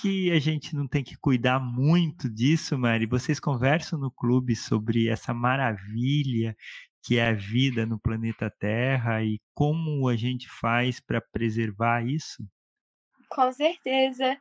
que 0.00 0.30
a 0.30 0.38
gente 0.38 0.74
não 0.74 0.88
tem 0.88 1.02
que 1.02 1.16
cuidar 1.16 1.60
muito 1.60 2.28
disso, 2.28 2.78
Mari? 2.78 3.06
Vocês 3.06 3.38
conversam 3.38 3.98
no 3.98 4.10
clube 4.10 4.54
sobre 4.56 5.08
essa 5.08 5.34
maravilha 5.34 6.56
que 7.02 7.18
é 7.18 7.28
a 7.28 7.32
vida 7.32 7.84
no 7.84 8.00
planeta 8.00 8.50
Terra 8.58 9.22
e 9.22 9.38
como 9.52 10.08
a 10.08 10.16
gente 10.16 10.48
faz 10.48 11.00
para 11.00 11.20
preservar 11.20 12.02
isso? 12.06 12.42
Com 13.28 13.52
certeza. 13.52 14.40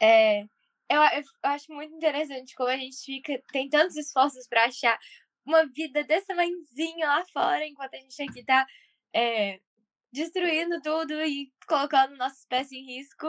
É, 0.00 0.42
eu, 0.88 1.02
eu, 1.02 1.22
acho 1.42 1.70
muito 1.72 1.94
interessante 1.94 2.54
como 2.54 2.70
a 2.70 2.76
gente 2.76 2.96
fica 3.04 3.42
tem 3.52 3.68
tantos 3.68 3.96
esforços 3.96 4.48
para 4.48 4.64
achar 4.64 4.98
uma 5.44 5.66
vida 5.66 6.04
desse 6.04 6.26
tamanhozinho 6.26 7.06
lá 7.06 7.24
fora, 7.32 7.66
enquanto 7.66 7.94
a 7.94 7.98
gente 7.98 8.22
aqui 8.22 8.44
tá 8.44 8.66
é, 9.14 9.60
destruindo 10.12 10.80
tudo 10.82 11.12
e 11.24 11.52
colocando 11.66 12.16
nossos 12.16 12.44
pés 12.46 12.70
em 12.72 12.84
risco. 12.84 13.26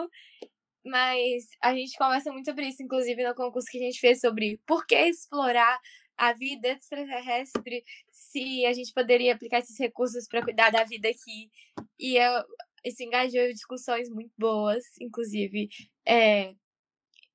Mas 0.86 1.50
a 1.62 1.74
gente 1.74 1.98
conversa 1.98 2.32
muito 2.32 2.46
sobre 2.46 2.68
isso, 2.68 2.82
inclusive 2.82 3.24
no 3.24 3.36
concurso 3.36 3.68
que 3.70 3.78
a 3.78 3.86
gente 3.86 4.00
fez 4.00 4.20
sobre 4.20 4.60
por 4.66 4.86
que 4.86 4.96
explorar 4.96 5.80
a 6.18 6.34
vida 6.34 6.68
extraterrestre, 6.70 7.84
se 8.12 8.66
a 8.66 8.74
gente 8.74 8.94
poderia 8.94 9.34
aplicar 9.34 9.60
esses 9.60 9.80
recursos 9.80 10.28
para 10.28 10.44
cuidar 10.44 10.70
da 10.70 10.84
vida 10.84 11.08
aqui. 11.08 11.50
E 11.98 12.18
eu, 12.18 12.44
isso 12.84 13.02
engajou 13.04 13.42
em 13.42 13.54
discussões 13.54 14.10
muito 14.10 14.32
boas, 14.38 14.84
inclusive. 15.00 15.70
É, 16.06 16.54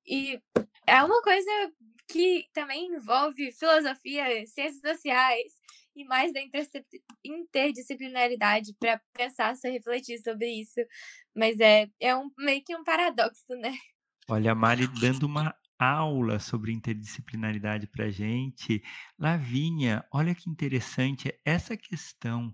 e 0.07 0.39
é 0.87 1.03
uma 1.03 1.23
coisa 1.23 1.73
que 2.09 2.47
também 2.53 2.87
envolve 2.95 3.53
filosofia, 3.53 4.47
ciências 4.47 4.81
sociais 4.81 5.53
e 5.97 6.05
mais 6.05 6.33
da 6.33 6.41
interdisciplinaridade 7.25 8.75
para 8.79 9.01
pensar, 9.13 9.55
se 9.57 9.71
refletir 9.71 10.19
sobre 10.19 10.49
isso. 10.49 10.81
Mas 11.35 11.59
é, 11.61 11.89
é 12.01 12.17
um, 12.17 12.31
meio 12.39 12.63
que 12.65 12.75
um 12.77 12.85
paradoxo, 12.85 13.55
né? 13.57 13.77
Olha, 14.29 14.53
a 14.53 14.55
Mari 14.55 14.87
dando 15.01 15.25
uma 15.25 15.55
aula 15.79 16.39
sobre 16.39 16.73
interdisciplinaridade 16.73 17.87
para 17.87 18.11
gente. 18.11 18.83
Lavínia, 19.19 20.05
olha 20.13 20.35
que 20.35 20.49
interessante 20.49 21.33
essa 21.45 21.77
questão 21.77 22.53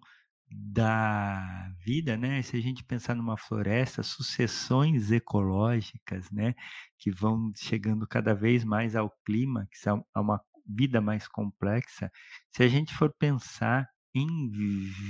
da 0.50 1.70
vida, 1.84 2.16
né? 2.16 2.42
Se 2.42 2.56
a 2.56 2.60
gente 2.60 2.82
pensar 2.84 3.14
numa 3.14 3.36
floresta, 3.36 4.02
sucessões 4.02 5.12
ecológicas, 5.12 6.30
né, 6.30 6.54
que 6.98 7.10
vão 7.10 7.52
chegando 7.56 8.06
cada 8.06 8.34
vez 8.34 8.64
mais 8.64 8.96
ao 8.96 9.10
clima, 9.24 9.68
que 9.70 9.78
são 9.78 10.04
uma 10.14 10.40
vida 10.66 11.00
mais 11.00 11.28
complexa. 11.28 12.10
Se 12.54 12.62
a 12.62 12.68
gente 12.68 12.94
for 12.94 13.12
pensar 13.18 13.88
em 14.14 14.48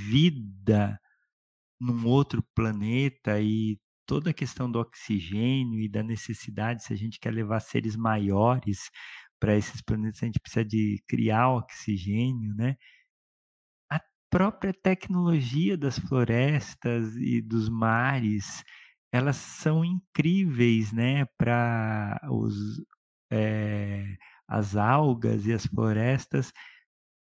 vida 0.08 0.98
num 1.80 2.06
outro 2.06 2.42
planeta 2.54 3.40
e 3.40 3.78
toda 4.06 4.30
a 4.30 4.34
questão 4.34 4.70
do 4.70 4.78
oxigênio 4.78 5.80
e 5.80 5.88
da 5.88 6.02
necessidade, 6.02 6.84
se 6.84 6.92
a 6.92 6.96
gente 6.96 7.18
quer 7.18 7.32
levar 7.32 7.60
seres 7.60 7.96
maiores 7.96 8.90
para 9.38 9.56
esses 9.56 9.80
planetas, 9.80 10.22
a 10.22 10.26
gente 10.26 10.40
precisa 10.40 10.64
de 10.64 11.02
criar 11.08 11.50
oxigênio, 11.50 12.54
né? 12.54 12.76
Própria 14.30 14.72
tecnologia 14.72 15.76
das 15.76 15.98
florestas 15.98 17.16
e 17.16 17.42
dos 17.42 17.68
mares, 17.68 18.64
elas 19.12 19.36
são 19.36 19.84
incríveis, 19.84 20.92
né, 20.92 21.26
para 21.36 22.20
os 22.30 22.54
é, 23.32 24.16
as 24.48 24.76
algas 24.76 25.46
e 25.46 25.52
as 25.52 25.66
florestas 25.66 26.52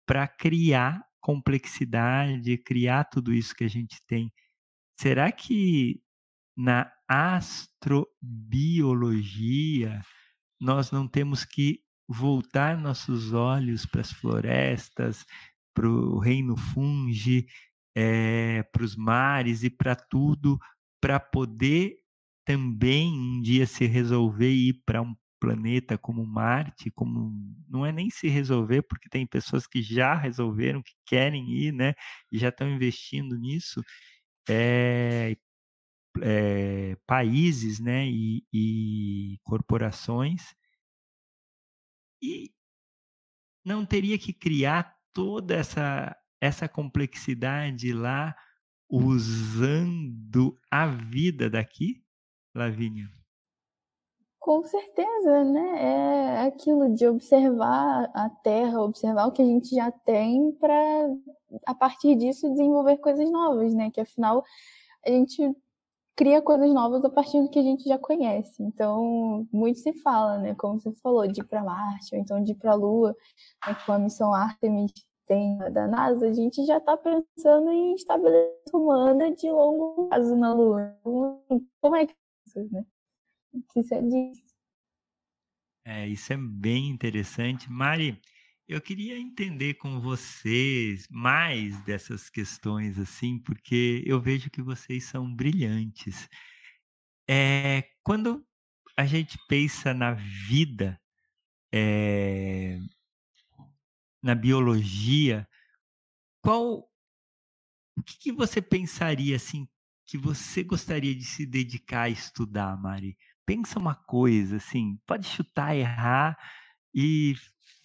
para 0.05 0.27
criar 0.27 1.03
complexidade, 1.21 2.57
criar 2.57 3.03
tudo 3.05 3.33
isso 3.33 3.55
que 3.55 3.63
a 3.63 3.67
gente 3.67 4.01
tem. 4.07 4.31
Será 4.99 5.31
que 5.31 6.01
na 6.57 6.91
astrobiologia 7.07 10.01
nós 10.59 10.91
não 10.91 11.07
temos 11.07 11.45
que 11.45 11.81
voltar 12.07 12.77
nossos 12.77 13.33
olhos 13.33 13.85
para 13.85 14.01
as 14.01 14.11
florestas, 14.11 15.25
para 15.73 15.87
o 15.87 16.19
reino 16.19 16.55
fungi, 16.57 17.47
é, 17.95 18.63
para 18.63 18.83
os 18.83 18.95
mares 18.95 19.63
e 19.63 19.69
para 19.69 19.95
tudo, 19.95 20.59
para 21.01 21.19
poder 21.19 21.97
também 22.45 23.13
um 23.13 23.41
dia 23.41 23.65
se 23.67 23.85
resolver 23.85 24.51
ir 24.51 24.81
para 24.85 25.01
um 25.01 25.15
planeta 25.39 25.97
como 25.97 26.25
Marte, 26.25 26.91
como 26.91 27.31
não 27.67 27.85
é 27.85 27.91
nem 27.91 28.09
se 28.09 28.27
resolver, 28.27 28.81
porque 28.83 29.09
tem 29.09 29.25
pessoas 29.25 29.65
que 29.65 29.81
já 29.81 30.15
resolveram, 30.15 30.83
que 30.83 30.93
querem 31.05 31.49
ir, 31.51 31.71
né, 31.71 31.93
e 32.31 32.37
já 32.37 32.49
estão 32.49 32.69
investindo 32.69 33.37
nisso, 33.37 33.81
é, 34.49 35.37
é, 36.21 36.97
países, 37.07 37.79
né, 37.79 38.07
e, 38.07 38.43
e 38.53 39.39
corporações, 39.43 40.53
e 42.21 42.51
não 43.63 43.85
teria 43.85 44.17
que 44.17 44.33
criar 44.33 44.98
toda 45.19 45.53
essa, 45.53 46.15
essa 46.39 46.69
complexidade 46.69 47.91
lá 47.91 48.33
usando 48.89 50.57
a 50.71 50.87
vida 50.87 51.49
daqui, 51.49 52.01
Lavínia? 52.55 53.09
Com 54.39 54.63
certeza, 54.63 55.43
né? 55.43 55.83
É 55.83 56.47
aquilo 56.47 56.95
de 56.95 57.05
observar 57.05 58.09
a 58.13 58.29
Terra, 58.29 58.81
observar 58.81 59.27
o 59.27 59.33
que 59.33 59.41
a 59.41 59.45
gente 59.45 59.75
já 59.75 59.91
tem 59.91 60.53
para, 60.53 61.09
a 61.67 61.75
partir 61.75 62.15
disso, 62.15 62.49
desenvolver 62.49 62.97
coisas 62.97 63.29
novas, 63.29 63.73
né? 63.73 63.91
Que 63.91 63.99
afinal 63.99 64.41
a 65.05 65.09
gente 65.09 65.53
cria 66.15 66.41
coisas 66.41 66.73
novas 66.73 67.03
a 67.03 67.09
partir 67.09 67.41
do 67.41 67.49
que 67.49 67.59
a 67.59 67.63
gente 67.63 67.83
já 67.83 67.97
conhece. 67.97 68.63
Então, 68.63 69.45
muito 69.51 69.79
se 69.79 69.91
fala, 70.01 70.37
né? 70.37 70.55
Como 70.55 70.79
você 70.79 70.93
falou, 71.03 71.27
de 71.27 71.41
ir 71.41 71.43
para 71.43 71.63
Marte, 71.63 72.15
ou 72.15 72.21
então 72.21 72.41
de 72.41 72.53
ir 72.53 72.55
para 72.55 72.71
a 72.71 72.75
Lua, 72.75 73.15
né? 73.67 73.75
com 73.85 73.91
a 73.91 73.99
missão 73.99 74.33
Artemis 74.33 74.93
tem 75.29 75.59
da 75.71 75.87
NASA, 75.87 76.27
a 76.27 76.33
gente 76.33 76.65
já 76.65 76.79
está 76.79 76.97
pensando 76.97 77.69
em 77.71 77.93
estabelecer 77.93 78.73
humana 78.73 79.33
de 79.33 79.49
longo 79.49 80.09
prazo 80.09 80.35
na 80.35 80.51
Lua. 80.53 80.99
Como 81.03 81.95
é 81.95 82.07
que 82.07 82.13
é 82.13 82.15
isso, 82.47 82.73
né? 82.73 82.83
O 83.53 83.61
que 83.61 83.83
você 83.83 84.01
diz? 84.01 84.43
É, 85.85 86.07
isso 86.07 86.33
é 86.33 86.37
bem 86.37 86.89
interessante. 86.89 87.71
Mari, 87.71 88.19
eu 88.67 88.81
queria 88.81 89.19
entender 89.19 89.75
com 89.75 90.01
vocês 90.01 91.07
mais 91.09 91.79
dessas 91.83 92.27
questões, 92.27 92.97
assim, 92.97 93.37
porque 93.39 94.03
eu 94.05 94.19
vejo 94.19 94.49
que 94.49 94.63
vocês 94.63 95.03
são 95.03 95.31
brilhantes. 95.31 96.27
É, 97.29 97.87
quando 98.03 98.43
a 98.97 99.05
gente 99.05 99.37
pensa 99.47 99.93
na 99.93 100.13
vida, 100.13 100.99
é, 101.71 102.79
na 104.21 104.35
biologia, 104.35 105.47
qual 106.41 106.89
o 107.97 108.03
que, 108.03 108.17
que, 108.19 108.31
você 108.31 108.61
pensaria 108.61 109.35
assim 109.35 109.67
que 110.05 110.17
você 110.17 110.63
gostaria 110.63 111.13
de 111.13 111.23
se 111.23 111.45
dedicar 111.45 112.03
a 112.03 112.09
estudar, 112.09 112.77
Mari? 112.77 113.17
Pensa 113.45 113.79
uma 113.79 113.95
coisa 113.95 114.57
assim, 114.57 114.97
pode 115.05 115.27
chutar, 115.27 115.75
errar 115.75 116.37
e 116.93 117.35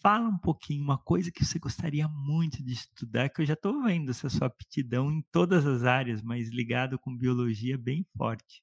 fala 0.01 0.28
um 0.28 0.39
pouquinho 0.39 0.85
uma 0.85 0.99
coisa 0.99 1.32
que 1.32 1.45
você 1.45 1.59
gostaria 1.59 2.07
muito 2.09 2.62
de 2.62 2.72
estudar, 2.74 3.28
que 3.30 3.41
eu 3.41 3.47
já 3.47 3.55
estou 3.55 3.82
vendo 3.82 4.11
essa 4.11 4.28
sua 4.28 4.47
aptidão 4.47 5.11
em 5.11 5.22
todas 5.32 5.66
as 5.66 5.82
áreas, 5.85 6.22
mas 6.22 6.51
ligado 6.51 6.99
com 6.99 7.16
biologia 7.16 7.78
bem 7.78 8.07
forte. 8.16 8.62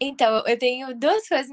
Então, 0.00 0.44
eu 0.46 0.56
tenho 0.56 0.94
duas 0.96 1.26
coisas 1.28 1.50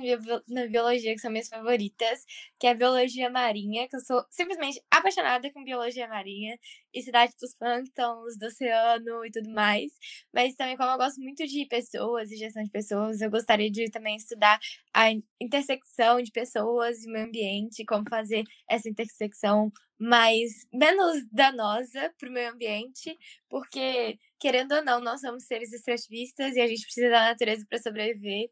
na 0.47 0.67
biologia 0.67 1.13
que 1.15 1.19
são 1.19 1.31
minhas 1.31 1.47
favoritas, 1.47 2.23
que 2.59 2.67
é 2.67 2.71
a 2.71 2.73
biologia 2.75 3.27
marinha, 3.27 3.87
que 3.87 3.95
eu 3.95 3.99
sou 4.01 4.23
simplesmente 4.29 4.79
apaixonada 4.91 5.51
com 5.51 5.63
biologia 5.63 6.07
marinha, 6.07 6.55
e 6.93 7.01
cidade 7.01 7.33
dos 7.41 7.55
plânctons, 7.55 8.37
do 8.37 8.45
oceano 8.45 9.25
e 9.25 9.31
tudo 9.31 9.49
mais. 9.51 9.91
Mas 10.33 10.55
também, 10.55 10.77
como 10.77 10.91
eu 10.91 10.97
gosto 10.97 11.19
muito 11.21 11.43
de 11.47 11.65
pessoas 11.67 12.31
e 12.31 12.37
gestão 12.37 12.63
de 12.63 12.69
pessoas, 12.69 13.19
eu 13.19 13.31
gostaria 13.31 13.69
de 13.71 13.89
também 13.89 14.15
estudar 14.15 14.59
a 14.93 15.07
intersecção 15.41 16.21
de 16.21 16.31
pessoas 16.31 17.03
e 17.03 17.07
meio 17.11 17.25
ambiente, 17.25 17.83
como 17.83 18.07
fazer 18.07 18.43
essa 18.69 18.87
intersecção 18.87 19.71
mais 19.99 20.51
menos 20.73 21.23
danosa 21.31 22.13
para 22.19 22.29
o 22.29 22.31
meio 22.31 22.51
ambiente, 22.51 23.17
porque 23.49 24.17
querendo 24.45 24.75
ou 24.75 24.85
não, 24.85 25.01
nós 25.01 25.21
somos 25.21 25.45
seres 25.45 25.73
extrativistas 25.73 26.55
e 26.55 26.61
a 26.61 26.67
gente 26.67 26.83
precisa 26.83 27.09
da 27.09 27.29
natureza 27.29 27.65
para 27.67 27.79
sobreviver. 27.79 28.47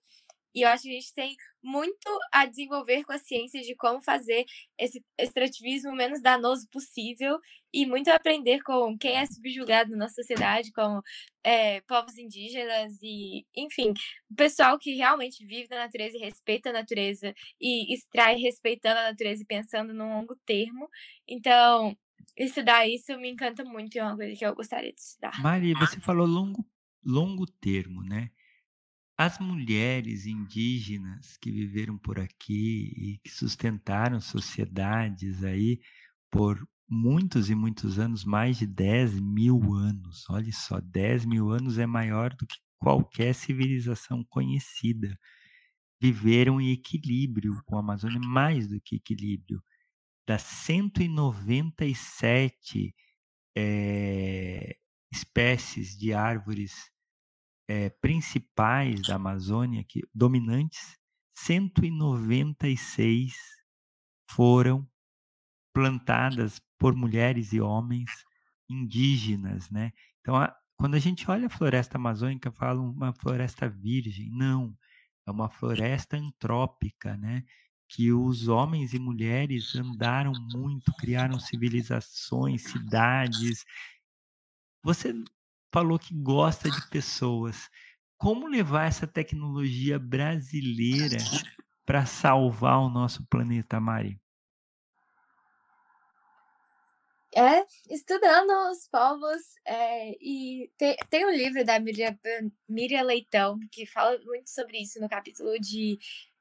E 0.56 0.64
eu 0.64 0.70
acho 0.70 0.84
que 0.84 0.90
a 0.90 0.94
gente 0.94 1.14
tem 1.14 1.36
muito 1.62 2.20
a 2.32 2.48
desenvolver 2.48 3.04
com 3.04 3.14
a 3.14 3.20
ciência 3.20 3.62
de 3.62 3.76
como 3.76 4.02
fazer 4.02 4.44
esse 4.76 5.04
extrativismo 5.20 5.96
menos 5.96 6.20
danoso 6.20 6.68
possível 6.72 7.38
e 7.72 7.86
muito 7.86 8.10
a 8.10 8.16
aprender 8.16 8.64
com 8.64 8.98
quem 8.98 9.18
é 9.18 9.26
subjugado 9.28 9.92
na 9.92 9.98
nossa 9.98 10.16
sociedade, 10.16 10.72
como 10.72 11.00
é, 11.44 11.82
povos 11.82 12.18
indígenas 12.18 12.98
e, 13.04 13.46
enfim, 13.56 13.94
o 14.32 14.36
pessoal 14.36 14.80
que 14.80 14.96
realmente 14.96 15.46
vive 15.46 15.68
na 15.70 15.78
natureza 15.78 16.18
e 16.18 16.22
respeita 16.22 16.72
a 16.72 16.74
natureza 16.74 17.36
e 17.62 17.94
extrai 17.94 18.36
respeitando 18.38 19.00
a 19.00 19.10
natureza 19.12 19.44
e 19.44 19.46
pensando 19.46 19.94
no 19.94 20.08
longo 20.10 20.36
termo. 20.44 20.90
Então, 21.28 21.96
estudar 22.38 22.88
isso 22.88 23.18
me 23.18 23.30
encanta 23.30 23.64
muito 23.64 23.96
e 23.96 24.00
é 24.00 24.04
uma 24.04 24.16
coisa 24.16 24.36
que 24.36 24.46
eu 24.46 24.56
gostaria 24.56 24.92
de 24.94 25.00
estudar. 25.00 25.42
Maria, 25.42 25.76
você 25.76 26.00
falou 26.00 26.28
longo, 26.28 26.66
longo 27.04 27.46
termo, 27.46 28.04
né? 28.04 28.32
As 29.18 29.40
mulheres 29.40 30.26
indígenas 30.26 31.38
que 31.38 31.52
viveram 31.52 31.98
por 31.98 32.20
aqui 32.20 32.94
e 32.98 33.20
que 33.24 33.30
sustentaram 33.30 34.20
sociedades 34.20 35.44
aí 35.44 35.80
por 36.32 36.68
muitos 36.90 37.50
e 37.50 37.56
muitos 37.56 38.00
anos, 38.00 38.24
mais 38.24 38.58
de 38.58 38.68
10 38.68 39.20
mil 39.20 39.74
anos. 39.74 40.26
Olha 40.30 40.52
só, 40.52 40.80
10 40.80 41.26
mil 41.26 41.50
anos 41.50 41.78
é 41.78 41.86
maior 41.86 42.34
do 42.36 42.46
que 42.46 42.58
qualquer 42.78 43.34
civilização 43.34 44.24
conhecida. 44.24 45.18
Viveram 46.02 46.60
em 46.60 46.72
equilíbrio 46.72 47.62
com 47.66 47.78
a 47.78 47.80
Amazônia, 47.80 48.20
mais 48.20 48.68
do 48.68 48.80
que 48.82 48.98
equilíbrio. 48.98 49.62
Das 50.26 50.42
197 50.42 52.96
é, 53.56 54.78
espécies 55.12 55.98
de 55.98 56.14
árvores 56.14 56.92
é, 57.68 57.90
principais 57.90 59.02
da 59.02 59.16
Amazônia, 59.16 59.84
que, 59.84 60.02
dominantes, 60.14 60.98
196 61.36 63.36
foram 64.30 64.88
plantadas 65.74 66.62
por 66.78 66.96
mulheres 66.96 67.52
e 67.54 67.60
homens 67.60 68.12
indígenas, 68.70 69.70
né? 69.70 69.92
Então, 70.22 70.36
a, 70.36 70.56
quando 70.78 70.96
a 70.96 71.00
gente 71.00 71.30
olha 71.30 71.48
a 71.48 71.50
floresta 71.50 71.98
amazônica, 71.98 72.52
fala 72.52 72.82
uma 72.82 73.14
floresta 73.14 73.70
virgem. 73.70 74.30
Não, 74.32 74.76
é 75.28 75.32
uma 75.32 75.50
floresta 75.50 76.18
antrópica, 76.18 77.18
né? 77.18 77.44
Que 77.94 78.12
os 78.12 78.48
homens 78.48 78.94
e 78.94 79.00
mulheres 79.00 79.76
andaram 79.76 80.34
muito, 80.52 80.92
criaram 80.94 81.40
civilizações, 81.40 82.64
cidades. 82.64 83.64
Você 84.82 85.14
falou 85.72 86.00
que 86.00 86.14
gosta 86.16 86.72
de 86.72 86.90
pessoas. 86.90 87.70
Como 88.18 88.48
levar 88.48 88.88
essa 88.88 89.06
tecnologia 89.06 90.00
brasileira 90.00 91.18
para 91.86 92.06
salvar 92.06 92.80
o 92.80 92.90
nosso 92.90 93.24
planeta, 93.28 93.80
Mari? 93.80 94.20
É, 97.36 97.66
estudando 97.90 98.72
os 98.72 98.88
povos, 98.88 99.42
é, 99.66 100.12
e 100.22 100.72
tem, 100.78 100.96
tem 101.10 101.26
um 101.26 101.32
livro 101.32 101.66
da 101.66 101.80
Miriam, 101.80 102.16
Miriam 102.70 103.02
Leitão 103.04 103.60
que 103.72 103.88
fala 103.88 104.20
muito 104.24 104.50
sobre 104.50 104.80
isso 104.80 105.00
no 105.00 105.10
capítulo 105.10 105.60
de 105.60 105.98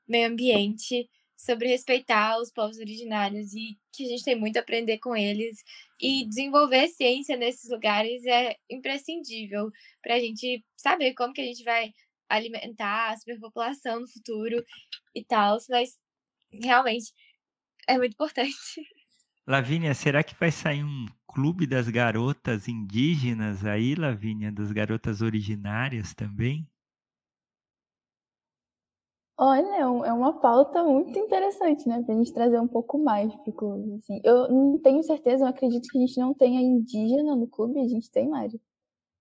meio 0.07 0.29
ambiente, 0.29 1.09
sobre 1.43 1.67
respeitar 1.67 2.39
os 2.39 2.53
povos 2.53 2.79
originários 2.79 3.53
e 3.53 3.77
que 3.93 4.07
a 4.07 4.09
gente 4.09 4.23
tem 4.23 4.39
muito 4.39 4.57
a 4.57 4.61
aprender 4.61 4.99
com 4.99 5.17
eles. 5.17 5.59
E 6.01 6.25
desenvolver 6.29 6.87
ciência 6.89 7.37
nesses 7.37 7.69
lugares 7.69 8.25
é 8.25 8.57
imprescindível 8.71 9.71
para 10.01 10.15
a 10.15 10.21
gente 10.21 10.65
saber 10.77 11.15
como 11.15 11.33
que 11.33 11.41
a 11.41 11.45
gente 11.45 11.65
vai 11.65 11.93
alimentar 12.29 13.11
a 13.11 13.17
superpopulação 13.17 14.01
no 14.01 14.09
futuro 14.09 14.65
e 15.15 15.25
tal, 15.25 15.59
mas 15.69 15.91
realmente 16.53 17.13
é 17.89 17.99
muito 17.99 18.13
importante. 18.13 18.53
Lavínia, 19.45 19.93
será 19.93 20.23
que 20.23 20.37
vai 20.39 20.53
sair 20.53 20.85
um 20.85 21.07
clube 21.27 21.67
das 21.67 21.89
garotas 21.89 22.69
indígenas 22.69 23.67
aí, 23.67 23.97
Lavínia, 23.97 24.53
das 24.53 24.71
garotas 24.71 25.21
originárias 25.21 26.15
também? 26.15 26.72
Olha, 29.45 29.67
é, 29.75 29.81
é 29.81 30.13
uma 30.13 30.35
pauta 30.35 30.85
muito 30.85 31.19
interessante, 31.19 31.89
né? 31.89 32.01
Pra 32.05 32.15
gente 32.15 32.33
trazer 32.33 32.61
um 32.61 32.69
pouco 32.69 32.97
mais 32.97 33.35
pro 33.43 33.53
clube. 33.53 33.95
Assim. 33.95 34.21
Eu 34.23 34.49
não 34.49 34.79
tenho 34.79 35.03
certeza, 35.03 35.43
eu 35.43 35.49
acredito 35.49 35.89
que 35.89 35.99
a 35.99 36.01
gente 36.01 36.17
não 36.21 36.33
tenha 36.33 36.61
indígena 36.61 37.35
no 37.35 37.49
clube. 37.49 37.81
A 37.81 37.89
gente 37.89 38.09
tem, 38.09 38.29
Mari? 38.29 38.61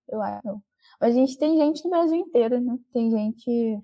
Eu 0.08 0.22
acho. 0.22 0.62
Mas 1.00 1.16
a 1.16 1.18
gente 1.18 1.36
tem 1.36 1.56
gente 1.56 1.82
no 1.82 1.90
Brasil 1.90 2.16
inteiro, 2.16 2.60
né? 2.60 2.78
Tem 2.92 3.10
gente. 3.10 3.80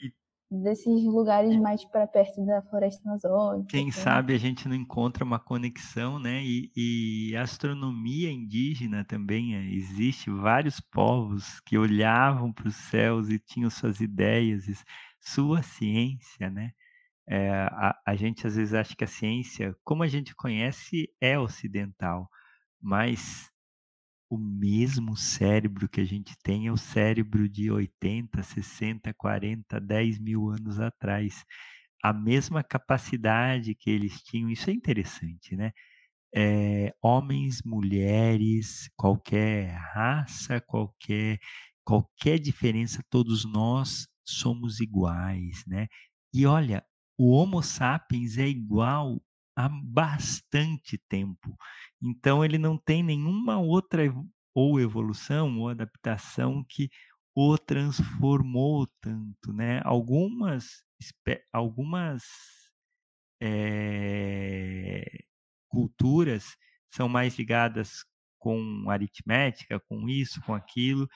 Desses 0.50 1.04
lugares 1.04 1.54
mais 1.60 1.84
para 1.84 2.06
perto 2.06 2.42
da 2.46 2.62
floresta 2.62 3.06
amazônica. 3.06 3.68
Quem 3.68 3.90
assim. 3.90 4.00
sabe 4.00 4.32
a 4.34 4.38
gente 4.38 4.66
não 4.66 4.74
encontra 4.74 5.22
uma 5.22 5.38
conexão, 5.38 6.18
né? 6.18 6.42
E, 6.42 6.70
e 6.74 7.36
astronomia 7.36 8.32
indígena 8.32 9.04
também 9.04 9.56
é, 9.56 9.70
existe 9.74 10.30
vários 10.30 10.80
povos 10.80 11.60
que 11.66 11.76
olhavam 11.76 12.50
para 12.50 12.68
os 12.68 12.76
céus 12.76 13.28
e 13.28 13.38
tinham 13.38 13.68
suas 13.68 14.00
ideias, 14.00 14.66
sua 15.20 15.62
ciência, 15.62 16.50
né? 16.50 16.72
É, 17.28 17.50
a, 17.50 17.94
a 18.06 18.16
gente 18.16 18.46
às 18.46 18.56
vezes 18.56 18.74
acha 18.74 18.96
que 18.96 19.04
a 19.04 19.06
ciência, 19.08 19.76
como 19.84 20.02
a 20.02 20.08
gente 20.08 20.34
conhece, 20.34 21.08
é 21.20 21.38
ocidental, 21.38 22.28
mas 22.80 23.50
o 24.30 24.38
mesmo 24.38 25.16
cérebro 25.16 25.88
que 25.88 26.00
a 26.00 26.04
gente 26.04 26.36
tem 26.42 26.66
é 26.66 26.72
o 26.72 26.76
cérebro 26.76 27.48
de 27.48 27.70
80, 27.70 28.42
60, 28.42 29.14
40, 29.14 29.80
10 29.80 30.18
mil 30.18 30.50
anos 30.50 30.78
atrás. 30.80 31.44
A 32.02 32.12
mesma 32.12 32.62
capacidade 32.62 33.74
que 33.74 33.90
eles 33.90 34.22
tinham, 34.22 34.50
isso 34.50 34.70
é 34.70 34.72
interessante, 34.72 35.56
né? 35.56 35.72
É, 36.34 36.94
homens, 37.02 37.62
mulheres, 37.64 38.90
qualquer 38.96 39.74
raça, 39.94 40.60
qualquer, 40.60 41.38
qualquer 41.84 42.38
diferença, 42.38 43.02
todos 43.10 43.44
nós 43.44 44.06
somos 44.30 44.80
iguais, 44.80 45.64
né? 45.66 45.88
E 46.32 46.46
olha, 46.46 46.84
o 47.18 47.32
Homo 47.32 47.62
sapiens 47.62 48.38
é 48.38 48.46
igual 48.46 49.20
há 49.56 49.68
bastante 49.68 50.98
tempo. 51.08 51.56
Então 52.02 52.44
ele 52.44 52.58
não 52.58 52.78
tem 52.78 53.02
nenhuma 53.02 53.58
outra 53.58 54.02
ou 54.54 54.80
evolução 54.80 55.58
ou 55.58 55.68
adaptação 55.68 56.64
que 56.68 56.88
o 57.34 57.56
transformou 57.58 58.86
tanto, 59.00 59.52
né? 59.52 59.80
Algumas 59.84 60.82
algumas 61.52 62.24
é, 63.40 65.04
culturas 65.68 66.56
são 66.92 67.08
mais 67.08 67.36
ligadas 67.38 68.04
com 68.38 68.90
aritmética, 68.90 69.80
com 69.88 70.08
isso, 70.08 70.40
com 70.42 70.54
aquilo, 70.54 71.08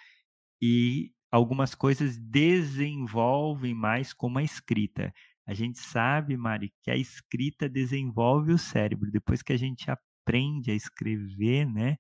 e 0.61 1.13
algumas 1.33 1.75
coisas 1.75 2.19
desenvolvem 2.19 3.75
mais 3.75 4.13
como 4.13 4.39
a 4.39 4.43
escrita. 4.43 5.13
A 5.47 5.55
gente 5.55 5.79
sabe, 5.79 6.37
Mari, 6.37 6.73
que 6.83 6.91
a 6.91 6.97
escrita 6.97 7.69
desenvolve 7.69 8.53
o 8.53 8.59
cérebro. 8.59 9.11
Depois 9.11 9.43
que 9.43 9.53
a 9.53 9.57
gente 9.57 9.91
aprende 9.91 10.71
a 10.71 10.75
escrever, 10.75 11.67
né, 11.67 11.97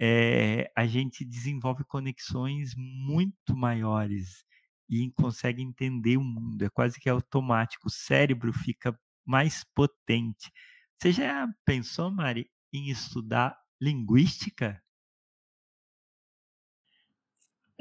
é, 0.00 0.72
a 0.76 0.86
gente 0.86 1.24
desenvolve 1.24 1.84
conexões 1.84 2.74
muito 2.76 3.54
maiores 3.54 4.44
e 4.88 5.10
consegue 5.12 5.62
entender 5.62 6.16
o 6.16 6.24
mundo. 6.24 6.64
É 6.64 6.70
quase 6.70 6.98
que 6.98 7.08
automático. 7.08 7.88
O 7.88 7.90
cérebro 7.90 8.52
fica 8.52 8.98
mais 9.24 9.64
potente. 9.74 10.50
Você 10.98 11.12
já 11.12 11.46
pensou, 11.64 12.10
Mari, 12.10 12.50
em 12.72 12.88
estudar 12.90 13.56
linguística? 13.80 14.81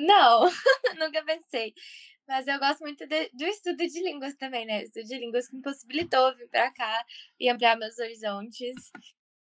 Não, 0.01 0.45
nunca 0.99 1.23
pensei. 1.23 1.73
Mas 2.27 2.47
eu 2.47 2.57
gosto 2.59 2.81
muito 2.81 3.05
de, 3.07 3.29
do 3.33 3.43
estudo 3.43 3.77
de 3.77 4.01
línguas 4.01 4.35
também, 4.35 4.65
né? 4.65 4.79
O 4.79 4.83
estudo 4.83 5.05
de 5.05 5.17
línguas 5.17 5.47
que 5.47 5.55
me 5.55 5.61
possibilitou 5.61 6.35
vir 6.35 6.47
para 6.49 6.71
cá 6.71 7.05
e 7.39 7.49
ampliar 7.49 7.77
meus 7.77 7.97
horizontes. 7.99 8.91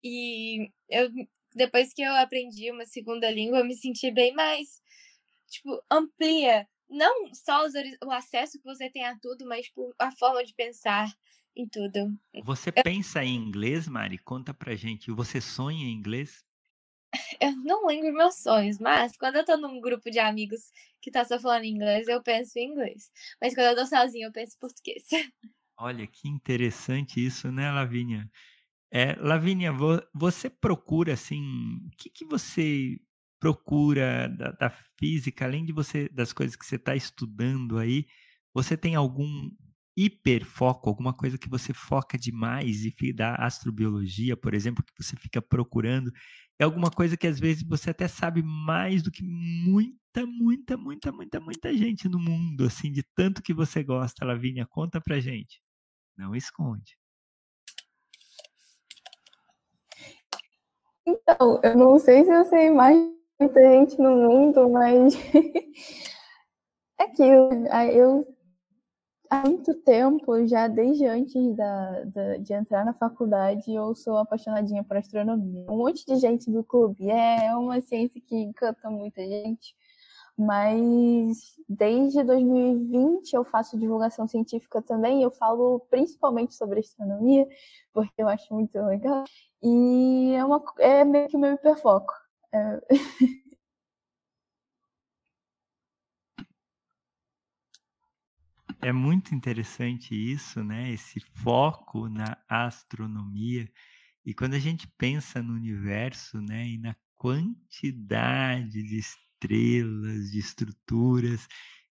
E 0.03 0.71
eu, 0.89 1.09
depois 1.53 1.93
que 1.93 2.01
eu 2.01 2.13
aprendi 2.15 2.71
uma 2.71 2.85
segunda 2.85 3.29
língua, 3.29 3.59
eu 3.59 3.65
me 3.65 3.75
senti 3.75 4.09
bem 4.09 4.33
mais, 4.33 4.81
tipo, 5.47 5.83
amplia. 5.91 6.67
Não 6.89 7.33
só 7.33 7.65
os, 7.65 7.73
o 8.03 8.11
acesso 8.11 8.57
que 8.57 8.65
você 8.65 8.89
tem 8.89 9.05
a 9.05 9.17
tudo, 9.19 9.45
mas 9.45 9.65
tipo, 9.67 9.93
a 9.99 10.11
forma 10.11 10.43
de 10.43 10.53
pensar 10.53 11.07
em 11.55 11.67
tudo. 11.67 12.17
Você 12.43 12.71
pensa 12.71 13.23
em 13.23 13.35
inglês, 13.35 13.87
Mari? 13.87 14.17
Conta 14.17 14.53
pra 14.53 14.75
gente. 14.75 15.11
Você 15.11 15.39
sonha 15.39 15.85
em 15.85 15.93
inglês? 15.93 16.45
Eu 17.41 17.55
não 17.57 17.85
lembro 17.87 18.13
meus 18.13 18.35
sonhos, 18.35 18.79
mas 18.79 19.17
quando 19.17 19.35
eu 19.35 19.45
tô 19.45 19.57
num 19.57 19.81
grupo 19.81 20.09
de 20.09 20.19
amigos 20.19 20.71
que 21.01 21.11
tá 21.11 21.25
só 21.25 21.39
falando 21.39 21.65
inglês, 21.65 22.07
eu 22.07 22.21
penso 22.21 22.57
em 22.57 22.71
inglês. 22.71 23.11
Mas 23.41 23.53
quando 23.53 23.67
eu 23.67 23.75
tô 23.75 23.85
sozinha, 23.85 24.27
eu 24.27 24.31
penso 24.31 24.55
em 24.55 24.59
português. 24.59 25.03
Olha, 25.77 26.05
que 26.05 26.29
interessante 26.29 27.25
isso, 27.25 27.51
né, 27.51 27.71
Lavínia? 27.71 28.29
É, 28.91 29.15
Lavínia, 29.15 29.71
você 30.13 30.49
procura, 30.49 31.13
assim, 31.13 31.41
o 31.87 31.97
que, 31.97 32.09
que 32.09 32.25
você 32.25 32.99
procura 33.39 34.27
da, 34.29 34.51
da, 34.51 34.69
física, 34.99 35.45
além 35.45 35.65
de 35.65 35.73
você 35.73 36.07
das 36.09 36.31
coisas 36.31 36.55
que 36.55 36.65
você 36.65 36.75
está 36.75 36.95
estudando 36.95 37.79
aí, 37.79 38.05
você 38.53 38.77
tem 38.77 38.93
algum 38.93 39.49
hiperfoco, 40.05 40.89
alguma 40.89 41.13
coisa 41.13 41.37
que 41.37 41.49
você 41.49 41.73
foca 41.73 42.17
demais 42.17 42.83
e 42.85 43.13
da 43.13 43.35
astrobiologia, 43.35 44.35
por 44.37 44.53
exemplo, 44.53 44.83
que 44.83 45.03
você 45.03 45.15
fica 45.15 45.41
procurando 45.41 46.11
é 46.61 46.63
alguma 46.63 46.91
coisa 46.91 47.17
que 47.17 47.25
às 47.25 47.39
vezes 47.39 47.63
você 47.63 47.89
até 47.89 48.07
sabe 48.07 48.43
mais 48.43 49.01
do 49.01 49.09
que 49.09 49.23
muita, 49.23 50.27
muita, 50.27 50.77
muita, 50.77 51.11
muita, 51.11 51.39
muita 51.39 51.75
gente 51.75 52.07
no 52.07 52.19
mundo, 52.19 52.65
assim, 52.65 52.91
de 52.91 53.01
tanto 53.15 53.41
que 53.41 53.51
você 53.51 53.83
gosta, 53.83 54.23
Lavínia. 54.23 54.67
Conta 54.67 55.01
pra 55.01 55.19
gente. 55.19 55.59
Não 56.15 56.35
esconde. 56.35 56.95
Então, 61.03 61.59
eu 61.63 61.75
não 61.75 61.97
sei 61.97 62.23
se 62.23 62.31
eu 62.31 62.45
sei 62.45 62.69
mais 62.69 62.95
muita 63.39 63.59
gente 63.59 63.97
no 63.97 64.15
mundo, 64.15 64.69
mas 64.69 65.15
é 66.99 67.07
que 67.07 67.23
eu, 67.23 67.49
eu 67.91 68.37
há 69.31 69.47
muito 69.47 69.73
tempo, 69.75 70.45
já 70.45 70.67
desde 70.67 71.05
antes 71.05 71.55
da, 71.55 72.03
da, 72.03 72.37
de 72.37 72.53
entrar 72.53 72.83
na 72.83 72.93
faculdade, 72.93 73.73
eu 73.73 73.95
sou 73.95 74.17
apaixonadinha 74.17 74.83
por 74.83 74.97
astronomia. 74.97 75.65
Um 75.69 75.77
monte 75.77 76.05
de 76.05 76.17
gente 76.17 76.51
do 76.51 76.63
clube 76.65 77.09
é 77.09 77.55
uma 77.55 77.79
ciência 77.79 78.21
que 78.21 78.35
encanta 78.35 78.89
muita 78.89 79.25
gente, 79.25 79.73
mas 80.37 81.55
desde 81.67 82.23
2020 82.23 83.33
eu 83.33 83.45
faço 83.45 83.79
divulgação 83.79 84.27
científica 84.27 84.81
também. 84.81 85.23
Eu 85.23 85.31
falo 85.31 85.79
principalmente 85.89 86.53
sobre 86.53 86.81
astronomia, 86.81 87.47
porque 87.93 88.21
eu 88.21 88.27
acho 88.27 88.53
muito 88.53 88.77
legal. 88.81 89.23
E 89.63 90.33
é, 90.33 90.43
uma, 90.43 90.61
é 90.79 91.05
meio 91.05 91.29
que 91.29 91.37
o 91.37 91.39
meu 91.39 91.53
hiperfoco. 91.53 92.13
É... 92.53 92.81
É 98.83 98.91
muito 98.91 99.35
interessante 99.35 100.15
isso, 100.15 100.63
né? 100.63 100.91
Esse 100.91 101.19
foco 101.35 102.09
na 102.09 102.35
astronomia. 102.49 103.69
E 104.25 104.33
quando 104.33 104.55
a 104.55 104.59
gente 104.59 104.87
pensa 104.97 105.41
no 105.41 105.53
universo, 105.53 106.41
né, 106.41 106.67
e 106.67 106.77
na 106.77 106.95
quantidade 107.17 108.83
de 108.83 108.97
estrelas, 108.99 110.31
de 110.31 110.39
estruturas 110.39 111.47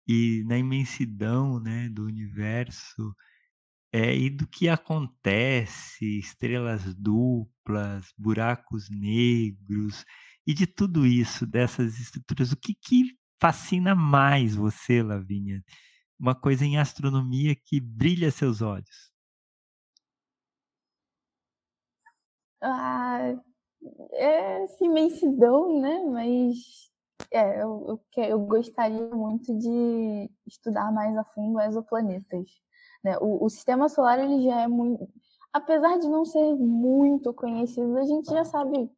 e 0.07 0.43
na 0.45 0.57
imensidão, 0.57 1.59
né, 1.59 1.89
do 1.89 2.05
universo, 2.05 3.15
é, 3.93 4.15
e 4.17 4.29
do 4.29 4.47
que 4.47 4.69
acontece, 4.69 6.19
estrelas 6.19 6.93
duplas, 6.95 8.13
buracos 8.17 8.89
negros, 8.89 10.05
e 10.47 10.53
de 10.53 10.67
tudo 10.67 11.05
isso, 11.07 11.45
dessas 11.45 11.99
estruturas, 11.99 12.51
o 12.51 12.57
que, 12.57 12.73
que 12.75 13.17
fascina 13.41 13.95
mais 13.95 14.55
você, 14.55 15.03
Lavínia? 15.03 15.63
Uma 16.19 16.35
coisa 16.35 16.63
em 16.65 16.77
astronomia 16.77 17.55
que 17.55 17.79
brilha 17.79 18.31
seus 18.31 18.61
olhos. 18.61 19.11
Ah, 22.61 23.35
é 24.11 24.63
essa 24.63 24.83
imensidão, 24.85 25.81
né? 25.81 25.99
Mas 26.05 26.91
é, 27.31 27.61
eu, 27.61 28.01
eu, 28.15 28.23
eu 28.23 28.39
gostaria 28.39 29.07
muito 29.09 29.57
de 29.57 30.29
estudar 30.47 30.91
mais 30.91 31.15
a 31.17 31.23
fundo 31.25 31.59
exoplanetas. 31.59 32.49
Né? 33.03 33.17
O, 33.19 33.45
o 33.45 33.49
sistema 33.49 33.89
solar 33.89 34.19
ele 34.19 34.43
já 34.43 34.61
é 34.61 34.67
muito. 34.67 35.07
Apesar 35.51 35.99
de 35.99 36.07
não 36.07 36.25
ser 36.25 36.55
muito 36.55 37.33
conhecido, 37.33 37.97
a 37.97 38.05
gente 38.05 38.29
já 38.29 38.43
sabe, 38.43 38.89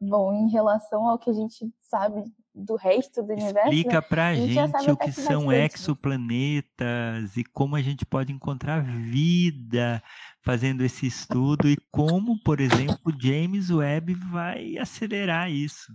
bom, 0.00 0.32
em 0.32 0.50
relação 0.50 1.08
ao 1.08 1.18
que 1.18 1.30
a 1.30 1.32
gente 1.32 1.72
sabe 1.80 2.24
do 2.56 2.74
resto 2.74 3.22
do 3.22 3.34
universo. 3.34 3.68
Explica 3.68 4.00
pra 4.00 4.34
gente, 4.34 4.54
gente 4.54 4.90
o 4.90 4.96
que 4.96 5.12
são 5.12 5.48
né? 5.48 5.66
exoplanetas 5.66 7.36
e 7.36 7.44
como 7.44 7.76
a 7.76 7.82
gente 7.82 8.06
pode 8.06 8.32
encontrar 8.32 8.82
vida 8.82 10.02
fazendo 10.42 10.82
esse 10.82 11.06
estudo 11.06 11.68
e 11.68 11.76
como, 11.90 12.42
por 12.42 12.58
exemplo, 12.60 13.12
James 13.20 13.70
Webb 13.70 14.14
vai 14.14 14.78
acelerar 14.78 15.50
isso. 15.50 15.92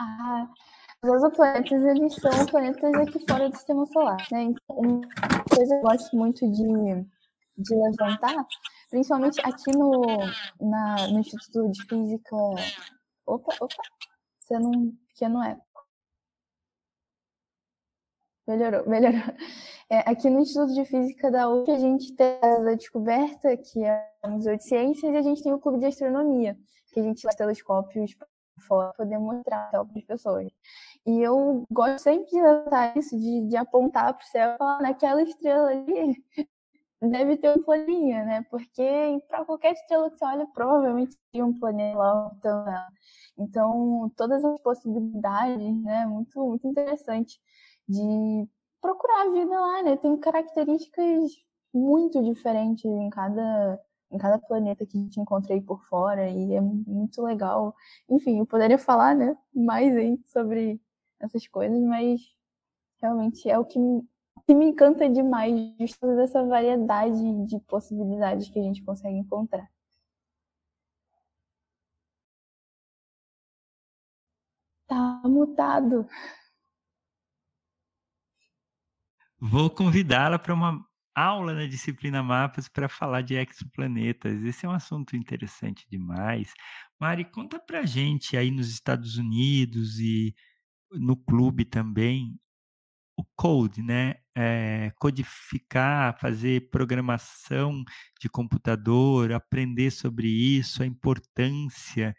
Ah, 0.00 0.48
os 1.04 1.10
exoplanetas, 1.10 1.84
eles 1.84 2.14
são 2.16 2.46
planetas 2.46 2.94
aqui 2.94 3.24
fora 3.28 3.48
do 3.48 3.56
sistema 3.56 3.86
solar, 3.86 4.26
né? 4.32 4.42
Então, 4.42 4.76
uma 4.76 5.44
coisa 5.44 5.74
que 5.74 5.74
eu 5.74 5.80
gosto 5.82 6.16
muito 6.16 6.50
de, 6.50 7.06
de 7.58 7.74
levantar, 7.74 8.44
principalmente 8.90 9.40
aqui 9.44 9.70
no, 9.76 10.02
na, 10.60 11.06
no 11.08 11.20
Instituto 11.20 11.70
de 11.70 11.84
Física 11.84 12.36
Opa, 13.28 13.54
opa. 13.60 13.82
Você 14.40 14.58
não. 14.58 14.92
Pequeno 15.08 15.42
é. 15.42 15.60
Melhorou, 18.46 18.88
melhorou. 18.88 19.20
É, 19.90 19.98
aqui 20.10 20.30
no 20.30 20.40
Instituto 20.40 20.72
de 20.72 20.84
Física 20.86 21.30
da 21.30 21.48
UF, 21.50 21.70
a 21.70 21.78
gente 21.78 22.14
tem 22.14 22.38
a 22.42 22.74
descoberta, 22.74 23.54
que 23.56 23.84
é 23.84 24.10
o 24.24 24.30
Museu 24.30 24.56
de 24.56 24.64
Ciências, 24.64 25.12
e 25.12 25.16
a 25.16 25.22
gente 25.22 25.42
tem 25.42 25.52
o 25.52 25.58
Clube 25.58 25.78
de 25.78 25.86
Astronomia, 25.86 26.58
que 26.92 27.00
a 27.00 27.02
gente 27.02 27.24
leva 27.24 27.36
telescópios 27.36 28.14
para 28.14 28.28
fora 28.66 28.92
poder 28.94 29.18
mostrar 29.18 29.70
para 29.70 29.82
as 29.82 30.04
pessoas. 30.04 30.48
E 31.06 31.20
eu 31.20 31.64
gosto 31.70 31.98
sempre 31.98 32.30
de 32.30 32.40
notar 32.40 32.96
isso, 32.96 33.18
de, 33.18 33.48
de 33.48 33.56
apontar 33.56 34.14
para 34.14 34.24
o 34.24 34.26
céu 34.28 34.54
e 34.54 34.58
falar 34.58 34.80
naquela 34.80 35.22
estrela 35.22 35.70
ali 35.70 36.24
deve 37.00 37.36
ter 37.36 37.50
um 37.56 37.62
planinha, 37.62 38.24
né? 38.24 38.44
Porque 38.50 38.82
para 39.28 39.44
qualquer 39.44 39.72
estrela 39.72 40.10
que 40.10 40.18
você 40.18 40.24
olha, 40.24 40.46
provavelmente 40.54 41.16
tem 41.32 41.42
um 41.42 41.58
planeta 41.58 41.98
lá 41.98 42.30
então, 42.38 42.64
então, 43.38 44.12
todas 44.16 44.44
as 44.44 44.60
possibilidades, 44.60 45.82
né? 45.82 46.06
Muito, 46.06 46.40
muito 46.46 46.66
interessante 46.66 47.40
de 47.88 48.48
procurar 48.80 49.26
a 49.26 49.30
vida 49.30 49.50
lá, 49.60 49.82
né? 49.82 49.96
Tem 49.96 50.16
características 50.18 51.32
muito 51.72 52.22
diferentes 52.22 52.84
em 52.84 53.10
cada 53.10 53.80
em 54.10 54.16
cada 54.18 54.38
planeta 54.38 54.86
que 54.86 54.96
a 54.96 55.00
gente 55.02 55.20
encontrei 55.20 55.60
por 55.60 55.84
fora 55.84 56.28
e 56.30 56.54
é 56.54 56.60
muito 56.62 57.22
legal. 57.22 57.74
Enfim, 58.08 58.38
eu 58.38 58.46
poderia 58.46 58.78
falar, 58.78 59.14
né, 59.14 59.36
mais 59.54 59.94
aí 59.96 60.18
sobre 60.24 60.80
essas 61.20 61.46
coisas, 61.46 61.78
mas 61.82 62.20
realmente 63.02 63.48
é 63.50 63.58
o 63.58 63.64
que 63.64 63.78
que 64.48 64.54
me 64.54 64.64
encanta 64.64 65.06
demais, 65.10 65.76
justo 65.78 66.06
essa 66.20 66.42
variedade 66.42 67.44
de 67.44 67.60
possibilidades 67.66 68.48
que 68.48 68.58
a 68.58 68.62
gente 68.62 68.82
consegue 68.82 69.18
encontrar. 69.18 69.68
Tá 74.86 75.20
mutado. 75.24 76.08
Vou 79.38 79.68
convidá-la 79.68 80.38
para 80.38 80.54
uma 80.54 80.82
aula 81.14 81.52
na 81.52 81.66
disciplina 81.66 82.22
Mapas 82.22 82.70
para 82.70 82.88
falar 82.88 83.20
de 83.20 83.34
exoplanetas. 83.34 84.42
Esse 84.42 84.64
é 84.64 84.68
um 84.68 84.72
assunto 84.72 85.14
interessante 85.14 85.86
demais. 85.90 86.54
Mari, 86.98 87.26
conta 87.26 87.60
para 87.60 87.84
gente 87.84 88.34
aí 88.34 88.50
nos 88.50 88.70
Estados 88.70 89.18
Unidos 89.18 89.98
e 89.98 90.34
no 90.90 91.18
clube 91.18 91.66
também 91.66 92.40
o 93.18 93.24
code, 93.36 93.82
né? 93.82 94.14
É, 94.36 94.92
codificar, 94.96 96.16
fazer 96.20 96.70
programação 96.70 97.82
de 98.20 98.28
computador, 98.28 99.32
aprender 99.32 99.90
sobre 99.90 100.28
isso, 100.28 100.82
a 100.82 100.86
importância 100.86 102.14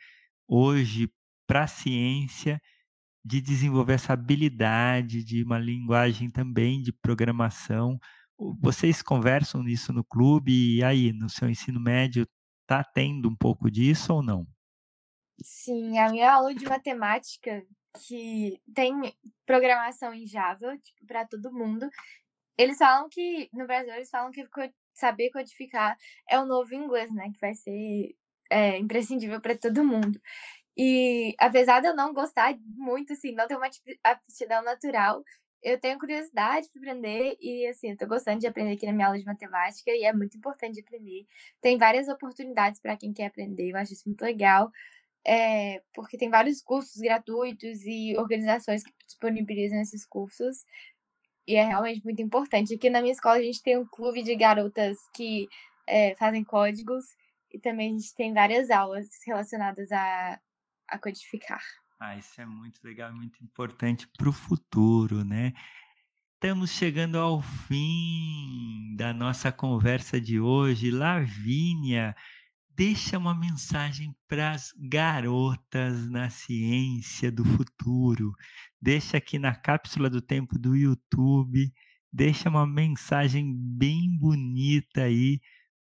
hoje 0.46 1.10
para 1.48 1.64
a 1.64 1.68
ciência 1.68 2.62
de 3.24 3.42
desenvolver 3.42 3.94
essa 3.94 4.14
habilidade 4.14 5.24
de 5.24 5.44
uma 5.44 5.58
linguagem 5.58 6.30
também 6.30 6.82
de 6.82 6.92
programação. 6.92 7.98
Vocês 8.62 9.02
conversam 9.02 9.64
nisso 9.64 9.94
no 9.94 10.04
clube 10.04 10.78
e 10.78 10.84
aí, 10.84 11.14
no 11.14 11.30
seu 11.30 11.50
ensino 11.50 11.80
médio, 11.80 12.28
está 12.64 12.84
tendo 12.84 13.30
um 13.30 13.36
pouco 13.36 13.72
disso 13.72 14.14
ou 14.14 14.24
não? 14.24 14.46
Sim, 15.42 15.98
a 15.98 16.10
minha 16.12 16.34
aula 16.34 16.54
de 16.54 16.66
matemática 16.66 17.64
que 17.98 18.62
tem 18.74 18.94
programação 19.46 20.14
em 20.14 20.28
Java, 20.28 20.78
tipo, 20.78 21.06
para 21.06 21.26
todo 21.26 21.54
mundo. 21.54 21.90
Eles 22.58 22.78
falam 22.78 23.10
que, 23.10 23.50
no 23.54 23.66
Brasil, 23.66 23.94
eles 23.94 24.10
falam 24.10 24.32
que 24.32 24.48
saber 24.94 25.32
codificar 25.32 25.98
é 26.30 26.40
o 26.40 26.46
novo 26.46 26.74
inglês, 26.76 27.12
né? 27.14 27.32
Que 27.34 27.40
vai 27.40 27.56
ser 27.56 28.16
é, 28.50 28.78
imprescindível 28.78 29.42
para 29.42 29.58
todo 29.58 29.84
mundo. 29.84 30.20
E 30.78 31.36
apesar 31.40 31.82
de 31.82 31.88
eu 31.88 31.96
não 31.96 32.14
gostar 32.14 32.56
muito, 32.76 33.14
assim, 33.14 33.34
não 33.34 33.48
ter 33.48 33.58
uma 33.58 33.70
aptidão 34.04 34.64
natural, 34.64 35.24
eu 35.62 35.80
tenho 35.80 36.00
curiosidade 36.00 36.70
para 36.72 36.82
aprender 36.82 37.38
e, 37.42 37.68
assim, 37.68 37.92
eu 37.92 37.98
tô 37.98 38.08
gostando 38.08 38.40
de 38.40 38.48
aprender 38.48 38.74
aqui 38.74 38.86
na 38.86 38.94
minha 38.94 39.08
aula 39.08 39.20
de 39.20 39.26
matemática 39.26 39.92
e 39.92 40.04
é 40.06 40.14
muito 40.14 40.38
importante 40.38 40.80
aprender. 40.80 41.26
Tem 41.62 41.78
várias 41.78 42.08
oportunidades 42.08 42.80
para 42.80 42.96
quem 42.96 43.14
quer 43.14 43.26
aprender, 43.28 43.72
eu 43.72 43.78
acho 43.78 43.94
isso 43.94 44.08
muito 44.08 44.22
legal 44.22 44.72
é, 45.30 45.84
porque 45.94 46.18
tem 46.18 46.28
vários 46.28 46.60
cursos 46.60 47.00
gratuitos 47.00 47.86
e 47.86 48.18
organizações 48.18 48.84
que 48.84 48.92
disponibilizam 49.06 49.80
esses 49.80 50.04
cursos. 50.04 50.66
E 51.48 51.56
é 51.56 51.64
realmente 51.64 52.04
muito 52.04 52.20
importante. 52.20 52.74
Aqui 52.74 52.90
na 52.90 53.00
minha 53.00 53.14
escola 53.14 53.36
a 53.36 53.44
gente 53.44 53.62
tem 53.62 53.78
um 53.78 53.86
clube 53.86 54.24
de 54.24 54.36
garotas 54.36 54.98
que 55.14 55.48
é, 55.88 56.16
fazem 56.16 56.44
códigos 56.44 57.06
e 57.54 57.60
também 57.60 57.90
a 57.90 58.00
gente 58.00 58.16
tem 58.16 58.34
várias 58.34 58.72
aulas 58.72 59.08
relacionadas 59.24 59.92
a, 59.92 60.40
a 60.88 60.98
codificar. 60.98 61.62
Ah, 62.00 62.18
isso 62.18 62.42
é 62.42 62.46
muito 62.46 62.80
legal, 62.84 63.14
muito 63.14 63.44
importante 63.44 64.08
para 64.18 64.30
o 64.30 64.34
futuro, 64.34 65.24
né? 65.24 65.54
Estamos 66.36 66.72
chegando 66.72 67.20
ao 67.20 67.40
fim 67.42 68.96
da 68.96 69.14
nossa 69.14 69.52
conversa 69.52 70.20
de 70.20 70.40
hoje. 70.40 70.90
Lavínia, 70.90 72.16
deixa 72.80 73.18
uma 73.18 73.36
mensagem 73.36 74.16
para 74.26 74.52
as 74.52 74.72
garotas 74.80 76.10
na 76.10 76.30
ciência 76.30 77.30
do 77.30 77.44
futuro. 77.44 78.32
Deixa 78.82 79.18
aqui 79.18 79.38
na 79.38 79.54
cápsula 79.54 80.10
do 80.10 80.22
tempo 80.22 80.58
do 80.58 80.78
YouTube, 80.78 81.74
deixa 82.10 82.48
uma 82.48 82.66
mensagem 82.66 83.54
bem 83.54 84.18
bonita 84.18 85.02
aí 85.02 85.42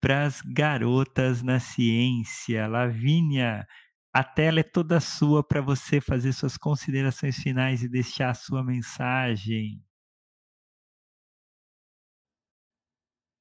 para 0.01 0.24
as 0.24 0.41
garotas 0.41 1.43
na 1.43 1.61
ciência. 1.61 2.66
Lavínia, 2.66 3.66
a 4.11 4.24
tela 4.24 4.61
é 4.61 4.62
toda 4.62 4.99
sua 4.99 5.47
para 5.47 5.61
você 5.61 6.01
fazer 6.01 6.32
suas 6.32 6.57
considerações 6.57 7.36
finais 7.36 7.82
e 7.82 7.89
deixar 7.91 8.30
a 8.30 8.34
sua 8.34 8.64
mensagem. 8.64 9.78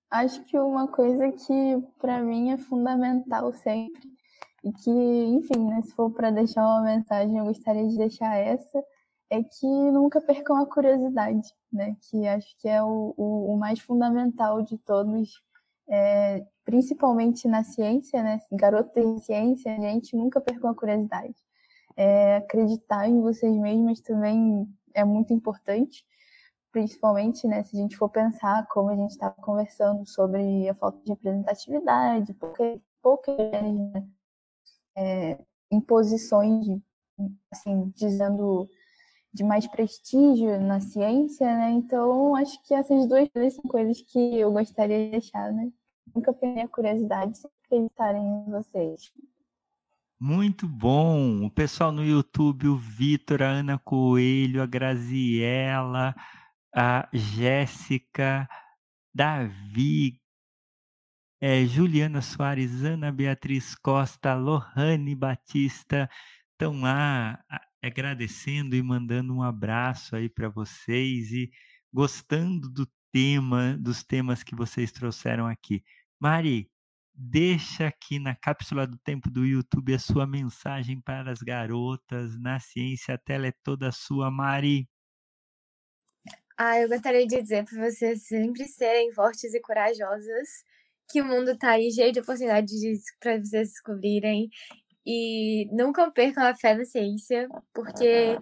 Acho 0.09 0.43
que 0.45 0.57
uma 0.57 0.87
coisa 0.87 1.31
que 1.31 1.83
para 1.99 2.21
mim 2.21 2.51
é 2.51 2.57
fundamental 2.57 3.51
sempre 3.53 4.01
e 4.63 4.71
que, 4.71 4.89
enfim, 4.89 5.65
né, 5.67 5.81
se 5.81 5.93
for 5.93 6.09
para 6.11 6.31
deixar 6.31 6.65
uma 6.65 6.81
mensagem, 6.81 7.37
eu 7.37 7.45
gostaria 7.45 7.87
de 7.87 7.97
deixar 7.97 8.35
essa, 8.35 8.83
é 9.29 9.43
que 9.43 9.67
nunca 9.67 10.21
percam 10.21 10.57
a 10.57 10.65
curiosidade, 10.65 11.53
né? 11.71 11.95
Que 12.09 12.25
acho 12.27 12.47
que 12.59 12.67
é 12.67 12.81
o, 12.81 13.13
o, 13.17 13.53
o 13.53 13.57
mais 13.57 13.79
fundamental 13.79 14.61
de 14.61 14.77
todos, 14.77 15.41
é, 15.89 16.45
principalmente 16.63 17.47
na 17.47 17.63
ciência, 17.63 18.23
né? 18.23 18.39
Garoto 18.51 18.99
em 18.99 19.19
ciência, 19.19 19.75
gente, 19.75 20.15
nunca 20.15 20.39
percam 20.39 20.69
a 20.69 20.75
curiosidade. 20.75 21.35
É, 21.95 22.37
acreditar 22.37 23.07
em 23.07 23.21
vocês 23.21 23.55
mesmas 23.57 23.99
também 24.01 24.67
é 24.93 25.03
muito 25.03 25.33
importante 25.33 26.05
principalmente, 26.77 27.47
né, 27.47 27.63
se 27.63 27.75
a 27.75 27.81
gente 27.81 27.97
for 27.97 28.07
pensar 28.07 28.67
como 28.67 28.91
a 28.91 28.95
gente 28.95 29.09
estava 29.09 29.33
conversando 29.41 30.05
sobre 30.05 30.69
a 30.69 30.75
falta 30.75 31.01
de 31.03 31.09
representatividade, 31.09 32.37
poucas 33.01 33.35
né, 33.35 34.07
é, 34.95 35.39
imposições, 35.71 36.67
assim, 37.51 37.91
dizendo 37.95 38.69
de 39.33 39.43
mais 39.43 39.65
prestígio 39.65 40.61
na 40.61 40.79
ciência, 40.79 41.47
né? 41.47 41.71
Então, 41.71 42.35
acho 42.35 42.63
que 42.63 42.75
essas 42.75 43.07
duas 43.07 43.27
coisas 43.29 43.55
são 43.55 43.63
coisas 43.63 43.99
que 44.01 44.37
eu 44.37 44.51
gostaria 44.51 45.05
de 45.05 45.11
deixar, 45.11 45.51
né? 45.51 45.71
Nunca 46.13 46.31
perdi 46.31 46.59
a 46.59 46.67
curiosidade 46.67 47.33
de 47.33 47.39
acreditarem 47.65 48.23
em 48.23 48.51
vocês. 48.51 49.11
Muito 50.19 50.67
bom! 50.67 51.43
O 51.43 51.49
pessoal 51.49 51.91
no 51.91 52.03
YouTube, 52.03 52.67
o 52.67 52.77
Vitor, 52.77 53.41
a 53.41 53.47
Ana 53.47 53.79
Coelho, 53.79 54.61
a 54.61 54.65
Graziella, 54.67 56.15
a 56.79 57.09
Jéssica, 57.11 58.47
Davi, 59.11 60.21
é, 61.41 61.65
Juliana 61.65 62.21
Soares, 62.21 62.83
Ana 62.83 63.11
Beatriz 63.11 63.73
Costa, 63.73 64.35
Lohane 64.35 65.15
Batista 65.15 66.07
estão 66.51 66.81
lá 66.81 67.43
agradecendo 67.81 68.75
e 68.75 68.83
mandando 68.83 69.33
um 69.33 69.41
abraço 69.41 70.15
aí 70.15 70.29
para 70.29 70.49
vocês 70.49 71.31
e 71.31 71.49
gostando 71.91 72.69
do 72.69 72.87
tema, 73.11 73.75
dos 73.79 74.03
temas 74.03 74.43
que 74.43 74.55
vocês 74.55 74.91
trouxeram 74.91 75.47
aqui. 75.47 75.83
Mari, 76.19 76.69
deixa 77.11 77.87
aqui 77.87 78.19
na 78.19 78.35
cápsula 78.35 78.85
do 78.85 78.99
tempo 78.99 79.31
do 79.31 79.43
YouTube 79.43 79.95
a 79.95 79.99
sua 79.99 80.27
mensagem 80.27 81.01
para 81.01 81.31
as 81.31 81.39
garotas 81.39 82.39
na 82.39 82.59
ciência. 82.59 83.15
A 83.15 83.17
tela 83.17 83.47
é 83.47 83.53
toda 83.63 83.91
sua, 83.91 84.29
Mari. 84.29 84.87
Ah, 86.59 86.79
eu 86.79 86.89
gostaria 86.89 87.27
de 87.27 87.39
dizer 87.39 87.63
para 87.65 87.87
vocês 87.87 88.23
sempre 88.23 88.65
serem 88.67 89.13
fortes 89.13 89.53
e 89.53 89.61
corajosas, 89.61 90.65
que 91.07 91.21
o 91.21 91.25
mundo 91.25 91.51
está 91.51 91.73
aí 91.73 91.91
cheio 91.91 92.11
de 92.11 92.19
oportunidades 92.19 93.03
para 93.19 93.37
vocês 93.37 93.69
descobrirem 93.69 94.49
e 95.05 95.69
nunca 95.71 96.09
percam 96.09 96.43
a 96.43 96.55
fé 96.55 96.73
na 96.73 96.83
ciência, 96.83 97.47
porque 97.71 98.39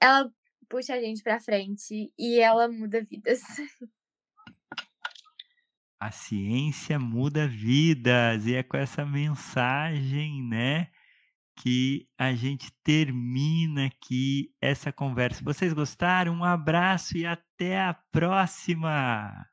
ela 0.00 0.28
puxa 0.68 0.94
a 0.94 1.00
gente 1.00 1.22
para 1.22 1.38
frente 1.38 2.12
e 2.18 2.40
ela 2.40 2.68
muda 2.68 3.04
vidas. 3.04 3.40
A 6.00 6.10
ciência 6.10 6.98
muda 6.98 7.46
vidas 7.46 8.44
e 8.44 8.56
é 8.56 8.62
com 8.64 8.76
essa 8.76 9.06
mensagem, 9.06 10.42
né? 10.42 10.90
Que 11.56 12.08
a 12.18 12.34
gente 12.34 12.70
termina 12.84 13.86
aqui 13.86 14.54
essa 14.60 14.92
conversa. 14.92 15.42
Vocês 15.44 15.72
gostaram? 15.72 16.34
Um 16.34 16.44
abraço 16.44 17.16
e 17.16 17.26
até 17.26 17.80
a 17.80 17.94
próxima! 17.94 19.46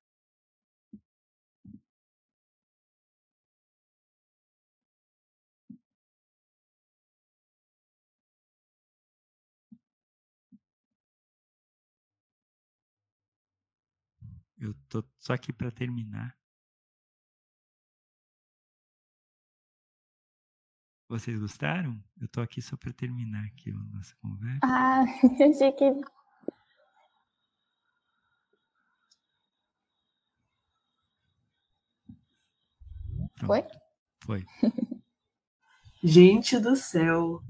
Eu 14.57 14.73
tô 14.89 15.03
só 15.19 15.33
aqui 15.33 15.51
para 15.51 15.69
terminar. 15.71 16.42
Vocês 21.13 21.39
gostaram? 21.39 22.03
Eu 22.19 22.27
tô 22.27 22.41
aqui 22.41 22.59
só 22.59 22.75
para 22.75 22.91
terminar 22.91 23.45
aqui 23.45 23.69
a 23.69 23.95
nossa 23.95 24.15
conversa. 24.15 24.61
Ah, 24.63 25.03
achei 25.47 25.71
que. 25.73 25.91
Pronto. 33.35 33.45
Foi? 33.45 33.63
Foi. 34.21 34.45
Gente 36.03 36.57
do 36.59 36.75
céu. 36.75 37.43